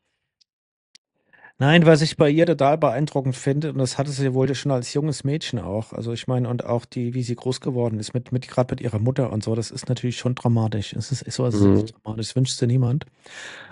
Nein, 1.62 1.86
was 1.86 2.02
ich 2.02 2.18
bei 2.18 2.28
ihr 2.28 2.48
total 2.48 2.80
beeindruckend 2.80 3.36
finde, 3.36 3.70
und 3.72 3.78
das 3.78 4.00
hatte 4.00 4.10
sie 4.10 4.34
wohl 4.34 4.52
schon 4.56 4.72
als 4.72 4.96
junges 4.96 5.24
Mädchen 5.24 5.60
auch. 5.60 5.94
Also 5.94 6.12
ich 6.12 6.26
meine, 6.26 6.50
und 6.50 6.66
auch 6.66 6.86
die, 6.86 7.14
wie 7.14 7.22
sie 7.22 7.36
groß 7.36 7.62
geworden 7.62 8.00
ist, 8.00 8.16
mit, 8.16 8.32
mit 8.32 8.48
gerade 8.48 8.74
mit 8.74 8.82
ihrer 8.82 8.98
Mutter 8.98 9.32
und 9.32 9.44
so, 9.44 9.54
das 9.54 9.70
ist 9.70 9.88
natürlich 9.88 10.18
schon 10.18 10.34
dramatisch. 10.34 10.94
Es 10.94 11.12
ist, 11.12 11.22
ist 11.22 11.36
sowas 11.36 11.54
ist 11.54 11.62
Mhm. 11.62 11.76
echt 11.76 11.94
dramatisch, 12.04 12.30
das 12.30 12.36
wünscht 12.36 12.60
dir 12.60 12.66
niemand. 12.66 13.06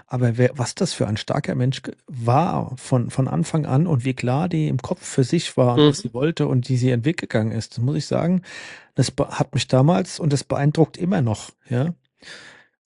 Aber 0.06 0.38
wer, 0.38 0.52
was 0.54 0.76
das 0.76 0.94
für 0.94 1.08
ein 1.08 1.18
starker 1.18 1.56
Mensch 1.56 1.82
war 2.06 2.78
von, 2.78 3.10
von 3.10 3.28
Anfang 3.28 3.66
an 3.66 3.88
und 3.88 4.06
wie 4.06 4.14
klar 4.14 4.50
die 4.50 4.68
im 4.68 4.78
Kopf 4.78 5.04
für 5.04 5.24
sich 5.24 5.58
war 5.58 5.74
und 5.74 5.82
Mhm. 5.82 5.88
was 5.90 5.98
sie 6.02 6.14
wollte 6.14 6.48
und 6.48 6.70
wie 6.70 6.78
sie 6.78 6.90
ihren 6.90 7.06
Weg 7.06 7.18
gegangen 7.18 7.52
ist, 7.52 7.76
das 7.76 7.84
muss 7.84 7.96
ich 7.96 8.06
sagen, 8.06 8.44
das 8.94 9.12
hat 9.18 9.56
mich 9.56 9.68
damals 9.68 10.20
und 10.20 10.32
das 10.32 10.44
beeindruckt 10.44 10.96
immer 10.98 11.22
noch, 11.24 11.50
ja. 11.70 11.96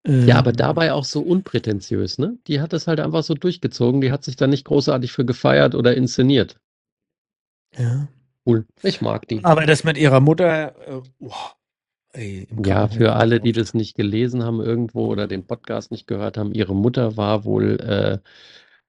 Ja, 0.06 0.38
aber 0.38 0.50
Ähm, 0.50 0.56
dabei 0.56 0.92
auch 0.92 1.04
so 1.04 1.20
unprätentiös, 1.20 2.18
ne? 2.18 2.38
Die 2.46 2.60
hat 2.60 2.72
das 2.72 2.86
halt 2.86 3.00
einfach 3.00 3.22
so 3.22 3.34
durchgezogen, 3.34 4.00
die 4.00 4.12
hat 4.12 4.24
sich 4.24 4.36
da 4.36 4.46
nicht 4.46 4.64
großartig 4.64 5.12
für 5.12 5.24
gefeiert 5.24 5.74
oder 5.74 5.94
inszeniert. 5.96 6.58
ja. 7.76 8.08
Cool. 8.46 8.66
Ich 8.82 9.00
mag 9.02 9.28
die. 9.28 9.44
Aber 9.44 9.66
das 9.66 9.84
mit 9.84 9.98
ihrer 9.98 10.20
Mutter, 10.20 10.74
äh, 10.88 11.02
boah, 11.18 11.56
ey, 12.12 12.46
im 12.50 12.64
Ja, 12.64 12.88
für 12.88 13.14
alle, 13.14 13.40
die 13.40 13.52
das 13.52 13.74
nicht 13.74 13.96
gelesen 13.96 14.42
haben 14.44 14.60
irgendwo 14.60 15.06
oder 15.06 15.26
den 15.28 15.46
Podcast 15.46 15.90
nicht 15.90 16.06
gehört 16.06 16.38
haben, 16.38 16.52
ihre 16.54 16.74
Mutter 16.74 17.16
war 17.16 17.44
wohl 17.44 17.78
äh, 17.80 18.18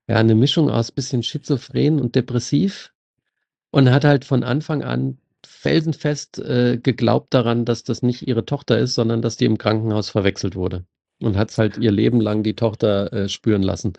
ja 0.07 0.17
eine 0.17 0.35
Mischung 0.35 0.69
aus 0.69 0.91
bisschen 0.91 1.23
schizophren 1.23 1.99
und 1.99 2.15
depressiv 2.15 2.93
und 3.71 3.91
hat 3.91 4.05
halt 4.05 4.25
von 4.25 4.43
Anfang 4.43 4.83
an 4.83 5.19
felsenfest 5.45 6.39
äh, 6.39 6.77
geglaubt 6.81 7.33
daran, 7.33 7.65
dass 7.65 7.83
das 7.83 8.03
nicht 8.03 8.27
ihre 8.27 8.45
Tochter 8.45 8.79
ist, 8.79 8.95
sondern 8.95 9.21
dass 9.21 9.37
die 9.37 9.45
im 9.45 9.57
Krankenhaus 9.57 10.09
verwechselt 10.09 10.55
wurde. 10.55 10.85
Und 11.21 11.37
hat 11.37 11.55
halt 11.57 11.77
ihr 11.77 11.91
Leben 11.91 12.19
lang 12.19 12.43
die 12.43 12.55
Tochter 12.55 13.13
äh, 13.13 13.29
spüren 13.29 13.61
lassen. 13.61 13.93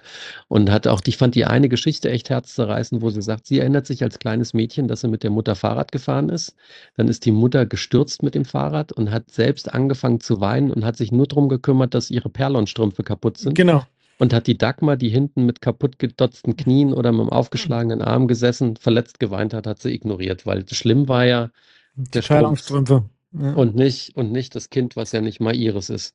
Und 0.48 0.70
hat 0.70 0.86
auch, 0.86 1.00
ich 1.06 1.16
fand 1.16 1.34
die 1.34 1.44
eine 1.44 1.68
Geschichte 1.68 2.10
echt 2.10 2.30
herzzerreißend, 2.30 3.00
wo 3.00 3.10
sie 3.10 3.22
sagt, 3.22 3.46
sie 3.46 3.60
erinnert 3.60 3.86
sich 3.86 4.02
als 4.02 4.18
kleines 4.18 4.54
Mädchen, 4.54 4.88
dass 4.88 5.02
sie 5.02 5.08
mit 5.08 5.22
der 5.22 5.30
Mutter 5.30 5.54
Fahrrad 5.54 5.92
gefahren 5.92 6.28
ist. 6.28 6.56
Dann 6.96 7.08
ist 7.08 7.24
die 7.24 7.30
Mutter 7.30 7.64
gestürzt 7.64 8.22
mit 8.22 8.34
dem 8.34 8.44
Fahrrad 8.44 8.92
und 8.92 9.10
hat 9.10 9.30
selbst 9.30 9.72
angefangen 9.72 10.20
zu 10.20 10.40
weinen 10.40 10.70
und 10.70 10.84
hat 10.84 10.96
sich 10.96 11.12
nur 11.12 11.26
darum 11.26 11.48
gekümmert, 11.48 11.94
dass 11.94 12.10
ihre 12.10 12.28
Perlonstrümpfe 12.28 13.02
kaputt 13.04 13.38
sind. 13.38 13.54
Genau. 13.54 13.84
Und 14.18 14.32
hat 14.32 14.46
die 14.46 14.58
Dagmar, 14.58 14.96
die 14.96 15.08
hinten 15.08 15.46
mit 15.46 15.60
kaputt 15.60 15.98
gedotzten 15.98 16.56
Knien 16.56 16.92
oder 16.92 17.12
mit 17.12 17.22
dem 17.22 17.30
aufgeschlagenen 17.30 18.02
Arm 18.02 18.28
gesessen, 18.28 18.76
verletzt 18.76 19.18
geweint 19.20 19.54
hat, 19.54 19.66
hat 19.66 19.80
sie 19.80 19.92
ignoriert, 19.94 20.46
weil 20.46 20.64
schlimm 20.68 21.08
war 21.08 21.24
ja 21.24 21.50
Die 21.96 22.10
der. 22.10 22.22
Perlonstrümpfe. 22.22 23.04
Ja. 23.32 23.54
Und 23.54 23.74
nicht, 23.74 24.14
und 24.16 24.30
nicht 24.30 24.54
das 24.54 24.70
Kind, 24.70 24.94
was 24.94 25.12
ja 25.12 25.20
nicht 25.20 25.40
mal 25.40 25.56
ihres 25.56 25.88
ist. 25.90 26.14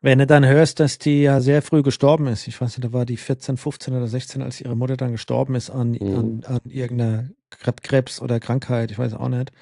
Wenn 0.00 0.18
du 0.18 0.26
dann 0.26 0.44
hörst, 0.44 0.80
dass 0.80 0.98
die 0.98 1.22
ja 1.22 1.40
sehr 1.40 1.62
früh 1.62 1.82
gestorben 1.82 2.26
ist, 2.26 2.46
ich 2.46 2.60
weiß 2.60 2.76
nicht, 2.76 2.84
da 2.84 2.92
war 2.92 3.06
die 3.06 3.16
14, 3.16 3.56
15 3.56 3.94
oder 3.94 4.06
16, 4.06 4.42
als 4.42 4.60
ihre 4.60 4.76
Mutter 4.76 4.96
dann 4.96 5.12
gestorben 5.12 5.54
ist 5.54 5.70
an, 5.70 5.92
Mhm. 5.92 6.14
an, 6.14 6.42
an 6.44 6.60
irgendeiner 6.68 7.30
Krebs 7.50 8.20
oder 8.20 8.40
Krankheit, 8.40 8.90
ich 8.90 8.98
weiß 8.98 9.14
auch 9.14 9.28
nicht, 9.28 9.52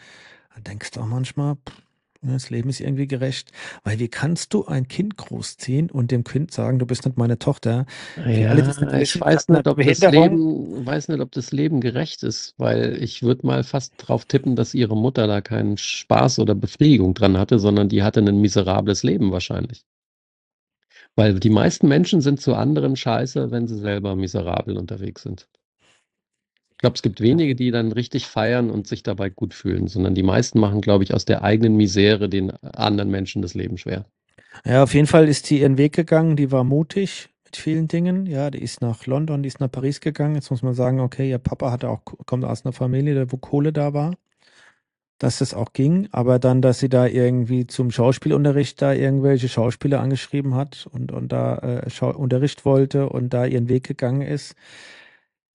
dann 0.55 0.64
denkst 0.64 0.92
du 0.92 1.00
auch 1.00 1.07
manchmal, 1.07 1.57
pff, 1.57 1.82
ne, 2.22 2.32
das 2.34 2.50
Leben 2.50 2.70
ist 2.70 2.80
irgendwie 2.80 3.07
gerecht. 3.09 3.53
Weil 3.84 3.98
wie 4.00 4.09
kannst 4.09 4.55
du 4.55 4.66
ein 4.66 4.88
Kind 4.88 5.16
großziehen 5.16 5.90
und 5.90 6.11
dem 6.11 6.24
Kind 6.24 6.53
sagen, 6.53 6.78
du 6.78 6.86
bist 6.86 7.05
nicht 7.07 7.18
meine 7.18 7.38
Tochter? 7.38 7.86
Ja, 8.16 8.92
ich 9.00 9.18
weiß 9.20 9.48
eine 9.48 9.59
nicht, 9.59 9.66
ob 9.66 9.82
das. 9.82 10.07
Leben, 10.07 10.84
weiß 10.86 11.09
nicht, 11.09 11.20
ob 11.20 11.32
das 11.32 11.50
Leben 11.53 11.80
gerecht 11.80 12.22
ist, 12.22 12.55
weil 12.59 13.03
ich 13.03 13.22
würde 13.22 13.46
mal 13.46 13.64
fast 13.64 13.94
drauf 13.98 14.26
tippen, 14.26 14.55
dass 14.57 14.74
ihre 14.74 14.96
Mutter 14.96 15.26
da 15.26 15.40
keinen 15.40 15.78
Spaß 15.78 16.38
oder 16.38 16.55
Befriedigung 16.55 17.14
dran 17.14 17.38
hatte, 17.38 17.59
sondern 17.59 17.88
die 17.88 18.03
hatte 18.03 18.20
ein 18.20 18.40
miserables 18.40 19.03
Leben 19.03 19.32
wahrscheinlich. 19.32 19.84
Weil 21.14 21.38
die 21.38 21.50
meisten 21.50 21.88
Menschen 21.88 22.20
sind 22.20 22.40
zu 22.40 22.54
anderen 22.54 22.96
scheiße, 22.96 23.50
wenn 23.50 23.66
sie 23.66 23.78
selber 23.78 24.16
miserabel 24.16 24.76
unterwegs 24.76 25.22
sind. 25.22 25.48
Ich 26.70 26.78
glaube, 26.78 26.94
es 26.96 27.02
gibt 27.02 27.20
wenige, 27.20 27.54
die 27.54 27.70
dann 27.70 27.92
richtig 27.92 28.26
feiern 28.26 28.70
und 28.70 28.88
sich 28.88 29.02
dabei 29.02 29.30
gut 29.30 29.54
fühlen, 29.54 29.86
sondern 29.86 30.14
die 30.14 30.24
meisten 30.24 30.58
machen, 30.58 30.80
glaube 30.80 31.04
ich, 31.04 31.14
aus 31.14 31.24
der 31.24 31.44
eigenen 31.44 31.76
Misere 31.76 32.28
den 32.28 32.50
anderen 32.50 33.10
Menschen 33.10 33.42
das 33.42 33.54
Leben 33.54 33.78
schwer. 33.78 34.06
Ja, 34.64 34.82
auf 34.82 34.94
jeden 34.94 35.06
Fall 35.06 35.28
ist 35.28 35.48
die 35.50 35.60
ihren 35.60 35.78
Weg 35.78 35.94
gegangen, 35.94 36.36
die 36.36 36.50
war 36.50 36.64
mutig 36.64 37.28
mit 37.44 37.56
vielen 37.56 37.88
Dingen. 37.88 38.26
Ja, 38.26 38.50
die 38.50 38.62
ist 38.62 38.80
nach 38.80 39.06
London, 39.06 39.42
die 39.42 39.46
ist 39.46 39.60
nach 39.60 39.70
Paris 39.70 40.00
gegangen. 40.00 40.34
Jetzt 40.34 40.50
muss 40.50 40.62
man 40.62 40.74
sagen, 40.74 41.00
okay, 41.00 41.30
ihr 41.30 41.38
Papa 41.38 41.70
hatte 41.70 41.88
auch, 41.88 42.04
kommt 42.04 42.44
aus 42.44 42.64
einer 42.64 42.72
Familie, 42.72 43.30
wo 43.30 43.36
Kohle 43.36 43.72
da 43.72 43.94
war, 43.94 44.14
dass 45.22 45.38
das 45.38 45.54
auch 45.54 45.72
ging. 45.72 46.08
Aber 46.10 46.38
dann, 46.40 46.62
dass 46.62 46.80
sie 46.80 46.88
da 46.88 47.06
irgendwie 47.06 47.66
zum 47.68 47.90
Schauspielunterricht 47.92 48.82
da 48.82 48.92
irgendwelche 48.92 49.48
Schauspieler 49.48 50.00
angeschrieben 50.00 50.54
hat 50.56 50.88
und, 50.90 51.12
und 51.12 51.30
da 51.30 51.58
äh, 51.58 51.90
Schau 51.90 52.10
Unterricht 52.12 52.64
wollte 52.64 53.08
und 53.08 53.32
da 53.32 53.46
ihren 53.46 53.68
Weg 53.68 53.84
gegangen 53.86 54.22
ist, 54.22 54.56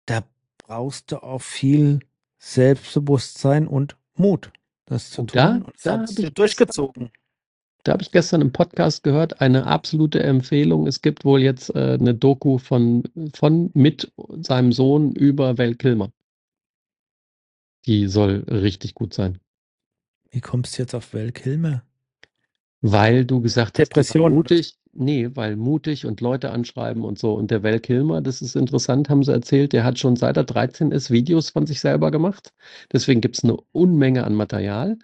da 0.06 0.24
brauchst 0.58 1.12
du 1.12 1.22
auch 1.22 1.42
viel 1.42 2.00
Selbstbewusstsein 2.40 3.68
und 3.68 3.98
Mut, 4.16 4.52
das 4.86 5.12
zu 5.12 5.22
Und 5.22 5.32
tun. 5.32 5.38
da- 5.38 5.56
Und 5.56 5.68
das 5.68 5.84
da 5.84 6.08
sie 6.08 6.24
ich 6.28 6.34
durchgezogen. 6.34 7.12
Da 7.84 7.94
habe 7.94 8.04
ich 8.04 8.12
gestern 8.12 8.42
im 8.42 8.52
Podcast 8.54 9.04
gehört, 9.04 9.42
eine 9.42 9.66
absolute 9.68 10.22
Empfehlung. 10.24 10.88
Es 10.88 11.02
gibt 11.02 11.26
wohl 11.26 11.42
jetzt 11.42 11.74
äh, 11.76 11.98
eine 12.00 12.14
Doku 12.16 12.58
von, 12.58 13.04
von 13.34 13.70
mit 13.74 14.12
seinem 14.42 14.72
Sohn 14.72 15.12
über 15.14 15.58
Val 15.58 15.76
Kilmer. 15.76 16.12
Die 17.86 18.08
soll 18.08 18.46
richtig 18.50 18.94
gut 18.94 19.14
sein. 19.14 19.40
Wie 20.32 20.42
kommst 20.42 20.78
du 20.78 20.82
jetzt 20.84 20.94
auf 20.94 21.14
Val 21.14 21.32
Kilmer? 21.32 21.84
Weil 22.82 23.26
du 23.26 23.42
gesagt 23.42 23.80
hast, 23.80 23.90
Depression. 23.90 24.34
mutig. 24.34 24.76
Nee, 25.00 25.30
weil 25.36 25.56
mutig 25.58 26.08
und 26.08 26.22
Leute 26.22 26.50
anschreiben 26.52 27.04
und 27.04 27.20
so. 27.20 27.34
Und 27.34 27.52
der 27.52 27.62
Val 27.62 27.80
Kilmer, 27.80 28.22
das 28.22 28.42
ist 28.42 28.56
interessant, 28.56 29.10
haben 29.10 29.24
sie 29.24 29.32
erzählt, 29.32 29.74
der 29.74 29.84
hat 29.84 30.00
schon 30.00 30.16
seit 30.16 30.38
er 30.38 30.44
13 30.44 30.92
ist 30.92 31.12
Videos 31.12 31.52
von 31.52 31.68
sich 31.68 31.80
selber 31.80 32.10
gemacht. 32.10 32.52
Deswegen 32.92 33.22
gibt 33.22 33.38
es 33.38 33.44
eine 33.44 33.58
Unmenge 33.74 34.24
an 34.24 34.34
Material. 34.34 34.98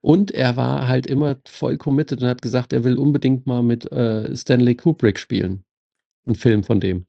Und 0.00 0.32
er 0.32 0.56
war 0.56 0.88
halt 0.88 1.06
immer 1.06 1.36
voll 1.46 1.76
committed 1.76 2.22
und 2.22 2.28
hat 2.28 2.42
gesagt, 2.42 2.72
er 2.72 2.82
will 2.82 2.98
unbedingt 2.98 3.46
mal 3.46 3.62
mit 3.62 3.90
äh, 3.92 4.34
Stanley 4.36 4.74
Kubrick 4.74 5.18
spielen. 5.18 5.64
Ein 6.26 6.34
Film 6.34 6.64
von 6.64 6.80
dem. 6.80 7.06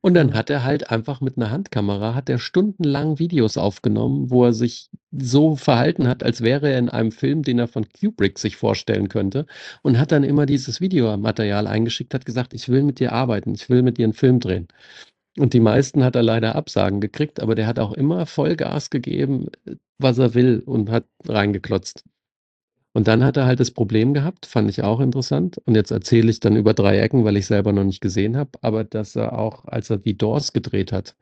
Und 0.00 0.14
dann 0.14 0.28
Mhm. 0.28 0.34
hat 0.34 0.50
er 0.50 0.64
halt 0.64 0.90
einfach 0.90 1.20
mit 1.20 1.36
einer 1.36 1.50
Handkamera, 1.50 2.14
hat 2.14 2.28
er 2.28 2.38
stundenlang 2.38 3.18
Videos 3.18 3.56
aufgenommen, 3.56 4.30
wo 4.30 4.44
er 4.46 4.52
sich 4.52 4.88
so 5.12 5.56
verhalten 5.56 6.08
hat, 6.08 6.22
als 6.22 6.40
wäre 6.42 6.70
er 6.70 6.78
in 6.78 6.88
einem 6.88 7.12
Film, 7.12 7.42
den 7.42 7.58
er 7.58 7.68
von 7.68 7.86
Kubrick 7.88 8.38
sich 8.38 8.56
vorstellen 8.56 9.08
könnte. 9.08 9.46
Und 9.82 9.98
hat 9.98 10.12
dann 10.12 10.24
immer 10.24 10.46
dieses 10.46 10.80
Videomaterial 10.80 11.66
eingeschickt, 11.66 12.14
hat 12.14 12.26
gesagt, 12.26 12.54
ich 12.54 12.68
will 12.68 12.82
mit 12.82 13.00
dir 13.00 13.12
arbeiten, 13.12 13.54
ich 13.54 13.68
will 13.68 13.82
mit 13.82 13.98
dir 13.98 14.04
einen 14.04 14.12
Film 14.14 14.40
drehen. 14.40 14.68
Und 15.38 15.54
die 15.54 15.60
meisten 15.60 16.04
hat 16.04 16.16
er 16.16 16.22
leider 16.22 16.54
Absagen 16.56 17.00
gekriegt, 17.00 17.40
aber 17.40 17.54
der 17.56 17.66
hat 17.66 17.78
auch 17.80 17.92
immer 17.92 18.26
Vollgas 18.26 18.90
gegeben, 18.90 19.48
was 19.98 20.18
er 20.18 20.34
will 20.34 20.62
und 20.66 20.90
hat 20.90 21.06
reingeklotzt. 21.26 22.04
Und 22.92 23.06
dann 23.08 23.24
hat 23.24 23.36
er 23.36 23.46
halt 23.46 23.60
das 23.60 23.70
Problem 23.70 24.14
gehabt, 24.14 24.46
fand 24.46 24.68
ich 24.68 24.82
auch 24.82 25.00
interessant. 25.00 25.58
Und 25.64 25.76
jetzt 25.76 25.90
erzähle 25.92 26.30
ich 26.30 26.40
dann 26.40 26.56
über 26.56 26.74
drei 26.74 26.98
Ecken, 26.98 27.24
weil 27.24 27.36
ich 27.36 27.46
selber 27.46 27.72
noch 27.72 27.84
nicht 27.84 28.00
gesehen 28.00 28.36
habe, 28.36 28.50
aber 28.62 28.84
dass 28.84 29.14
er 29.16 29.38
auch, 29.38 29.64
als 29.66 29.90
er 29.90 29.98
die 29.98 30.16
Doors 30.16 30.52
gedreht 30.52 30.92
hat, 30.92 31.16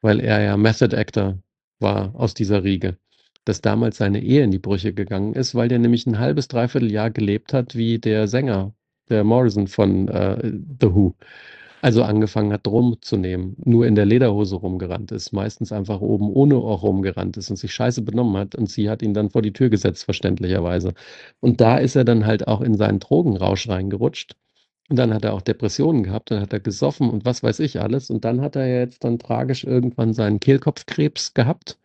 weil 0.00 0.20
er 0.20 0.42
ja 0.42 0.56
Method 0.56 0.96
Actor 0.96 1.38
war 1.80 2.14
aus 2.14 2.34
dieser 2.34 2.64
Riege, 2.64 2.98
dass 3.44 3.60
damals 3.60 3.98
seine 3.98 4.22
Ehe 4.22 4.42
in 4.44 4.50
die 4.50 4.58
Brüche 4.58 4.94
gegangen 4.94 5.34
ist, 5.34 5.54
weil 5.54 5.68
der 5.68 5.78
nämlich 5.78 6.06
ein 6.06 6.18
halbes, 6.18 6.48
dreiviertel 6.48 6.90
Jahr 6.92 7.10
gelebt 7.10 7.52
hat 7.52 7.74
wie 7.76 7.98
der 7.98 8.28
Sänger, 8.28 8.74
der 9.10 9.24
Morrison 9.24 9.66
von 9.68 10.08
äh, 10.08 10.52
The 10.80 10.94
Who. 10.94 11.14
Also 11.84 12.02
angefangen 12.02 12.50
hat, 12.50 12.66
Drum 12.66 12.96
zu 13.02 13.18
nehmen, 13.18 13.56
nur 13.62 13.86
in 13.86 13.94
der 13.94 14.06
Lederhose 14.06 14.56
rumgerannt 14.56 15.12
ist, 15.12 15.34
meistens 15.34 15.70
einfach 15.70 16.00
oben 16.00 16.30
ohne 16.30 16.56
auch 16.56 16.82
rumgerannt 16.82 17.36
ist 17.36 17.50
und 17.50 17.56
sich 17.56 17.74
scheiße 17.74 18.00
benommen 18.00 18.38
hat 18.38 18.54
und 18.54 18.70
sie 18.70 18.88
hat 18.88 19.02
ihn 19.02 19.12
dann 19.12 19.28
vor 19.28 19.42
die 19.42 19.52
Tür 19.52 19.68
gesetzt, 19.68 20.04
verständlicherweise. 20.04 20.94
Und 21.40 21.60
da 21.60 21.76
ist 21.76 21.94
er 21.94 22.06
dann 22.06 22.24
halt 22.24 22.48
auch 22.48 22.62
in 22.62 22.74
seinen 22.74 23.00
Drogenrausch 23.00 23.68
reingerutscht. 23.68 24.34
Und 24.88 24.96
dann 24.98 25.12
hat 25.12 25.26
er 25.26 25.34
auch 25.34 25.42
Depressionen 25.42 26.04
gehabt, 26.04 26.30
dann 26.30 26.40
hat 26.40 26.54
er 26.54 26.60
gesoffen 26.60 27.10
und 27.10 27.26
was 27.26 27.42
weiß 27.42 27.60
ich 27.60 27.78
alles. 27.82 28.08
Und 28.08 28.24
dann 28.24 28.40
hat 28.40 28.56
er 28.56 28.66
jetzt 28.66 29.04
dann 29.04 29.18
tragisch 29.18 29.64
irgendwann 29.64 30.14
seinen 30.14 30.40
Kehlkopfkrebs 30.40 31.34
gehabt. 31.34 31.78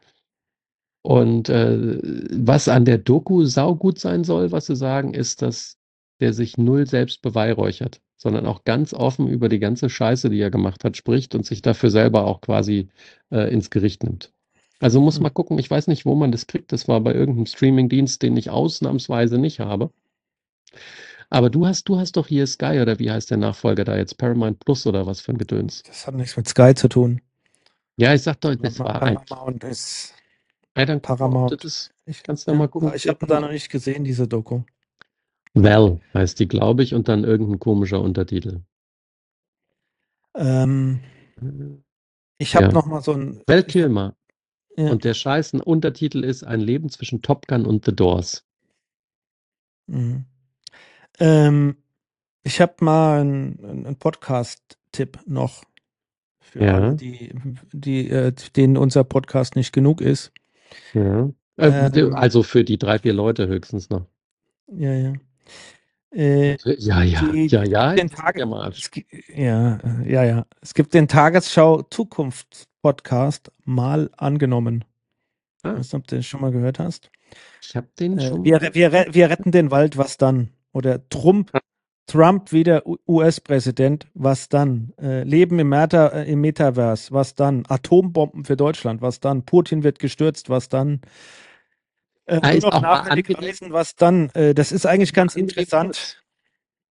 Und 1.02 1.50
äh, 1.50 2.00
was 2.32 2.70
an 2.70 2.86
der 2.86 3.00
Doku 3.00 3.44
saugut 3.44 4.00
sein 4.00 4.24
soll, 4.24 4.54
was 4.54 4.68
sie 4.68 4.78
sagen, 4.78 5.14
ist, 5.14 5.42
dass 5.42 5.78
der 6.22 6.32
sich 6.32 6.58
null 6.58 6.88
selbst 6.88 7.22
beweihräuchert, 7.22 8.00
sondern 8.20 8.46
auch 8.46 8.66
ganz 8.66 8.94
offen 8.94 9.28
über 9.28 9.50
die 9.50 9.60
ganze 9.60 9.90
Scheiße, 9.90 10.30
die 10.30 10.40
er 10.40 10.52
gemacht 10.52 10.84
hat, 10.84 10.98
spricht 10.98 11.34
und 11.34 11.46
sich 11.48 11.64
dafür 11.64 11.90
selber 11.90 12.26
auch 12.28 12.42
quasi 12.42 12.90
äh, 13.32 13.52
ins 13.52 13.72
Gericht 13.72 14.04
nimmt. 14.04 14.32
Also 14.80 15.02
muss 15.02 15.18
Mhm. 15.18 15.24
mal 15.24 15.30
gucken, 15.32 15.58
ich 15.58 15.72
weiß 15.72 15.88
nicht, 15.88 16.06
wo 16.06 16.14
man 16.16 16.32
das 16.32 16.46
kriegt. 16.46 16.72
Das 16.72 16.88
war 16.88 17.02
bei 17.02 17.14
irgendeinem 17.16 17.48
Streamingdienst, 17.48 18.22
den 18.22 18.38
ich 18.38 18.50
ausnahmsweise 18.52 19.40
nicht 19.40 19.60
habe. 19.60 19.90
Aber 21.30 21.50
du 21.50 21.66
hast, 21.66 21.88
du 21.88 21.98
hast 21.98 22.18
doch 22.18 22.28
hier 22.28 22.46
Sky 22.48 22.80
oder 22.82 23.00
wie 23.00 23.10
heißt 23.12 23.30
der 23.32 23.38
Nachfolger 23.38 23.84
da 23.84 23.96
jetzt? 23.98 24.18
Paramount 24.18 24.60
Plus 24.60 24.86
oder 24.88 25.06
was 25.06 25.22
für 25.22 25.32
ein 25.32 25.38
Gedöns? 25.38 25.84
Das 25.84 26.06
hat 26.08 26.16
nichts 26.16 26.36
mit 26.38 26.48
Sky 26.48 26.74
zu 26.76 26.88
tun. 26.90 27.22
Ja, 27.98 28.14
ich 28.14 28.22
sag 28.24 28.42
doch, 28.42 28.56
das 28.56 28.80
war 28.80 29.02
ein. 29.02 29.16
Paramount 29.16 29.64
ist. 29.64 30.14
Ja, 30.78 30.86
dann 30.86 31.02
Paramount. 31.02 31.52
das 31.52 31.64
ist. 31.66 31.92
Ich, 32.06 32.24
Kannst 32.24 32.48
du 32.48 32.52
ja 32.52 32.58
mal 32.58 32.68
gucken. 32.68 32.92
Ich 32.96 33.08
habe 33.08 33.26
da 33.28 33.40
noch 33.40 33.52
nicht 33.52 33.70
gesehen, 33.70 34.04
diese 34.04 34.28
Doku. 34.28 34.62
Val 35.54 36.00
heißt 36.14 36.40
die, 36.40 36.48
glaube 36.48 36.84
ich, 36.84 36.94
und 36.94 37.08
dann 37.08 37.24
irgendein 37.24 37.60
komischer 37.60 38.02
Untertitel. 38.02 38.62
Ähm, 40.36 41.00
ich 42.38 42.56
habe 42.56 42.68
Ja. 42.68 42.72
noch 42.72 42.86
mal 42.86 43.02
so 43.02 43.14
ein. 43.14 43.42
Val 43.48 43.64
Kilmer. 43.64 44.16
Ja. 44.78 44.92
Und 44.92 45.04
der 45.04 45.14
scheiß 45.14 45.54
Untertitel 45.56 46.24
ist 46.24 46.44
Ein 46.44 46.62
Leben 46.62 46.90
zwischen 46.90 47.22
Top 47.22 47.48
Gun 47.48 47.66
und 47.66 47.84
The 47.86 47.96
Doors. 47.96 48.46
Mhm. 49.88 50.26
Ähm, 51.20 51.78
ich 52.44 52.62
habe 52.62 52.76
mal 52.82 53.20
einen, 53.22 53.66
einen 53.66 53.96
Podcast-Tipp 53.98 55.20
noch 55.26 55.64
für 56.40 56.64
Ja. 56.64 56.76
alle, 56.76 56.96
die, 56.96 57.34
die, 57.74 58.10
äh, 58.10 58.32
denen 58.56 58.78
unser 58.78 59.04
Podcast 59.04 59.56
nicht 59.56 59.74
genug 59.74 60.00
ist. 60.00 60.32
Ja. 60.94 61.30
Äh, 61.58 61.90
Ähm. 62.00 62.14
also 62.16 62.44
für 62.44 62.64
die 62.64 62.78
drei, 62.78 63.00
vier 63.00 63.14
Leute 63.14 63.48
höchstens 63.48 63.90
noch. 63.90 64.06
Ja, 64.68 64.94
ja. 64.94 65.14
Äh, 66.12 66.58
Ja, 66.80 67.04
ja, 67.04 67.22
die- 67.32 67.48
ja, 67.48 67.64
ja. 67.64 67.94
den 67.94 68.10
mal. 68.48 68.70
es, 68.72 68.90
ja, 69.36 69.76
äh, 69.78 70.12
ja, 70.12 70.24
ja. 70.24 70.46
Es 70.62 70.74
gibt 70.74 70.94
den 70.94 71.08
Tagesschau 71.08 71.84
Zukunft 71.84 72.66
Podcast 72.82 73.52
mal 73.66 74.10
angenommen. 74.18 74.86
Ah. 75.62 75.72
Ich 75.74 75.78
weiß 75.80 75.94
nicht, 75.94 75.94
ob 75.96 76.08
du 76.08 76.16
den 76.16 76.24
schon 76.24 76.42
mal 76.42 76.52
gehört 76.52 76.80
hast. 76.80 77.12
Ich 77.62 77.76
habe 77.76 77.88
den 78.00 78.18
Äh, 78.18 78.28
schon. 78.28 78.44
wir, 78.44 78.60
wir, 78.74 78.92
wir 79.12 79.30
retten 79.30 79.52
den 79.52 79.70
Wald, 79.72 79.98
was 79.98 80.18
dann? 80.18 80.50
Oder 80.72 81.08
Trump, 81.10 81.52
Trump 82.08 82.52
wieder 82.52 82.84
US-Präsident, 83.08 84.08
was 84.16 84.50
dann? 84.50 84.94
Äh, 85.00 85.24
Leben 85.24 85.60
im, 85.60 85.70
Meta, 85.70 86.08
äh, 86.08 86.32
im 86.32 86.42
Metaverse, 86.42 87.12
was 87.12 87.36
dann? 87.36 87.66
Atombomben 87.68 88.46
für 88.46 88.56
Deutschland, 88.58 89.02
was 89.04 89.20
dann? 89.20 89.44
Putin 89.44 89.84
wird 89.84 90.00
gestürzt, 90.00 90.50
was 90.50 90.70
dann? 90.70 91.02
Äh, 92.30 92.40
nur 92.42 92.52
ist 92.54 92.64
noch 92.64 92.82
nachhaltig 92.82 93.38
reisen, 93.38 93.74
was 93.74 93.96
dann? 93.96 94.30
Äh, 94.32 94.54
das 94.54 94.72
ist 94.72 94.86
eigentlich 94.86 95.14
ganz 95.14 95.36
interessant. 95.36 96.24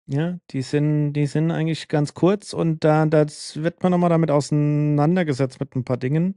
Ja, 0.07 0.39
die 0.51 0.61
sind, 0.61 1.13
die 1.13 1.25
sind 1.25 1.51
eigentlich 1.51 1.89
ganz 1.89 2.13
kurz 2.13 2.53
und 2.53 2.83
da 2.83 3.05
das 3.05 3.61
wird 3.61 3.83
man 3.83 3.91
nochmal 3.91 4.09
damit 4.09 4.31
auseinandergesetzt 4.31 5.59
mit 5.59 5.75
ein 5.75 5.83
paar 5.83 5.97
Dingen. 5.97 6.35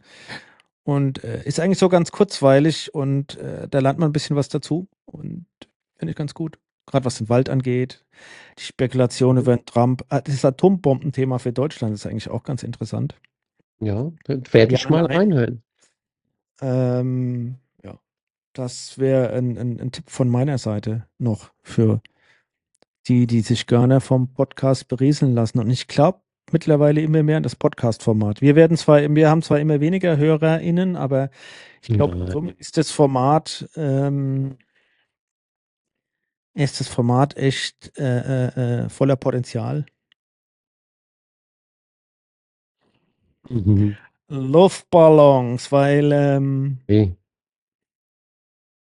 Und 0.82 1.22
äh, 1.22 1.44
ist 1.44 1.60
eigentlich 1.60 1.78
so 1.78 1.88
ganz 1.88 2.10
kurzweilig 2.10 2.92
und 2.94 3.36
äh, 3.38 3.68
da 3.68 3.78
lernt 3.78 3.98
man 3.98 4.08
ein 4.10 4.12
bisschen 4.12 4.34
was 4.34 4.48
dazu. 4.48 4.88
Und 5.04 5.46
finde 5.96 6.10
ich 6.10 6.16
ganz 6.16 6.34
gut. 6.34 6.58
Gerade 6.86 7.04
was 7.04 7.18
den 7.18 7.28
Wald 7.28 7.48
angeht, 7.48 8.04
die 8.58 8.64
Spekulation 8.64 9.36
über 9.36 9.64
Trump. 9.64 10.02
Ah, 10.08 10.20
Das 10.20 10.44
Atombombenthema 10.44 11.38
für 11.38 11.52
Deutschland 11.52 11.94
ist 11.94 12.06
eigentlich 12.06 12.28
auch 12.28 12.42
ganz 12.42 12.64
interessant. 12.64 13.14
Ja, 13.78 14.10
werde 14.26 14.74
ich 14.74 14.82
Ja, 14.82 14.90
mal 14.90 15.06
reinhören. 15.06 15.62
Ähm. 16.60 17.56
Das 18.52 18.98
wäre 18.98 19.32
ein, 19.32 19.56
ein, 19.56 19.80
ein 19.80 19.92
Tipp 19.92 20.10
von 20.10 20.28
meiner 20.28 20.58
Seite 20.58 21.06
noch 21.18 21.52
für 21.62 22.02
die, 23.06 23.26
die 23.26 23.40
sich 23.40 23.66
gerne 23.66 24.00
vom 24.00 24.32
Podcast 24.32 24.88
berieseln 24.88 25.34
lassen. 25.34 25.58
Und 25.58 25.70
ich 25.70 25.86
glaube 25.86 26.20
mittlerweile 26.52 27.00
immer 27.00 27.22
mehr 27.22 27.36
an 27.36 27.42
das 27.42 27.56
Podcast-Format. 27.56 28.40
Wir 28.40 28.56
werden 28.56 28.76
zwar, 28.76 29.02
wir 29.14 29.30
haben 29.30 29.42
zwar 29.42 29.60
immer 29.60 29.80
weniger 29.80 30.16
HörerInnen, 30.16 30.96
aber 30.96 31.30
ich 31.82 31.88
glaube, 31.88 32.30
so 32.30 32.42
ist 32.58 32.76
das 32.76 32.90
Format, 32.90 33.68
ähm, 33.76 34.56
ist 36.54 36.80
das 36.80 36.88
Format 36.88 37.36
echt 37.36 37.96
äh, 37.98 38.48
äh, 38.48 38.84
äh, 38.84 38.88
voller 38.88 39.16
Potenzial. 39.16 39.86
Mhm. 43.48 43.96
Luftballons, 44.28 45.72
weil 45.72 46.12
ähm, 46.12 46.78
Okay. 46.84 47.16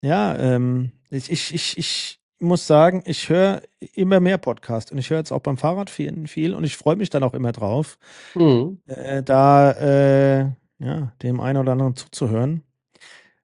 Ja, 0.01 0.35
ähm, 0.37 0.91
ich, 1.09 1.31
ich, 1.31 1.53
ich, 1.53 1.77
ich 1.77 2.19
muss 2.39 2.67
sagen, 2.67 3.03
ich 3.05 3.29
höre 3.29 3.61
immer 3.93 4.19
mehr 4.19 4.37
Podcasts 4.37 4.91
und 4.91 4.97
ich 4.97 5.09
höre 5.09 5.17
jetzt 5.19 5.31
auch 5.31 5.41
beim 5.41 5.57
Fahrrad 5.57 5.89
viel, 5.89 6.27
viel 6.27 6.53
und 6.53 6.63
ich 6.63 6.77
freue 6.77 6.95
mich 6.95 7.09
dann 7.09 7.23
auch 7.23 7.33
immer 7.33 7.51
drauf, 7.51 7.97
Mhm. 8.35 8.79
äh, 8.87 9.23
da 9.23 9.71
äh, 9.71 10.51
ja, 10.79 11.13
dem 11.23 11.39
einen 11.39 11.57
oder 11.59 11.71
anderen 11.71 11.95
zuzuhören. 11.95 12.63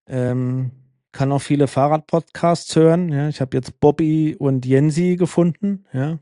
Ähm, 0.07 0.71
kann 1.11 1.31
auch 1.31 1.41
viele 1.41 1.67
Fahrradpodcasts 1.67 2.75
hören. 2.75 3.09
Ja, 3.09 3.29
ich 3.29 3.39
habe 3.41 3.55
jetzt 3.55 3.79
Bobby 3.79 4.35
und 4.37 4.65
Jensi 4.65 5.15
gefunden. 5.15 5.85
Ja, 5.93 6.19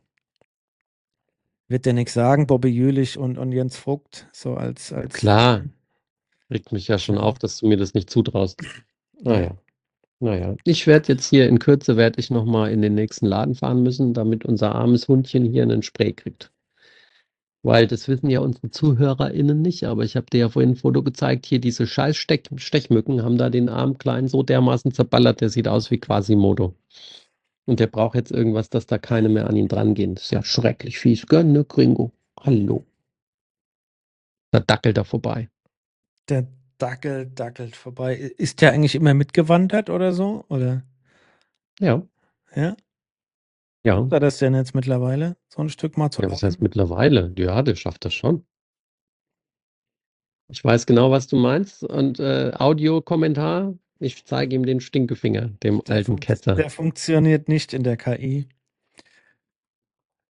wird 1.68 1.86
dir 1.86 1.94
nichts 1.94 2.14
sagen, 2.14 2.48
Bobby 2.48 2.70
Jülich 2.70 3.18
und, 3.18 3.38
und 3.38 3.52
Jens 3.54 3.78
Vogt 3.78 4.28
so 4.34 4.56
als 4.56 4.92
als 4.92 5.14
Klar. 5.14 5.64
Regt 6.50 6.72
mich 6.74 6.88
ja 6.90 6.98
schon 6.98 7.18
auf, 7.18 7.40
dass 7.40 7.58
du 7.60 7.68
mir 7.68 7.78
das 7.78 7.94
nicht 7.94 8.10
zutraust. 8.10 8.62
Naja. 9.22 9.56
Naja. 10.22 10.56
Ich 10.66 10.86
werde 10.86 11.14
jetzt 11.14 11.28
hier 11.28 11.50
in 11.50 11.58
Kürze 11.58 11.98
werde 11.98 12.20
ich 12.20 12.30
noch 12.30 12.46
mal 12.46 12.72
in 12.72 12.84
den 12.84 12.94
nächsten 12.94 13.26
Laden 13.26 13.56
fahren 13.56 13.82
müssen, 13.82 14.14
damit 14.14 14.46
unser 14.46 14.76
armes 14.76 15.08
Hundchen 15.08 15.46
hier 15.46 15.64
einen 15.64 15.82
Spray 15.82 16.14
kriegt. 16.14 16.52
Weil 17.64 17.88
das 17.88 18.08
wissen 18.08 18.30
ja 18.30 18.40
unsere 18.40 18.70
ZuhörerInnen 18.70 19.64
nicht, 19.64 19.84
aber 19.84 20.04
ich 20.04 20.16
habe 20.16 20.28
dir 20.32 20.42
ja 20.42 20.50
vorhin 20.50 20.72
ein 20.72 20.76
Foto 20.76 21.02
gezeigt, 21.02 21.48
hier 21.48 21.60
diese 21.60 21.88
scheiß 21.88 22.16
Stech 22.16 22.44
Stechmücken 22.56 23.24
haben 23.24 23.40
da 23.40 23.50
den 23.50 23.68
armen 23.68 23.98
Kleinen 23.98 24.28
so 24.28 24.44
dermaßen 24.44 24.92
zerballert, 24.92 25.42
der 25.42 25.50
sieht 25.50 25.68
aus 25.68 25.90
wie 25.90 26.00
Quasimodo. 26.00 26.76
Und 27.66 27.80
der 27.80 27.88
braucht 27.88 28.16
jetzt 28.16 28.32
irgendwas, 28.32 28.70
dass 28.70 28.86
da 28.86 29.00
keine 29.00 29.30
mehr 29.30 29.48
an 29.48 29.56
ihn 29.56 29.68
drangehen. 29.68 30.14
Das 30.14 30.26
ist 30.26 30.32
ja 30.32 30.44
schrecklich 30.44 31.00
fies. 31.00 31.26
Gönn, 31.26 31.52
ne, 31.52 31.66
Gringo? 31.66 32.12
Hallo. 32.40 32.86
Da 34.52 34.60
dackelt 34.60 34.98
er 34.98 35.06
vorbei. 35.06 35.50
Der 36.30 36.48
Dackel 36.82 37.28
dackelt 37.28 37.76
vorbei. 37.76 38.16
Ist 38.16 38.62
der 38.62 38.72
eigentlich 38.74 38.96
immer 38.96 39.14
mitgewandert 39.14 39.90
oder 39.90 40.14
so? 40.14 40.46
Oder 40.50 40.84
Ja, 41.80 42.08
ja? 42.56 42.76
ja. 43.84 43.96
Schafft 43.98 44.12
er 44.14 44.20
das 44.20 44.38
denn 44.40 44.56
jetzt 44.56 44.76
mittlerweile? 44.76 45.38
So 45.50 45.62
ein 45.62 45.70
Stück 45.70 45.98
mal 45.98 46.12
zu 46.12 46.22
Ja, 46.22 46.32
was 46.32 46.42
laufen? 46.42 46.46
heißt 46.48 46.62
mittlerweile? 46.62 47.34
Ja, 47.38 47.62
der 47.64 47.76
schafft 47.76 48.06
das 48.06 48.14
schon. 48.14 48.46
Ich 50.50 50.64
weiß 50.64 50.86
genau, 50.86 51.12
was 51.12 51.28
du 51.28 51.38
meinst. 51.38 51.84
Und 51.84 52.20
äh, 52.20 52.52
Audiokommentar, 52.56 53.74
ich 54.00 54.26
zeige 54.26 54.56
ihm 54.56 54.66
den 54.66 54.82
Stinkefinger, 54.82 55.50
dem 55.64 55.82
Der, 55.88 55.96
alten 55.96 56.20
Ketzer. 56.20 56.56
der 56.56 56.70
funktioniert 56.70 57.48
nicht 57.50 57.74
in 57.74 57.84
der 57.84 57.98
KI. 57.98 58.48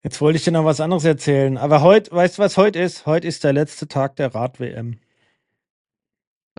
Jetzt 0.03 0.19
wollte 0.21 0.37
ich 0.37 0.43
dir 0.43 0.51
noch 0.51 0.65
was 0.65 0.79
anderes 0.81 1.05
erzählen. 1.05 1.57
Aber 1.57 1.81
heute, 1.81 2.11
weißt 2.11 2.37
du, 2.37 2.41
was 2.41 2.57
heute 2.57 2.79
ist? 2.79 3.05
Heute 3.05 3.27
ist 3.27 3.43
der 3.43 3.53
letzte 3.53 3.87
Tag 3.87 4.15
der 4.15 4.33
Rad-WM. 4.33 4.99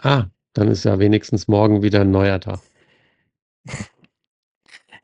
Ah, 0.00 0.26
dann 0.54 0.68
ist 0.68 0.84
ja 0.84 0.98
wenigstens 0.98 1.48
morgen 1.48 1.82
wieder 1.82 2.00
ein 2.00 2.10
neuer 2.10 2.40
Tag. 2.40 2.60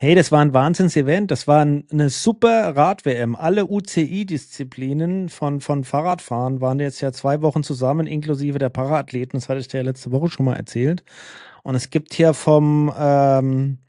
Hey, 0.01 0.15
das 0.15 0.31
war 0.31 0.39
ein 0.39 0.53
Wahnsinns-Event. 0.53 1.29
Das 1.29 1.45
war 1.45 1.59
ein, 1.65 1.85
eine 1.91 2.09
super 2.09 2.73
Rad-WM. 2.73 3.35
Alle 3.35 3.65
UCI-Disziplinen 3.65 5.27
von, 5.27 5.59
von 5.59 5.83
Fahrradfahren 5.83 6.61
waren 6.61 6.79
jetzt 6.79 7.01
ja 7.01 7.11
zwei 7.11 7.41
Wochen 7.41 7.63
zusammen, 7.63 8.07
inklusive 8.07 8.59
der 8.59 8.69
Paraathleten. 8.69 9.37
Das 9.37 9.49
hatte 9.49 9.59
ich 9.59 9.67
dir 9.67 9.79
ja 9.79 9.83
letzte 9.83 10.13
Woche 10.13 10.29
schon 10.29 10.45
mal 10.45 10.55
erzählt. 10.55 11.03
Und 11.63 11.75
es 11.75 11.89
gibt 11.89 12.13
hier 12.13 12.33
vom, 12.33 12.93
ähm, 12.97 13.79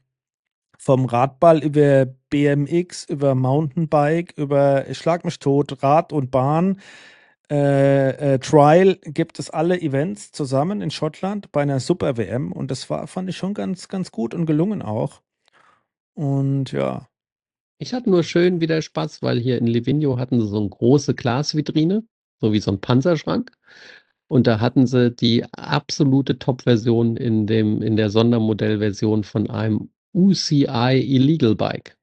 vom 0.77 1.05
Radball 1.05 1.63
über 1.63 2.07
BMX, 2.29 3.05
über 3.05 3.33
Mountainbike, 3.33 4.33
über 4.37 4.85
Schlag 4.91 5.23
mich 5.23 5.39
tot, 5.39 5.81
Rad 5.81 6.11
und 6.11 6.29
Bahn, 6.29 6.81
äh, 7.51 8.35
äh, 8.35 8.39
Trial, 8.39 8.97
gibt 9.03 9.39
es 9.39 9.51
alle 9.51 9.79
Events 9.81 10.31
zusammen 10.33 10.81
in 10.81 10.91
Schottland 10.91 11.51
bei 11.53 11.61
einer 11.63 11.79
Super 11.81 12.17
WM. 12.17 12.51
Und 12.53 12.71
das 12.71 12.89
war, 12.89 13.07
fand 13.07 13.29
ich 13.29 13.37
schon 13.37 13.53
ganz, 13.53 13.89
ganz 13.89 14.11
gut 14.11 14.33
und 14.33 14.47
gelungen 14.47 14.81
auch. 14.81 15.21
Und 16.15 16.71
ja, 16.71 17.09
Ich 17.79 17.93
hatte 17.93 18.09
nur 18.09 18.23
schön 18.23 18.61
wieder 18.61 18.81
Spaß, 18.81 19.21
weil 19.23 19.39
hier 19.39 19.57
in 19.57 19.67
Livigno 19.67 20.17
hatten 20.17 20.39
sie 20.39 20.47
so 20.47 20.57
eine 20.59 20.69
große 20.69 21.15
Glasvitrine, 21.15 22.05
so 22.39 22.53
wie 22.53 22.59
so 22.61 22.71
ein 22.71 22.79
Panzerschrank. 22.79 23.51
Und 24.29 24.47
da 24.47 24.59
hatten 24.61 24.87
sie 24.87 25.11
die 25.11 25.45
absolute 25.53 26.39
Top-Version 26.39 27.17
in 27.17 27.47
dem, 27.47 27.81
in 27.81 27.97
der 27.97 28.09
Sondermodellversion 28.09 29.23
von 29.25 29.49
einem 29.49 29.91
UCI 30.13 30.99
Illegal 31.01 31.55
Bike. 31.55 31.97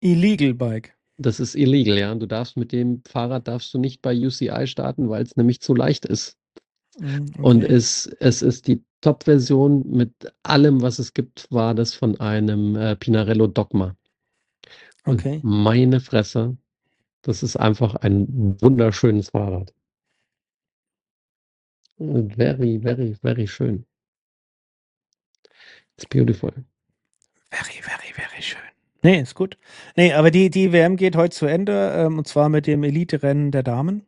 Illegal 0.00 0.54
Bike. 0.54 0.95
Das 1.18 1.40
ist 1.40 1.54
illegal, 1.54 1.98
ja. 1.98 2.14
Du 2.14 2.26
darfst 2.26 2.56
mit 2.56 2.72
dem 2.72 3.02
Fahrrad 3.06 3.48
darfst 3.48 3.72
du 3.74 3.78
nicht 3.78 4.02
bei 4.02 4.14
UCI 4.16 4.66
starten, 4.66 5.08
weil 5.08 5.22
es 5.22 5.36
nämlich 5.36 5.60
zu 5.60 5.74
leicht 5.74 6.04
ist. 6.04 6.38
Mm, 6.98 7.32
Und 7.40 7.64
okay. 7.64 7.72
es, 7.74 8.06
es 8.20 8.42
ist 8.42 8.66
die 8.68 8.82
Top-Version 9.00 9.88
mit 9.90 10.12
allem, 10.42 10.82
was 10.82 10.98
es 10.98 11.14
gibt, 11.14 11.50
war 11.50 11.74
das 11.74 11.94
von 11.94 12.18
einem 12.20 12.76
äh, 12.76 12.96
Pinarello 12.96 13.46
Dogma. 13.46 13.96
Und 15.06 15.20
Okay. 15.20 15.40
meine 15.42 16.00
Fresse, 16.00 16.56
das 17.22 17.42
ist 17.42 17.56
einfach 17.56 17.94
ein 17.96 18.60
wunderschönes 18.60 19.30
Fahrrad. 19.30 19.74
Very, 21.98 22.78
very, 22.78 23.14
very 23.22 23.46
schön. 23.46 23.84
It's 25.96 26.06
beautiful. 26.06 26.52
Very, 27.50 27.80
very, 27.82 28.12
very 28.12 28.42
schön. 28.42 28.65
Nee, 29.06 29.20
ist 29.20 29.36
gut. 29.36 29.56
Nee, 29.94 30.14
aber 30.14 30.32
die, 30.32 30.50
die 30.50 30.72
WM 30.72 30.96
geht 30.96 31.14
heute 31.14 31.32
zu 31.32 31.46
Ende, 31.46 31.92
ähm, 31.96 32.18
und 32.18 32.26
zwar 32.26 32.48
mit 32.48 32.66
dem 32.66 32.82
Elite-Rennen 32.82 33.52
der 33.52 33.62
Damen. 33.62 34.04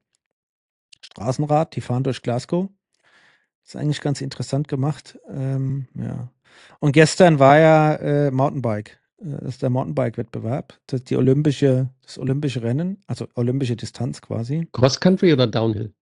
Straßenrad, 1.01 1.77
die 1.77 1.81
fahren 1.81 2.03
durch 2.03 2.21
Glasgow. 2.21 2.69
Ist 3.65 3.77
eigentlich 3.77 4.01
ganz 4.01 4.21
interessant 4.21 4.67
gemacht. 4.67 5.17
Ähm, 5.31 5.87
ja. 5.95 6.33
Und 6.81 6.91
gestern 6.91 7.39
war 7.39 7.61
ja 7.61 7.95
äh, 7.95 8.33
Mountainbike. 8.33 8.99
Äh, 9.21 9.39
Das 9.43 9.51
ist 9.51 9.63
der 9.63 9.71
Mountainbike-Wettbewerb. 9.71 10.77
Das, 10.89 11.05
die 11.05 11.17
olympische, 11.17 11.91
das 12.03 12.19
olympische 12.19 12.65
Rennen, 12.65 13.05
also 13.07 13.29
olympische 13.37 13.77
Distanz 13.77 14.21
quasi. 14.21 14.67
Cross 14.73 14.99
Country 14.99 15.33
oder 15.33 15.47
Downhill? 15.47 15.95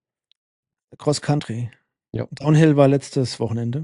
Cross 0.97 1.21
Country. 1.21 1.69
Ja. 2.13 2.27
Downhill 2.31 2.75
war 2.75 2.87
letztes 2.87 3.39
Wochenende. 3.39 3.83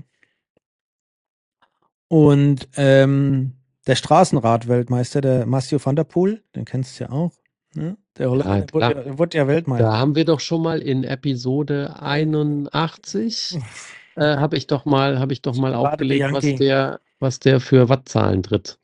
Und 2.08 2.68
ähm, 2.78 3.58
der 3.88 3.96
Straßenrad-Weltmeister, 3.96 5.22
der 5.22 5.46
Mathieu 5.46 5.80
van 5.84 5.96
der 5.96 6.04
Poel, 6.06 6.44
den 6.56 6.66
kennst 6.66 7.00
du 7.00 7.06
ja 7.06 7.10
auch. 7.12 7.32
Ne? 7.76 7.98
Der 8.18 8.30
Holländer, 8.30 8.62
der 8.62 8.82
ja- 8.82 8.94
der 8.94 9.18
wurde 9.18 9.38
ja 9.38 9.48
Weltmeister. 9.48 9.86
Da 9.86 9.98
haben 9.98 10.16
wir 10.16 10.26
doch 10.26 10.40
schon 10.40 10.62
mal 10.62 10.82
in 10.82 11.04
Episode 11.04 11.96
81 12.00 13.58
äh, 14.16 14.22
habe 14.38 14.58
ich 14.58 14.68
doch 14.68 14.86
mal, 14.86 15.20
habe 15.20 15.34
ich 15.34 15.42
doch 15.42 15.56
mal 15.56 15.72
Strade 15.72 15.90
aufgelegt, 15.90 16.26
was 16.32 16.44
der, 16.56 17.00
was 17.20 17.40
der 17.40 17.60
für 17.60 17.90
Wattzahlen 17.90 18.44
tritt. 18.44 18.78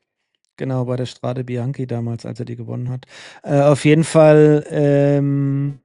Genau, 0.56 0.84
bei 0.84 0.96
der 0.96 1.06
Strade 1.06 1.44
Bianchi 1.44 1.86
damals, 1.86 2.26
als 2.26 2.38
er 2.40 2.44
die 2.44 2.56
gewonnen 2.56 2.90
hat. 2.90 3.06
Äh, 3.42 3.60
auf 3.62 3.84
jeden 3.84 4.04
Fall 4.04 4.66
ähm, 4.68 5.78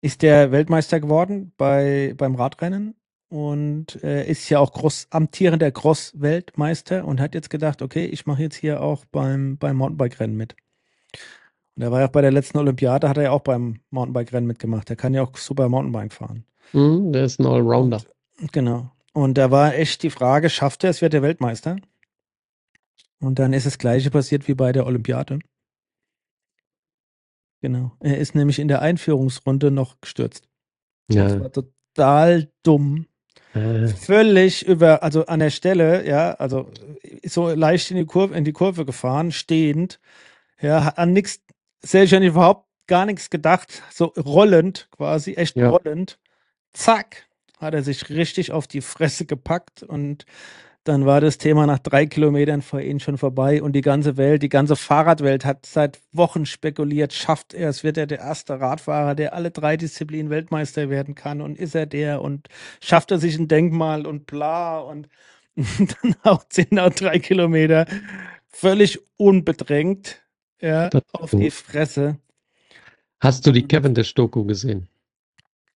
ist 0.00 0.22
der 0.22 0.50
Weltmeister 0.52 1.00
geworden 1.00 1.52
bei, 1.56 2.14
beim 2.16 2.36
Radrennen 2.36 2.94
und 3.34 4.00
äh, 4.04 4.24
ist 4.30 4.48
ja 4.48 4.60
auch 4.60 4.72
Cross, 4.72 5.08
amtierender 5.10 5.72
Cross-Weltmeister 5.72 7.04
und 7.04 7.20
hat 7.20 7.34
jetzt 7.34 7.50
gedacht, 7.50 7.82
okay, 7.82 8.04
ich 8.06 8.26
mache 8.26 8.42
jetzt 8.42 8.54
hier 8.54 8.80
auch 8.80 9.04
beim, 9.06 9.58
beim 9.58 9.76
Mountainbike-Rennen 9.76 10.36
mit. 10.36 10.54
Und 11.74 11.82
er 11.82 11.90
war 11.90 11.98
ja 11.98 12.06
auch 12.06 12.12
bei 12.12 12.20
der 12.20 12.30
letzten 12.30 12.58
Olympiade, 12.58 13.08
hat 13.08 13.16
er 13.16 13.24
ja 13.24 13.30
auch 13.32 13.40
beim 13.40 13.80
Mountainbike-Rennen 13.90 14.46
mitgemacht. 14.46 14.88
Er 14.88 14.94
kann 14.94 15.14
ja 15.14 15.24
auch 15.24 15.36
super 15.36 15.68
Mountainbike 15.68 16.12
fahren. 16.12 16.44
Hm, 16.70 17.12
der 17.12 17.24
ist 17.24 17.40
ein 17.40 17.46
Allrounder. 17.46 18.02
Genau. 18.52 18.92
Und 19.12 19.36
da 19.36 19.50
war 19.50 19.74
echt 19.74 20.04
die 20.04 20.10
Frage, 20.10 20.48
schafft 20.48 20.84
er 20.84 20.90
es, 20.90 21.02
wird 21.02 21.14
er 21.14 21.22
Weltmeister? 21.22 21.74
Und 23.18 23.40
dann 23.40 23.52
ist 23.52 23.66
das 23.66 23.78
Gleiche 23.78 24.12
passiert 24.12 24.46
wie 24.46 24.54
bei 24.54 24.70
der 24.70 24.86
Olympiade. 24.86 25.40
Genau. 27.62 27.96
Er 27.98 28.18
ist 28.18 28.36
nämlich 28.36 28.60
in 28.60 28.68
der 28.68 28.80
Einführungsrunde 28.80 29.72
noch 29.72 30.00
gestürzt. 30.00 30.48
Das 31.08 31.32
Ja. 31.32 31.40
war 31.40 31.50
total 31.50 32.52
dumm. 32.62 33.06
Äh, 33.54 33.88
Völlig 33.88 34.66
über, 34.66 35.02
also 35.02 35.26
an 35.26 35.40
der 35.40 35.50
Stelle, 35.50 36.06
ja, 36.06 36.32
also 36.34 36.68
so 37.24 37.50
leicht 37.50 37.90
in 37.90 37.96
die 37.96 38.06
Kurve, 38.06 38.34
in 38.36 38.44
die 38.44 38.52
Kurve 38.52 38.84
gefahren, 38.84 39.32
stehend, 39.32 40.00
ja, 40.60 40.84
hat 40.84 40.98
an 40.98 41.12
nichts, 41.12 41.40
selbstständig 41.82 42.30
überhaupt 42.32 42.66
gar 42.86 43.06
nichts 43.06 43.30
gedacht, 43.30 43.82
so 43.92 44.06
rollend 44.18 44.88
quasi, 44.92 45.34
echt 45.34 45.56
Ja. 45.56 45.70
rollend. 45.70 46.18
Zack, 46.74 47.26
hat 47.58 47.74
er 47.74 47.82
sich 47.82 48.10
richtig 48.10 48.52
auf 48.52 48.66
die 48.68 48.82
Fresse 48.82 49.26
gepackt 49.26 49.82
und 49.82 50.26
dann 50.84 51.06
war 51.06 51.22
das 51.22 51.38
Thema 51.38 51.66
nach 51.66 51.78
drei 51.78 52.04
Kilometern 52.04 52.60
vor 52.60 52.80
ihm 52.80 53.00
schon 53.00 53.16
vorbei 53.16 53.62
und 53.62 53.72
die 53.72 53.80
ganze 53.80 54.18
Welt, 54.18 54.42
die 54.42 54.50
ganze 54.50 54.76
Fahrradwelt 54.76 55.46
hat 55.46 55.64
seit 55.64 56.00
Wochen 56.12 56.44
spekuliert, 56.44 57.14
schafft 57.14 57.54
er 57.54 57.70
es, 57.70 57.82
wird 57.84 57.96
er 57.96 58.06
der 58.06 58.18
erste 58.18 58.60
Radfahrer, 58.60 59.14
der 59.14 59.32
alle 59.32 59.50
drei 59.50 59.78
Disziplinen 59.78 60.28
Weltmeister 60.28 60.90
werden 60.90 61.14
kann 61.14 61.40
und 61.40 61.58
ist 61.58 61.74
er 61.74 61.86
der 61.86 62.20
und 62.20 62.48
schafft 62.80 63.10
er 63.10 63.18
sich 63.18 63.38
ein 63.38 63.48
Denkmal 63.48 64.06
und 64.06 64.26
bla 64.26 64.78
und 64.78 65.08
dann 65.56 66.14
haut 66.24 66.52
sie 66.52 66.66
nach 66.70 66.90
drei 66.90 67.18
Kilometer 67.18 67.86
völlig 68.48 69.00
unbedrängt 69.16 70.22
ja, 70.60 70.90
auf 71.12 71.30
die 71.30 71.50
Fresse. 71.50 72.18
Hast 73.20 73.46
du 73.46 73.52
die 73.52 73.66
Cavendish-Doku 73.66 74.44
gesehen? 74.44 74.88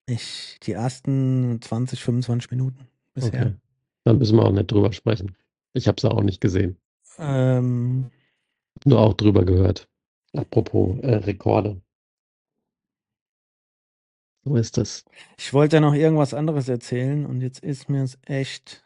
Ich, 0.06 0.58
die 0.62 0.72
ersten 0.72 1.60
20, 1.62 2.02
25 2.02 2.50
Minuten 2.50 2.88
bisher. 3.14 3.40
Okay. 3.40 3.54
Dann 4.04 4.18
müssen 4.18 4.36
wir 4.36 4.44
auch 4.44 4.52
nicht 4.52 4.70
drüber 4.70 4.92
sprechen. 4.92 5.36
Ich 5.72 5.86
habe 5.88 5.96
es 5.98 6.04
auch 6.04 6.22
nicht 6.22 6.40
gesehen. 6.40 6.78
Ähm, 7.18 8.10
Nur 8.84 9.00
auch 9.00 9.14
drüber 9.14 9.44
gehört. 9.44 9.88
Apropos 10.34 10.98
äh, 11.00 11.16
Rekorde. 11.16 11.80
So 14.44 14.56
ist 14.56 14.76
das. 14.78 15.04
ich 15.36 15.52
wollte 15.52 15.76
ja 15.76 15.80
noch 15.80 15.94
irgendwas 15.94 16.32
anderes 16.32 16.68
erzählen 16.68 17.26
und 17.26 17.40
jetzt 17.42 17.60
ist 17.60 17.88
mir 17.88 18.02
es 18.02 18.18
echt, 18.24 18.84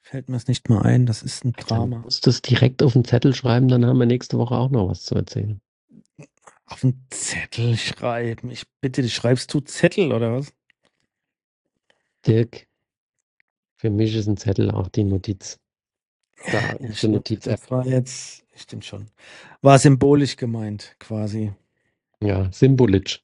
fällt 0.00 0.28
mir 0.28 0.36
es 0.36 0.46
nicht 0.46 0.68
mal 0.68 0.82
ein. 0.82 1.06
Das 1.06 1.22
ist 1.22 1.44
ein 1.44 1.52
Drama. 1.52 1.98
musst 1.98 2.26
du 2.26 2.30
es 2.30 2.42
direkt 2.42 2.82
auf 2.82 2.92
den 2.92 3.04
Zettel 3.04 3.34
schreiben, 3.34 3.68
dann 3.68 3.84
haben 3.84 3.98
wir 3.98 4.06
nächste 4.06 4.38
Woche 4.38 4.54
auch 4.54 4.70
noch 4.70 4.88
was 4.88 5.02
zu 5.02 5.14
erzählen. 5.14 5.60
Auf 6.66 6.84
einen 6.84 7.04
Zettel 7.10 7.76
schreiben. 7.76 8.50
Ich 8.50 8.64
bitte 8.80 9.02
dich, 9.02 9.14
schreibst 9.14 9.52
du 9.52 9.60
Zettel 9.60 10.12
oder 10.12 10.32
was? 10.34 10.52
Dirk, 12.26 12.66
für 13.84 13.90
mich 13.90 14.16
ist 14.16 14.26
ein 14.28 14.38
Zettel 14.38 14.70
auch 14.70 14.88
die 14.88 15.04
Notiz. 15.04 15.58
Da 16.50 16.52
Ja, 16.58 16.70
ist 16.72 16.80
die 16.88 16.94
stimmt. 16.96 17.14
Notiz-App. 17.16 17.60
Das 17.60 17.70
war 17.70 17.86
jetzt, 17.86 18.42
stimmt 18.54 18.86
schon. 18.86 19.08
War 19.60 19.78
symbolisch 19.78 20.36
gemeint, 20.36 20.96
quasi. 20.98 21.52
Ja, 22.22 22.50
Symbolic. 22.50 23.20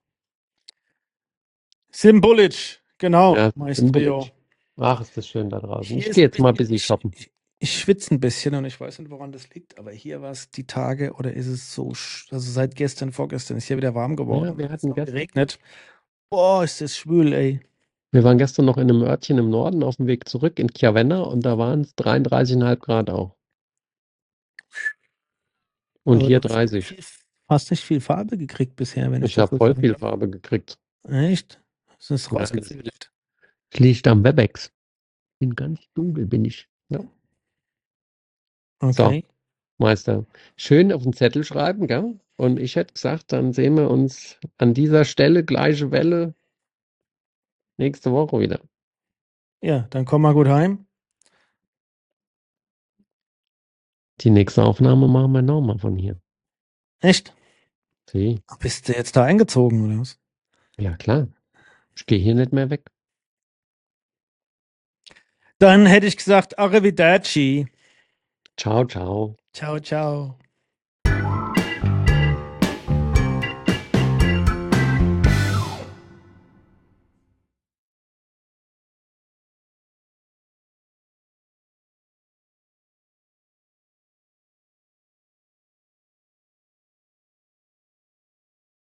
Symbolisch, 1.90 2.82
genau, 2.98 3.36
Ja, 3.36 3.52
symbolisch. 3.72 4.32
Ach, 4.76 5.00
ist 5.00 5.16
das 5.16 5.26
schön 5.26 5.48
da 5.48 5.60
draußen. 5.60 5.96
Hier 5.96 6.08
Ich 6.08 6.12
gehe 6.14 6.24
jetzt 6.24 6.38
mal 6.38 6.50
ein 6.50 6.54
bisschen- 6.56 6.78
shoppen. 6.78 7.10
Ich, 7.16 7.30
ich 7.58 7.78
schwitze 7.80 8.14
ein 8.14 8.20
bisschen 8.20 8.54
und 8.54 8.66
ich 8.66 8.78
weiß 8.78 8.98
nicht, 8.98 9.10
woran 9.10 9.32
das 9.32 9.48
liegt, 9.54 9.78
aber 9.78 9.92
hier 9.92 10.20
war 10.20 10.30
es 10.30 10.50
die 10.50 10.66
Tage 10.66 11.14
oder 11.14 11.32
ist 11.32 11.46
es 11.46 11.74
so, 11.74 11.88
also 11.88 12.38
seit 12.38 12.74
gestern, 12.76 13.12
vorgestern 13.12 13.56
ist 13.56 13.64
hier 13.64 13.78
wieder 13.78 13.94
warm 13.94 14.14
geworden. 14.14 14.44
Ja, 14.50 14.58
wir 14.58 14.66
Es 14.66 14.72
hatten 14.72 14.90
hat 14.90 14.96
gestern- 14.96 15.14
geregnet. 15.14 15.58
Boah, 16.28 16.64
ist 16.64 16.82
das 16.82 16.96
schwül, 16.98 17.32
ey. 17.32 17.60
Wir 18.12 18.24
waren 18.24 18.38
gestern 18.38 18.64
noch 18.64 18.76
in 18.76 18.90
einem 18.90 19.02
Örtchen 19.02 19.38
im 19.38 19.50
Norden 19.50 19.82
auf 19.82 19.96
dem 19.96 20.06
Weg 20.06 20.28
zurück 20.28 20.58
in 20.58 20.68
Chiavenna 20.68 21.20
und 21.22 21.44
da 21.44 21.58
waren 21.58 21.82
es 21.82 21.94
33,5 21.96 22.76
Grad 22.80 23.10
auch. 23.10 23.36
Und 26.02 26.18
Aber 26.18 26.26
hier 26.26 26.40
du 26.40 26.48
hast 26.48 26.54
30. 26.54 26.86
viel- 26.86 27.04
Hast 27.48 27.70
nicht 27.72 27.82
viel 27.84 28.00
Farbe 28.00 28.38
gekriegt 28.38 28.76
bisher, 28.76 29.10
wenn 29.10 29.24
ich 29.24 29.34
das 29.34 29.42
habe 29.42 29.56
so 29.56 29.58
voll 29.58 29.74
viel. 29.74 29.96
Farbe 29.96 30.30
gekriegt. 30.30 30.78
Echt? 31.08 31.60
Das 31.98 32.10
ist 32.12 32.30
Ja, 32.30 32.38
rausgezählt. 32.38 33.10
Es 33.72 33.80
liegt 33.80 34.06
am 34.06 34.22
Webex. 34.24 34.72
Bin 35.40 35.56
ganz 35.56 35.80
dunkel, 35.94 36.26
bin 36.26 36.44
ich. 36.44 36.68
Ja. 36.90 37.00
Okay. 38.80 39.24
Meister. 39.78 40.26
Schön 40.56 40.92
auf 40.92 41.02
den 41.02 41.12
Zettel 41.12 41.42
schreiben, 41.42 41.86
gell? 41.88 42.20
Und 42.36 42.58
ich 42.60 42.76
hätte 42.76 42.94
gesagt, 42.94 43.32
dann 43.32 43.52
sehen 43.52 43.76
wir 43.76 43.90
uns 43.90 44.38
an 44.58 44.72
dieser 44.72 45.04
Stelle, 45.04 45.44
gleiche 45.44 45.90
Welle, 45.90 46.34
nächste 47.80 48.12
Woche 48.12 48.38
wieder. 48.38 48.60
Ja, 49.62 49.86
dann 49.90 50.04
komm 50.04 50.22
mal 50.22 50.34
gut 50.34 50.48
heim. 50.48 50.86
Die 54.20 54.30
nächste 54.30 54.62
Aufnahme 54.62 55.08
machen 55.08 55.32
wir 55.32 55.42
nochmal 55.42 55.78
von 55.78 55.96
hier. 55.96 56.20
Echt? 57.00 57.34
Sie? 58.10 58.42
Bist 58.58 58.88
du 58.88 58.92
jetzt 58.92 59.16
da 59.16 59.24
eingezogen 59.24 59.84
oder 59.84 60.00
was? 60.00 60.18
Ja, 60.78 60.96
klar. 60.96 61.28
Ich 61.96 62.06
gehe 62.06 62.18
hier 62.18 62.34
nicht 62.34 62.52
mehr 62.52 62.70
weg. 62.70 62.90
Dann 65.58 65.86
hätte 65.86 66.06
ich 66.06 66.16
gesagt, 66.16 66.58
Arrivederci. 66.58 67.66
Ciao, 68.56 68.84
ciao. 68.86 69.36
Ciao, 69.52 69.78
ciao. 69.78 70.39